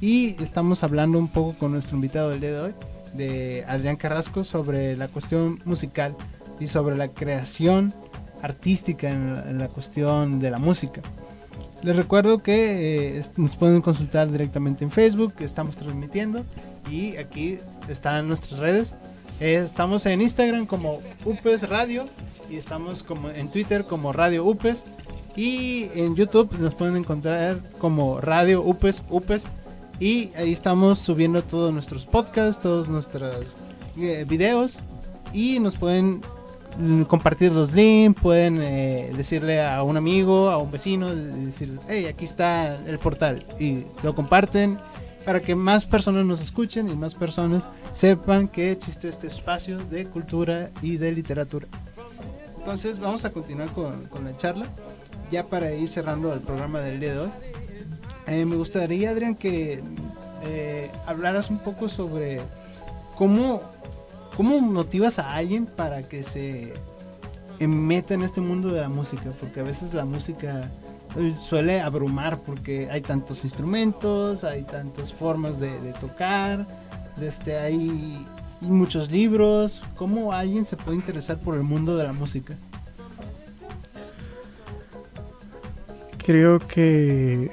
Y 0.02 0.30
estamos 0.42 0.84
hablando 0.84 1.20
un 1.20 1.28
poco 1.28 1.60
con 1.60 1.74
nuestro 1.74 1.96
invitado 1.96 2.32
del 2.32 2.42
día 2.42 2.54
de 2.54 2.60
hoy, 2.60 2.74
de 3.14 3.64
Adrián 3.68 3.98
Carrasco, 3.98 4.44
sobre 4.44 4.98
la 4.98 5.10
cuestión 5.10 5.60
musical 5.64 6.16
y 6.60 6.66
sobre 6.66 6.98
la 6.98 7.10
creación 7.10 7.94
artística 8.42 9.12
en 9.12 9.36
la, 9.36 9.48
en 9.48 9.60
la 9.60 9.68
cuestión 9.68 10.40
de 10.40 10.50
la 10.50 10.58
música. 10.58 11.04
Les 11.84 11.96
recuerdo 11.96 12.42
que 12.42 13.20
eh, 13.20 13.24
nos 13.36 13.56
pueden 13.56 13.82
consultar 13.84 14.32
directamente 14.32 14.84
en 14.84 14.90
Facebook, 14.90 15.34
que 15.36 15.46
estamos 15.46 15.78
transmitiendo. 15.78 16.44
Y 16.90 17.18
aquí 17.18 17.60
están 17.90 18.28
nuestras 18.28 18.60
redes. 18.60 18.94
Eh, 19.40 19.62
estamos 19.64 20.06
en 20.06 20.22
Instagram 20.22 20.66
como 20.66 21.00
UPES 21.26 21.70
Radio. 21.70 22.08
Y 22.50 22.56
estamos 22.56 23.04
como 23.04 23.30
en 23.30 23.50
Twitter 23.50 23.84
como 23.86 24.14
Radio 24.14 24.46
UPES. 24.46 24.84
Y 25.36 25.90
en 25.94 26.16
YouTube 26.16 26.52
nos 26.60 26.74
pueden 26.74 26.96
encontrar 26.98 27.60
como 27.78 28.20
Radio 28.22 28.62
UPES 28.62 29.02
UPES. 29.10 29.44
Y 30.00 30.30
ahí 30.36 30.54
estamos 30.54 31.00
subiendo 31.00 31.42
todos 31.44 31.74
nuestros 31.74 32.06
podcasts, 32.06 32.62
todos 32.62 32.88
nuestros 32.88 33.56
eh, 34.00 34.26
videos. 34.28 34.80
Y 35.34 35.60
nos 35.60 35.76
pueden 35.76 36.22
mm, 36.80 37.04
compartir 37.04 37.52
los 37.52 37.74
links, 37.74 38.22
pueden 38.22 38.62
eh, 38.62 39.12
decirle 39.16 39.62
a 39.64 39.84
un 39.84 39.98
amigo, 39.98 40.50
a 40.50 40.58
un 40.58 40.72
vecino, 40.72 41.14
de- 41.14 41.46
decir, 41.46 41.78
hey, 41.88 42.06
aquí 42.06 42.26
está 42.26 42.76
el 42.86 42.98
portal. 42.98 43.44
Y 43.60 43.84
lo 44.04 44.16
comparten 44.16 44.78
para 45.28 45.42
que 45.42 45.56
más 45.56 45.86
personas 45.86 46.24
nos 46.24 46.40
escuchen 46.40 46.88
y 46.88 46.96
más 46.96 47.14
personas 47.14 47.62
sepan 47.94 48.48
que 48.48 48.72
existe 48.72 49.10
este 49.10 49.28
espacio 49.28 49.78
de 49.78 50.06
cultura 50.06 50.72
y 50.82 50.96
de 50.96 51.12
literatura. 51.12 51.68
Entonces 52.58 52.98
vamos 52.98 53.26
a 53.26 53.34
continuar 53.34 53.68
con, 53.74 54.06
con 54.06 54.24
la 54.24 54.38
charla, 54.38 54.68
ya 55.30 55.46
para 55.46 55.74
ir 55.74 55.90
cerrando 55.90 56.34
el 56.34 56.40
programa 56.40 56.80
del 56.80 57.02
día 57.02 57.12
de 57.12 57.20
hoy. 57.20 57.30
Eh, 58.26 58.46
me 58.46 58.56
gustaría, 58.56 59.10
Adrián, 59.10 59.36
que 59.36 59.84
eh, 60.44 60.92
hablaras 61.06 61.50
un 61.50 61.60
poco 61.60 61.90
sobre 61.90 62.40
cómo, 63.18 63.62
cómo 64.38 64.62
motivas 64.62 65.20
a 65.20 65.34
alguien 65.34 65.66
para 65.66 66.04
que 66.04 66.24
se 66.24 66.72
meta 67.60 68.14
en 68.14 68.22
este 68.22 68.40
mundo 68.40 68.70
de 68.70 68.80
la 68.80 68.88
música, 68.88 69.34
porque 69.42 69.60
a 69.60 69.64
veces 69.64 69.94
la 69.94 70.06
música 70.06 70.72
suele 71.42 71.82
abrumar 71.82 72.40
porque 72.40 72.90
hay 72.92 73.02
tantos 73.02 73.44
instrumentos, 73.44 74.44
hay 74.44 74.64
tantas 74.64 75.14
formas 75.14 75.60
de, 75.60 75.80
de 75.82 75.94
tocar, 75.94 76.66
desde 77.18 77.58
hay 77.58 78.26
muchos 78.62 79.12
libros. 79.12 79.82
¿Cómo 79.96 80.32
alguien 80.32 80.66
se 80.66 80.78
puede 80.78 80.98
interesar 80.98 81.38
por 81.38 81.56
el 81.56 81.64
mundo 81.64 81.98
de 81.98 82.04
la 82.04 82.14
música? 82.14 82.56
Creo 86.26 86.60
que... 86.60 87.50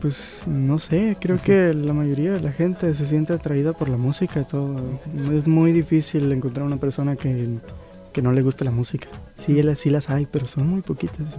Pues 0.00 0.42
no 0.46 0.78
sé, 0.78 1.16
creo 1.20 1.40
que 1.42 1.74
la 1.74 1.92
mayoría 1.92 2.32
de 2.32 2.40
la 2.40 2.52
gente 2.52 2.94
se 2.94 3.04
siente 3.06 3.34
atraída 3.34 3.74
por 3.74 3.90
la 3.90 3.98
música. 3.98 4.44
Todo. 4.44 4.98
Es 5.34 5.46
muy 5.46 5.72
difícil 5.72 6.32
encontrar 6.32 6.64
una 6.64 6.78
persona 6.78 7.16
que, 7.16 7.58
que 8.10 8.22
no 8.22 8.32
le 8.32 8.40
guste 8.40 8.64
la 8.64 8.70
música. 8.70 9.08
Sí, 9.44 9.62
las- 9.62 9.78
sí 9.78 9.90
las 9.90 10.10
hay, 10.10 10.26
pero 10.26 10.46
son 10.46 10.66
muy 10.68 10.82
poquitas. 10.82 11.26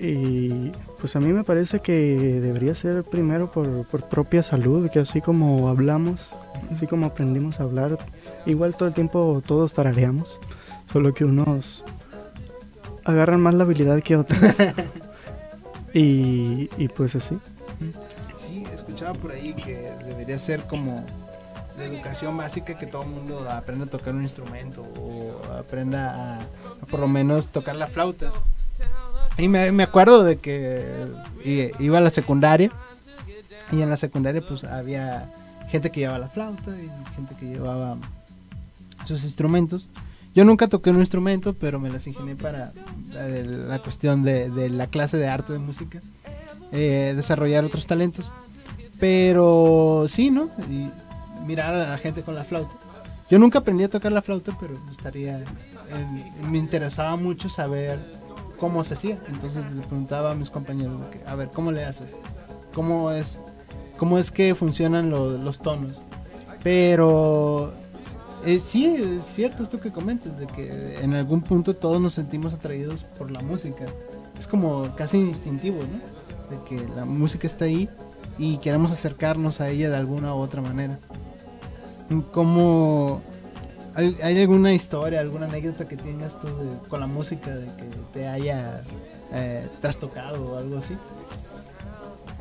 Y 0.00 0.72
pues 1.00 1.14
a 1.14 1.20
mí 1.20 1.32
me 1.32 1.44
parece 1.44 1.78
que 1.80 1.92
debería 2.40 2.74
ser 2.74 3.04
primero 3.04 3.50
por, 3.52 3.86
por 3.86 4.02
propia 4.08 4.42
salud, 4.42 4.90
que 4.90 4.98
así 4.98 5.20
como 5.20 5.68
hablamos, 5.68 6.34
así 6.70 6.86
como 6.88 7.06
aprendimos 7.06 7.60
a 7.60 7.62
hablar, 7.62 7.96
igual 8.44 8.74
todo 8.76 8.88
el 8.88 8.94
tiempo 8.94 9.40
todos 9.46 9.72
tarareamos, 9.72 10.40
solo 10.92 11.14
que 11.14 11.24
unos 11.24 11.84
agarran 13.04 13.40
más 13.40 13.54
la 13.54 13.62
habilidad 13.64 14.02
que 14.02 14.16
otros. 14.16 14.40
y, 15.94 16.68
y 16.76 16.88
pues 16.88 17.14
así. 17.14 17.38
Sí, 18.38 18.64
escuchaba 18.74 19.12
por 19.14 19.30
ahí 19.30 19.54
que 19.54 19.90
debería 20.06 20.38
ser 20.40 20.64
como 20.64 21.04
de 21.76 21.86
educación 21.86 22.36
básica 22.36 22.74
que 22.76 22.86
todo 22.86 23.04
mundo 23.04 23.48
aprenda 23.50 23.84
a 23.86 23.88
tocar 23.88 24.14
un 24.14 24.22
instrumento 24.22 24.82
o 24.82 25.40
aprenda 25.58 26.38
a, 26.40 26.86
por 26.90 27.00
lo 27.00 27.08
menos 27.08 27.48
tocar 27.48 27.76
la 27.76 27.86
flauta. 27.88 28.30
Y 29.38 29.48
me, 29.48 29.72
me 29.72 29.82
acuerdo 29.82 30.22
de 30.22 30.36
que 30.36 31.06
i- 31.44 31.70
iba 31.82 31.98
a 31.98 32.00
la 32.00 32.10
secundaria 32.10 32.70
y 33.72 33.80
en 33.82 33.90
la 33.90 33.96
secundaria 33.96 34.42
pues 34.46 34.62
había 34.64 35.30
gente 35.68 35.90
que 35.90 36.00
llevaba 36.00 36.18
la 36.20 36.28
flauta 36.28 36.70
y 36.70 36.88
gente 37.16 37.34
que 37.38 37.46
llevaba 37.46 37.96
sus 39.06 39.24
instrumentos. 39.24 39.88
Yo 40.34 40.44
nunca 40.44 40.66
toqué 40.68 40.90
un 40.90 41.00
instrumento, 41.00 41.54
pero 41.54 41.78
me 41.80 41.90
las 41.90 42.06
ingenié 42.06 42.36
para 42.36 42.72
eh, 43.14 43.44
la 43.68 43.78
cuestión 43.80 44.22
de, 44.22 44.50
de 44.50 44.68
la 44.70 44.86
clase 44.88 45.16
de 45.16 45.28
arte 45.28 45.52
de 45.52 45.58
música, 45.60 46.00
eh, 46.72 47.12
desarrollar 47.16 47.64
otros 47.64 47.86
talentos. 47.86 48.30
Pero 49.00 50.06
sí, 50.08 50.30
¿no? 50.30 50.50
Y 50.70 50.88
mirar 51.44 51.74
a 51.74 51.88
la 51.90 51.98
gente 51.98 52.22
con 52.22 52.34
la 52.34 52.44
flauta. 52.44 52.74
Yo 53.30 53.38
nunca 53.38 53.60
aprendí 53.60 53.84
a 53.84 53.88
tocar 53.88 54.12
la 54.12 54.22
flauta, 54.22 54.56
pero 54.60 54.74
me 54.74 54.88
gustaría, 54.90 55.38
en- 55.90 56.50
me 56.52 56.58
interesaba 56.58 57.16
mucho 57.16 57.48
saber 57.48 57.98
cómo 58.58 58.84
se 58.84 58.94
hacía. 58.94 59.18
Entonces 59.28 59.64
le 59.72 59.80
preguntaba 59.82 60.32
a 60.32 60.34
mis 60.34 60.50
compañeros, 60.50 61.00
a 61.26 61.34
ver, 61.34 61.48
¿cómo 61.48 61.72
le 61.72 61.84
haces? 61.84 62.14
¿Cómo 62.74 63.10
es, 63.12 63.40
cómo 63.98 64.18
es 64.18 64.30
que 64.30 64.54
funcionan 64.54 65.10
lo- 65.10 65.38
los 65.38 65.58
tonos? 65.60 65.92
Pero 66.62 67.72
eh, 68.44 68.58
sí, 68.60 68.86
es 68.86 69.24
cierto 69.26 69.62
esto 69.62 69.80
que 69.80 69.90
comentas, 69.90 70.38
de 70.38 70.46
que 70.46 70.98
en 71.02 71.14
algún 71.14 71.40
punto 71.42 71.74
todos 71.74 72.00
nos 72.00 72.14
sentimos 72.14 72.52
atraídos 72.54 73.04
por 73.18 73.30
la 73.30 73.40
música. 73.40 73.84
Es 74.38 74.48
como 74.48 74.94
casi 74.96 75.18
instintivo, 75.18 75.78
¿no? 75.78 76.56
De 76.56 76.62
que 76.64 76.86
la 76.94 77.04
música 77.04 77.46
está 77.46 77.64
ahí 77.66 77.88
y 78.38 78.58
queremos 78.58 78.90
acercarnos 78.92 79.60
a 79.60 79.68
ella 79.70 79.88
de 79.90 79.96
alguna 79.96 80.34
u 80.34 80.38
otra 80.38 80.60
manera. 80.60 80.98
¿Cómo, 82.22 83.20
hay, 83.94 84.16
hay 84.22 84.40
alguna 84.40 84.72
historia, 84.74 85.20
alguna 85.20 85.46
anécdota 85.46 85.86
que 85.86 85.96
tengas 85.96 86.40
tú 86.40 86.46
de- 86.48 86.88
con 86.88 87.00
la 87.00 87.06
música 87.06 87.50
de 87.54 87.66
que 87.66 87.84
te 88.12 88.28
haya 88.28 88.80
eh, 89.32 89.66
trastocado 89.80 90.52
o 90.52 90.58
algo 90.58 90.78
así? 90.78 90.96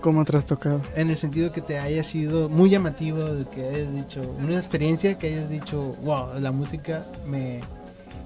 ¿Cómo 0.01 0.25
trastocado? 0.25 0.81
En 0.95 1.09
el 1.09 1.17
sentido 1.17 1.51
que 1.53 1.61
te 1.61 1.79
haya 1.79 2.03
sido 2.03 2.49
muy 2.49 2.69
llamativo, 2.69 3.23
de 3.23 3.45
que 3.45 3.65
hayas 3.69 3.93
dicho, 3.93 4.21
una 4.43 4.55
experiencia 4.57 5.17
que 5.17 5.27
hayas 5.27 5.49
dicho, 5.49 5.95
wow, 6.03 6.37
la 6.39 6.51
música 6.51 7.05
me, 7.25 7.61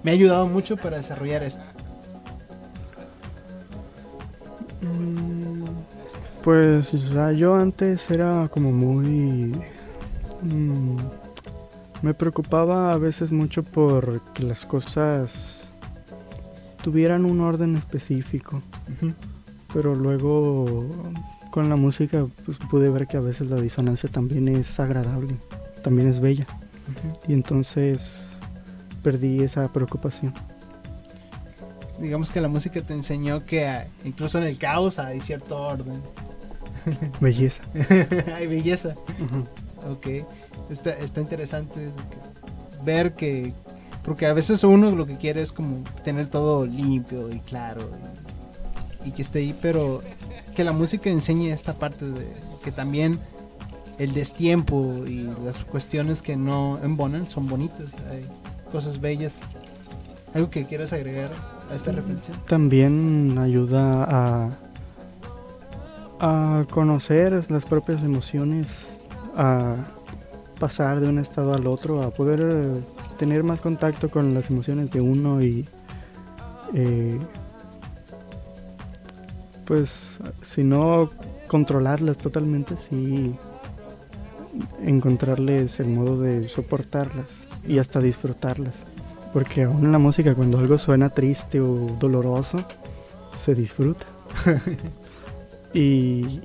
me 0.04 0.12
ha 0.12 0.14
ayudado 0.16 0.48
mucho 0.48 0.76
para 0.76 0.98
desarrollar 0.98 1.44
esto. 1.44 1.64
Pues, 6.44 6.94
o 6.94 6.98
sea, 6.98 7.32
yo 7.32 7.56
antes 7.56 8.10
era 8.10 8.48
como 8.50 8.72
muy... 8.72 9.54
mm, 10.42 10.98
me 12.02 12.14
preocupaba 12.14 12.94
a 12.94 12.98
veces 12.98 13.32
mucho 13.32 13.64
por 13.64 14.22
que 14.34 14.44
las 14.44 14.66
cosas 14.66 15.72
tuvieran 16.84 17.26
un 17.26 17.42
orden 17.42 17.76
específico. 17.76 18.62
Pero 19.74 19.96
luego 19.96 20.86
con 21.52 21.70
la 21.70 21.76
música 21.76 22.28
pues, 22.46 22.58
pude 22.70 22.90
ver 22.90 23.08
que 23.08 23.18
a 23.18 23.22
veces 23.22 23.50
la 23.50 23.60
disonancia 23.60 24.10
también 24.10 24.48
es 24.48 24.80
agradable, 24.80 25.36
también 25.84 26.08
es 26.08 26.20
bella. 26.20 26.48
Y 27.28 27.34
entonces 27.34 28.28
perdí 29.04 29.42
esa 29.42 29.72
preocupación. 29.72 30.34
Digamos 32.00 32.32
que 32.32 32.42
la 32.42 32.48
música 32.48 32.82
te 32.82 32.94
enseñó 32.94 33.46
que 33.46 33.68
ah, 33.68 33.88
incluso 34.06 34.38
en 34.38 34.46
el 34.46 34.58
caos 34.58 35.00
hay 35.00 35.20
cierto 35.20 35.58
orden. 35.58 36.02
Belleza. 37.20 37.64
hay 38.36 38.48
belleza. 38.48 38.96
Ok, 39.90 40.08
está, 40.70 40.92
está 40.92 41.22
interesante 41.22 41.92
ver 42.84 43.14
que, 43.14 43.54
porque 44.04 44.26
a 44.26 44.34
veces 44.34 44.64
uno 44.64 44.92
lo 44.92 45.06
que 45.06 45.18
quiere 45.18 45.42
es 45.42 45.52
como 45.52 45.84
tener 46.04 46.28
todo 46.28 46.66
limpio 46.66 47.32
y 47.32 47.40
claro 47.40 47.82
y, 49.06 49.10
y 49.10 49.12
que 49.12 49.22
esté 49.22 49.40
ahí, 49.40 49.56
pero 49.62 50.02
que 50.56 50.64
la 50.64 50.72
música 50.72 51.10
enseñe 51.10 51.52
esta 51.52 51.74
parte 51.74 52.06
de 52.06 52.28
que 52.64 52.72
también 52.72 53.20
el 53.98 54.14
destiempo 54.14 55.04
y 55.08 55.30
las 55.44 55.58
cuestiones 55.66 56.22
que 56.22 56.36
no 56.36 56.78
embonan 56.84 57.26
son 57.26 57.48
bonitas, 57.48 57.90
hay 58.12 58.26
cosas 58.72 59.00
bellas. 59.02 59.38
¿Algo 60.34 60.50
que 60.50 60.66
quieras 60.66 60.94
agregar 60.94 61.32
a 61.72 61.76
esta 61.76 61.92
reflexión? 61.92 62.38
También 62.48 63.38
ayuda 63.40 64.04
a, 64.04 64.50
a 66.20 66.66
conocer 66.70 67.50
las 67.50 67.66
propias 67.66 68.04
emociones, 68.04 69.00
a 69.36 69.78
pasar 70.60 71.00
de 71.00 71.10
un 71.10 71.20
estado 71.20 71.54
al 71.54 71.68
otro, 71.68 72.04
a 72.04 72.12
poder 72.12 72.42
eh, 72.44 72.82
tener 73.18 73.44
más 73.44 73.62
contacto 73.62 74.10
con 74.10 74.34
las 74.34 74.50
emociones 74.50 74.92
de 74.92 75.02
uno 75.02 75.42
y 75.42 75.66
eh, 76.74 77.20
pues 79.66 80.20
si 80.42 80.64
no 80.64 81.10
controlarlas 81.48 82.18
totalmente, 82.18 82.76
sí 82.90 83.36
encontrarles 84.84 85.80
el 85.80 85.88
modo 85.90 86.22
de 86.22 86.50
soportarlas 86.50 87.48
y 87.68 87.78
hasta 87.80 88.00
disfrutarlas. 88.00 88.76
Porque 89.34 89.64
aún 89.64 89.86
en 89.86 89.92
la 89.92 90.00
música 90.00 90.36
cuando 90.36 90.58
algo 90.58 90.78
suena 90.78 91.10
triste 91.10 91.60
o 91.60 91.98
doloroso, 92.00 92.64
se 93.38 93.54
disfruta. 93.54 94.06
y 95.74 96.42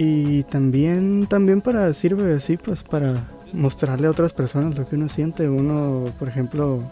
y 0.00 0.44
también 0.44 1.26
también 1.26 1.60
para 1.60 1.92
sirve 1.92 2.32
así 2.32 2.56
pues 2.56 2.84
para 2.84 3.26
mostrarle 3.52 4.06
a 4.06 4.10
otras 4.10 4.32
personas 4.32 4.78
lo 4.78 4.88
que 4.88 4.94
uno 4.94 5.08
siente. 5.08 5.48
Uno, 5.48 6.04
por 6.20 6.28
ejemplo, 6.28 6.82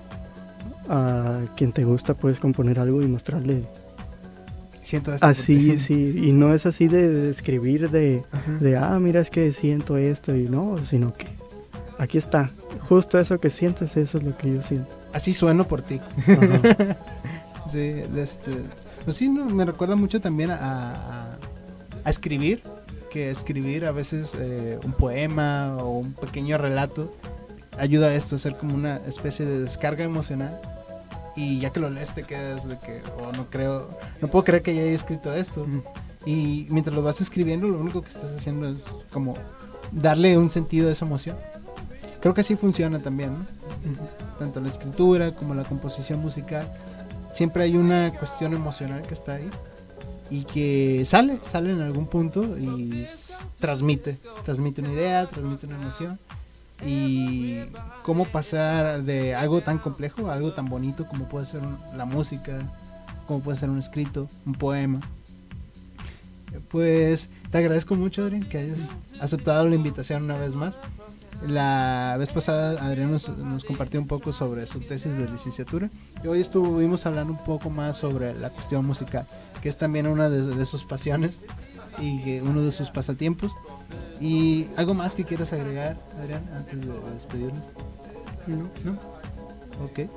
a 0.89 1.39
quien 1.57 1.71
te 1.73 1.85
gusta 1.85 2.15
puedes 2.15 2.41
componer 2.41 2.81
algo 2.81 3.03
y 3.03 3.07
mostrarle 3.07 3.63
siento 4.83 5.15
esto 5.15 5.25
así 5.25 5.79
sí. 5.79 6.21
Y 6.21 6.33
no 6.33 6.53
es 6.53 6.67
así 6.67 6.89
de, 6.89 7.31
escribir 7.31 7.91
de, 7.91 8.25
de 8.59 8.77
ah 8.77 8.99
mira 8.99 9.21
es 9.21 9.31
que 9.31 9.53
siento 9.53 9.97
esto 9.97 10.35
y 10.35 10.49
no 10.49 10.77
sino 10.85 11.15
que 11.15 11.29
aquí 11.99 12.19
está. 12.19 12.51
Justo 12.89 13.21
eso 13.21 13.39
que 13.39 13.51
sientes 13.51 13.97
eso 13.97 14.19
es 14.19 14.25
lo 14.25 14.37
que 14.37 14.53
yo 14.53 14.63
siento. 14.63 14.93
Así 15.13 15.33
sueno 15.33 15.65
por 15.65 15.83
ti. 15.83 16.01
Sí 17.71 18.01
este 18.17 18.53
pues 19.05 19.17
sí 19.17 19.29
me 19.29 19.65
recuerda 19.65 19.97
mucho 19.97 20.21
también 20.21 20.53
a, 20.53 21.37
a, 22.05 22.11
escribir 22.11 22.63
que 23.09 23.31
escribir 23.31 23.85
a 23.85 23.93
veces 23.93 24.33
eh, 24.39 24.79
un 24.85 24.93
poema 24.93 25.77
o 25.79 25.99
un 25.99 26.13
pequeño 26.13 26.59
relato 26.59 27.13
ayuda 27.79 28.09
a 28.09 28.15
esto 28.15 28.37
a 28.37 28.39
ser 28.39 28.57
como 28.57 28.75
una 28.75 28.97
especie 29.07 29.45
de 29.45 29.61
descarga 29.61 30.05
emocional 30.05 30.61
y 31.37 31.61
ya 31.61 31.71
que 31.71 31.81
lo 31.81 31.91
lees 31.91 32.15
te 32.15 32.23
quedas 32.23 32.67
de 32.67 32.79
que, 32.79 33.03
oh, 33.19 33.31
no 33.33 33.51
creo, 33.51 33.91
no 34.23 34.29
puedo 34.29 34.45
creer 34.45 34.63
que 34.63 34.71
haya 34.71 34.83
escrito 34.83 35.35
esto. 35.35 35.67
Y 36.25 36.67
mientras 36.71 36.97
lo 36.97 37.03
vas 37.03 37.21
escribiendo, 37.21 37.69
lo 37.69 37.79
único 37.79 38.03
que 38.03 38.09
estás 38.09 38.35
haciendo 38.35 38.71
es 38.71 38.79
como 39.13 39.35
darle 39.93 40.39
un 40.39 40.49
sentido 40.49 40.89
a 40.89 40.93
esa 40.93 41.05
emoción. 41.05 41.37
Creo 42.21 42.33
que 42.33 42.41
así 42.41 42.57
funciona 42.57 42.99
también, 42.99 43.35
¿no? 43.35 43.45
Tanto 44.39 44.61
la 44.61 44.69
escritura 44.69 45.35
como 45.35 45.55
la 45.55 45.65
composición 45.65 46.21
musical. 46.21 46.73
Siempre 47.35 47.65
hay 47.65 47.77
una 47.77 48.13
cuestión 48.19 48.55
emocional 48.55 49.03
que 49.03 49.13
está 49.13 49.35
ahí 49.35 49.51
y 50.31 50.45
que 50.45 51.05
sale, 51.05 51.39
sale 51.51 51.72
en 51.72 51.81
algún 51.81 52.07
punto 52.07 52.59
y 52.59 53.07
transmite, 53.59 54.18
transmite 54.45 54.81
una 54.81 54.93
idea, 54.93 55.27
transmite 55.27 55.66
una 55.66 55.77
emoción 55.77 56.18
y 56.85 57.61
cómo 58.03 58.24
pasar 58.27 59.03
de 59.03 59.35
algo 59.35 59.61
tan 59.61 59.79
complejo 59.79 60.29
a 60.29 60.35
algo 60.35 60.53
tan 60.53 60.66
bonito 60.66 61.07
como 61.07 61.29
puede 61.29 61.47
ser 61.47 61.62
la 61.97 62.05
música, 62.05 62.59
como 63.27 63.41
puede 63.41 63.59
ser 63.59 63.70
un 63.70 63.79
escrito, 63.79 64.29
un 64.45 64.55
poema. 64.55 65.01
Pues 66.68 67.29
te 67.51 67.59
agradezco 67.59 67.95
mucho, 67.95 68.24
Adrián, 68.24 68.45
que 68.49 68.59
hayas 68.59 68.91
aceptado 69.20 69.68
la 69.68 69.74
invitación 69.74 70.24
una 70.24 70.37
vez 70.37 70.55
más. 70.55 70.79
La 71.49 72.16
vez 72.18 72.30
pasada 72.32 72.82
Adrián 72.84 73.12
nos, 73.12 73.64
compartió 73.64 74.01
un 74.01 74.09
poco 74.09 74.32
sobre 74.32 74.66
su 74.66 74.80
tesis 74.80 75.16
de 75.16 75.28
licenciatura 75.28 75.90
y 76.24 76.26
hoy 76.26 76.40
estuvimos 76.40 77.07
hablando 77.07 77.32
un 77.32 77.44
poco 77.44 77.70
más 77.70 77.97
sobre 77.97 78.34
la 78.34 78.51
cuestión 78.51 78.84
musical, 78.84 79.26
que 79.62 79.68
es 79.68 79.76
también 79.76 80.07
una 80.09 80.28
de, 80.28 80.64
sus 80.66 80.84
pasiones 80.84 81.38
y 82.01 82.38
uno 82.40 82.62
de 82.62 82.72
sus 82.72 82.90
pasatiempos. 82.90 83.53
¿Y 84.20 84.66
algo 84.76 84.94
más 84.94 85.14
que 85.14 85.24
quieras 85.24 85.53
agregar, 85.53 85.97
Adrián, 86.18 86.42
antes 86.57 86.80
de 86.80 86.92
despedirnos? 87.14 87.62
No, 88.47 88.68
no. 88.84 88.92
Ok. 89.84 90.11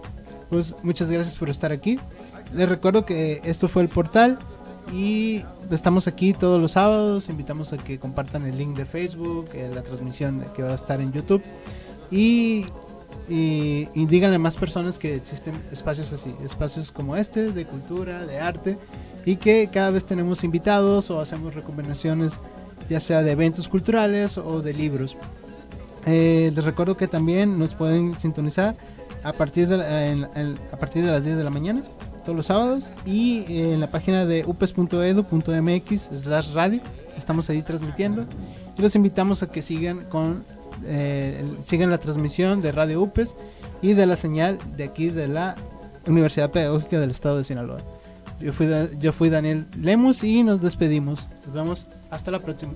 Pues 0.49 0.73
muchas 0.83 1.09
gracias 1.09 1.37
por 1.37 1.49
estar 1.49 1.71
aquí. 1.71 1.99
Les 2.55 2.67
recuerdo 2.67 3.05
que 3.05 3.41
esto 3.43 3.67
fue 3.67 3.83
el 3.83 3.89
portal 3.89 4.39
y 4.93 5.43
estamos 5.71 6.07
aquí 6.07 6.33
todos 6.33 6.61
los 6.61 6.73
sábados. 6.73 7.29
Invitamos 7.29 7.73
a 7.73 7.77
que 7.77 7.99
compartan 7.99 8.45
el 8.45 8.57
link 8.57 8.75
de 8.75 8.85
Facebook, 8.85 9.49
eh, 9.53 9.69
la 9.73 9.81
transmisión 9.81 10.43
que 10.55 10.63
va 10.63 10.71
a 10.71 10.75
estar 10.75 11.01
en 11.01 11.11
YouTube. 11.11 11.43
Y, 12.11 12.65
y, 13.27 13.87
y, 13.93 14.05
díganle 14.07 14.37
a 14.37 14.39
más 14.39 14.57
personas 14.57 14.97
que 14.97 15.15
existen 15.15 15.53
espacios 15.71 16.11
así, 16.11 16.33
espacios 16.43 16.91
como 16.91 17.15
este, 17.15 17.51
de 17.51 17.65
cultura, 17.65 18.25
de 18.25 18.39
arte, 18.39 18.77
y 19.25 19.35
que 19.35 19.69
cada 19.71 19.91
vez 19.91 20.05
tenemos 20.05 20.43
invitados 20.43 21.11
o 21.11 21.21
hacemos 21.21 21.53
recomendaciones 21.53 22.39
ya 22.89 22.99
sea 22.99 23.21
de 23.21 23.31
eventos 23.31 23.67
culturales 23.67 24.37
o 24.37 24.61
de 24.61 24.73
libros. 24.73 25.15
Eh, 26.05 26.51
les 26.53 26.63
recuerdo 26.63 26.97
que 26.97 27.07
también 27.07 27.59
nos 27.59 27.75
pueden 27.75 28.19
sintonizar 28.19 28.75
a 29.23 29.33
partir 29.33 29.67
de, 29.67 30.57
a 30.71 30.77
partir 30.77 31.05
de 31.05 31.11
las 31.11 31.23
10 31.23 31.37
de 31.37 31.43
la 31.43 31.49
mañana, 31.49 31.83
todos 32.29 32.37
los 32.37 32.45
sábados, 32.45 32.91
y 33.07 33.43
en 33.47 33.79
la 33.79 33.89
página 33.89 34.23
de 34.23 34.45
upes.edu.mx 34.45 36.01
slash 36.21 36.53
radio, 36.53 36.79
estamos 37.17 37.49
ahí 37.49 37.63
transmitiendo. 37.63 38.25
Y 38.77 38.81
los 38.83 38.95
invitamos 38.95 39.41
a 39.41 39.49
que 39.49 39.63
sigan 39.63 40.05
con 40.09 40.45
eh, 40.85 41.43
sigan 41.65 41.89
la 41.89 41.97
transmisión 41.97 42.61
de 42.61 42.71
Radio 42.71 43.01
UPES 43.01 43.35
y 43.81 43.93
de 43.93 44.05
la 44.05 44.15
señal 44.15 44.59
de 44.77 44.83
aquí 44.83 45.09
de 45.09 45.27
la 45.27 45.55
Universidad 46.05 46.51
Pedagógica 46.51 46.99
del 46.99 47.09
Estado 47.09 47.39
de 47.39 47.45
Sinaloa. 47.45 47.79
Yo 48.39 48.53
fui, 48.53 48.67
yo 48.99 49.11
fui 49.11 49.29
Daniel 49.29 49.65
Lemus 49.75 50.23
y 50.23 50.43
nos 50.43 50.61
despedimos. 50.61 51.27
Nos 51.47 51.53
vemos 51.55 51.87
hasta 52.11 52.29
la 52.29 52.37
próxima. 52.37 52.73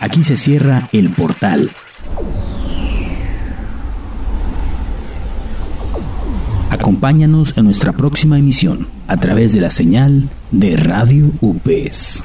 Aquí 0.00 0.22
se 0.22 0.36
cierra 0.36 0.88
el 0.92 1.10
portal. 1.10 1.70
Acompáñanos 6.70 7.54
en 7.56 7.64
nuestra 7.64 7.92
próxima 7.92 8.38
emisión 8.38 8.86
a 9.08 9.16
través 9.16 9.52
de 9.52 9.60
la 9.60 9.70
señal 9.70 10.28
de 10.50 10.76
Radio 10.76 11.30
UPES. 11.40 12.24